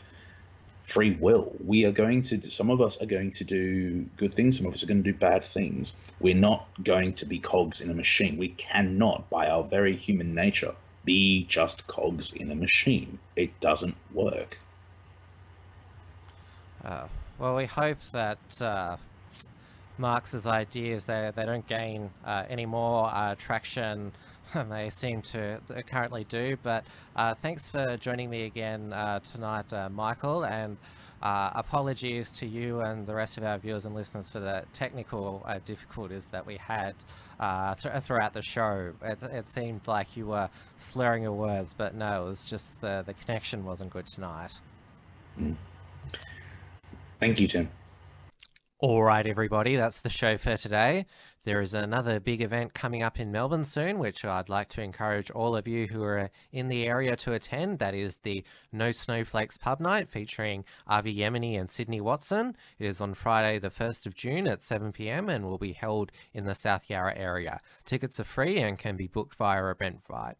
free 0.84 1.12
will. 1.12 1.54
We 1.64 1.86
are 1.86 1.92
going 1.92 2.22
to, 2.22 2.50
some 2.50 2.70
of 2.70 2.80
us 2.80 3.00
are 3.02 3.06
going 3.06 3.30
to 3.32 3.44
do 3.44 4.04
good 4.16 4.34
things. 4.34 4.58
Some 4.58 4.66
of 4.66 4.74
us 4.74 4.82
are 4.82 4.86
going 4.86 5.02
to 5.02 5.12
do 5.12 5.18
bad 5.18 5.42
things. 5.42 5.94
We're 6.20 6.34
not 6.34 6.66
going 6.82 7.14
to 7.14 7.26
be 7.26 7.38
cogs 7.38 7.80
in 7.80 7.90
a 7.90 7.94
machine. 7.94 8.36
We 8.36 8.48
cannot, 8.48 9.28
by 9.30 9.48
our 9.48 9.64
very 9.64 9.96
human 9.96 10.34
nature, 10.34 10.74
be 11.04 11.44
just 11.44 11.86
cogs 11.86 12.32
in 12.32 12.50
a 12.50 12.54
machine. 12.54 13.18
It 13.36 13.58
doesn't 13.60 13.96
work. 14.12 14.58
Oh. 16.84 17.08
Well, 17.38 17.56
we 17.56 17.66
hope 17.66 17.98
that 18.12 18.62
uh, 18.62 18.96
Marx's 19.98 20.46
ideas 20.46 21.04
they, 21.04 21.32
they 21.34 21.44
don't 21.44 21.66
gain 21.66 22.10
uh, 22.24 22.44
any 22.48 22.64
more 22.64 23.10
uh, 23.12 23.34
traction 23.36 24.12
than 24.52 24.68
they 24.70 24.90
seem 24.90 25.22
to 25.22 25.60
currently 25.86 26.24
do. 26.24 26.56
But 26.62 26.84
uh, 27.16 27.34
thanks 27.34 27.68
for 27.68 27.96
joining 27.96 28.30
me 28.30 28.44
again 28.44 28.92
uh, 28.92 29.20
tonight, 29.20 29.72
uh, 29.72 29.88
Michael, 29.88 30.44
and 30.44 30.76
apologies 31.22 32.30
to 32.30 32.46
you 32.46 32.80
and 32.80 33.06
the 33.06 33.14
rest 33.14 33.38
of 33.38 33.44
our 33.44 33.56
viewers 33.56 33.86
and 33.86 33.94
listeners 33.94 34.28
for 34.28 34.40
the 34.40 34.64
technical 34.72 35.46
difficulties 35.64 36.26
that 36.32 36.46
we 36.46 36.56
had 36.56 36.94
th 37.40 38.04
throughout 38.04 38.34
the 38.34 38.42
show. 38.42 38.92
It, 39.02 39.22
it, 39.22 39.48
seemed 39.48 39.86
like 39.86 40.16
you 40.16 40.26
were 40.26 40.50
slurring 40.76 41.22
your 41.22 41.32
words, 41.32 41.74
but 41.76 41.94
no, 41.94 42.26
it 42.26 42.28
was 42.28 42.46
just 42.48 42.80
the, 42.80 43.02
the 43.06 43.14
connection 43.14 43.64
wasn't 43.64 43.90
good 43.90 44.06
tonight. 44.06 44.60
Mm. 45.40 45.56
Thank 47.20 47.40
you, 47.40 47.48
Tim. 47.48 47.70
All 48.80 49.02
right, 49.02 49.26
everybody, 49.26 49.76
that's 49.76 50.02
the 50.02 50.10
show 50.10 50.36
for 50.36 50.58
today. 50.58 51.06
There 51.44 51.60
is 51.60 51.74
another 51.74 52.20
big 52.20 52.40
event 52.40 52.72
coming 52.72 53.02
up 53.02 53.20
in 53.20 53.30
Melbourne 53.30 53.66
soon, 53.66 53.98
which 53.98 54.24
I'd 54.24 54.48
like 54.48 54.70
to 54.70 54.80
encourage 54.80 55.30
all 55.30 55.54
of 55.54 55.68
you 55.68 55.86
who 55.86 56.02
are 56.02 56.30
in 56.52 56.68
the 56.68 56.86
area 56.86 57.16
to 57.16 57.34
attend. 57.34 57.80
That 57.80 57.94
is 57.94 58.16
the 58.16 58.44
No 58.72 58.92
Snowflakes 58.92 59.58
Pub 59.58 59.78
Night 59.78 60.08
featuring 60.08 60.64
Avi 60.86 61.14
Yemini 61.14 61.60
and 61.60 61.68
Sydney 61.68 62.00
Watson. 62.00 62.56
It 62.78 62.86
is 62.86 63.02
on 63.02 63.12
Friday, 63.12 63.58
the 63.58 63.68
1st 63.68 64.06
of 64.06 64.14
June 64.14 64.46
at 64.46 64.62
7 64.62 64.90
pm 64.92 65.28
and 65.28 65.44
will 65.44 65.58
be 65.58 65.74
held 65.74 66.12
in 66.32 66.46
the 66.46 66.54
South 66.54 66.88
Yarra 66.88 67.14
area. 67.14 67.58
Tickets 67.84 68.18
are 68.18 68.24
free 68.24 68.58
and 68.58 68.78
can 68.78 68.96
be 68.96 69.06
booked 69.06 69.34
via 69.34 69.60
Eventbrite. 69.60 70.36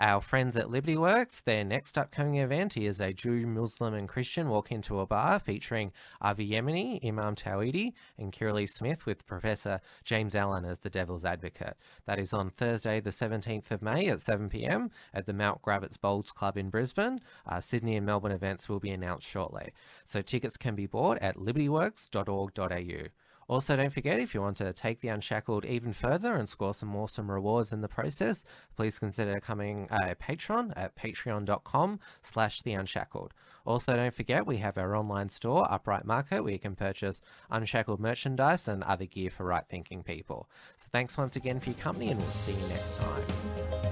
Our 0.00 0.22
friends 0.22 0.56
at 0.56 0.70
Liberty 0.70 0.96
Works, 0.96 1.42
their 1.42 1.62
next 1.62 1.98
upcoming 1.98 2.36
event 2.36 2.74
is 2.74 3.02
a 3.02 3.12
Jew, 3.12 3.46
Muslim, 3.46 3.92
and 3.92 4.08
Christian 4.08 4.48
walk 4.48 4.72
into 4.72 4.98
a 4.98 5.06
bar 5.06 5.38
featuring 5.38 5.92
Avi 6.22 6.48
Yemini, 6.48 7.06
Imam 7.06 7.34
Tawhidi, 7.34 7.92
and 8.16 8.32
Kirralie 8.32 8.66
Smith 8.66 9.04
with 9.04 9.26
Professor 9.26 9.78
James 10.02 10.34
Allan 10.34 10.64
as 10.64 10.78
the 10.78 10.88
Devil's 10.88 11.26
Advocate. 11.26 11.76
That 12.06 12.18
is 12.18 12.32
on 12.32 12.48
Thursday, 12.48 13.00
the 13.00 13.10
17th 13.10 13.70
of 13.72 13.82
May 13.82 14.08
at 14.08 14.22
7 14.22 14.48
pm 14.48 14.90
at 15.12 15.26
the 15.26 15.34
Mount 15.34 15.60
Gravatt 15.60 16.00
Bowls 16.00 16.30
Club 16.30 16.56
in 16.56 16.70
Brisbane. 16.70 17.20
Uh, 17.46 17.60
Sydney 17.60 17.96
and 17.96 18.06
Melbourne 18.06 18.32
events 18.32 18.70
will 18.70 18.80
be 18.80 18.92
announced 18.92 19.28
shortly. 19.28 19.74
So 20.06 20.22
tickets 20.22 20.56
can 20.56 20.74
be 20.74 20.86
bought 20.86 21.18
at 21.18 21.36
libertyworks.org.au. 21.36 23.08
Also, 23.50 23.74
don't 23.74 23.92
forget 23.92 24.20
if 24.20 24.32
you 24.32 24.40
want 24.40 24.56
to 24.56 24.72
take 24.72 25.00
the 25.00 25.08
Unshackled 25.08 25.64
even 25.64 25.92
further 25.92 26.34
and 26.34 26.48
score 26.48 26.72
some 26.72 26.94
awesome 26.94 27.28
rewards 27.28 27.72
in 27.72 27.80
the 27.80 27.88
process, 27.88 28.44
please 28.76 28.96
consider 28.96 29.34
becoming 29.34 29.88
a 29.90 30.10
uh, 30.10 30.14
patron 30.20 30.72
at 30.76 30.94
patreon.com 30.94 31.98
slash 32.22 32.62
the 32.62 32.74
Unshackled. 32.74 33.34
Also, 33.64 33.96
don't 33.96 34.14
forget 34.14 34.46
we 34.46 34.58
have 34.58 34.78
our 34.78 34.94
online 34.94 35.28
store, 35.28 35.66
Upright 35.68 36.04
Market, 36.04 36.44
where 36.44 36.52
you 36.52 36.60
can 36.60 36.76
purchase 36.76 37.20
unshackled 37.50 37.98
merchandise 37.98 38.68
and 38.68 38.84
other 38.84 39.06
gear 39.06 39.30
for 39.30 39.42
right 39.42 39.64
thinking 39.68 40.04
people. 40.04 40.48
So 40.76 40.86
thanks 40.92 41.18
once 41.18 41.34
again 41.34 41.58
for 41.58 41.70
your 41.70 41.78
company, 41.80 42.12
and 42.12 42.20
we'll 42.20 42.30
see 42.30 42.52
you 42.52 42.68
next 42.68 42.96
time. 42.98 43.89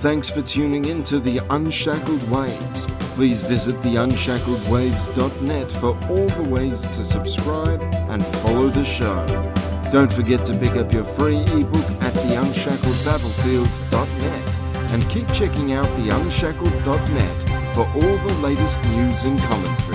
Thanks 0.00 0.30
for 0.30 0.42
tuning 0.42 0.84
in 0.84 1.02
to 1.04 1.18
the 1.18 1.40
Unshackled 1.50 2.22
Waves. 2.30 2.86
Please 3.16 3.42
visit 3.42 3.74
theunshackledwaves.net 3.82 5.72
for 5.72 5.98
all 6.08 6.28
the 6.28 6.44
ways 6.44 6.86
to 6.86 7.02
subscribe 7.02 7.82
and 8.08 8.24
follow 8.24 8.68
the 8.68 8.84
show. 8.84 9.26
Don't 9.90 10.12
forget 10.12 10.46
to 10.46 10.56
pick 10.56 10.76
up 10.76 10.92
your 10.92 11.02
free 11.02 11.40
ebook 11.40 11.90
at 12.00 12.14
theunshackledbattlefield.net 12.14 14.56
and 14.92 15.10
keep 15.10 15.26
checking 15.32 15.72
out 15.72 15.86
theunshacklednet 15.98 17.74
for 17.74 17.80
all 17.80 18.16
the 18.28 18.34
latest 18.40 18.80
news 18.90 19.24
and 19.24 19.36
commentary. 19.40 19.87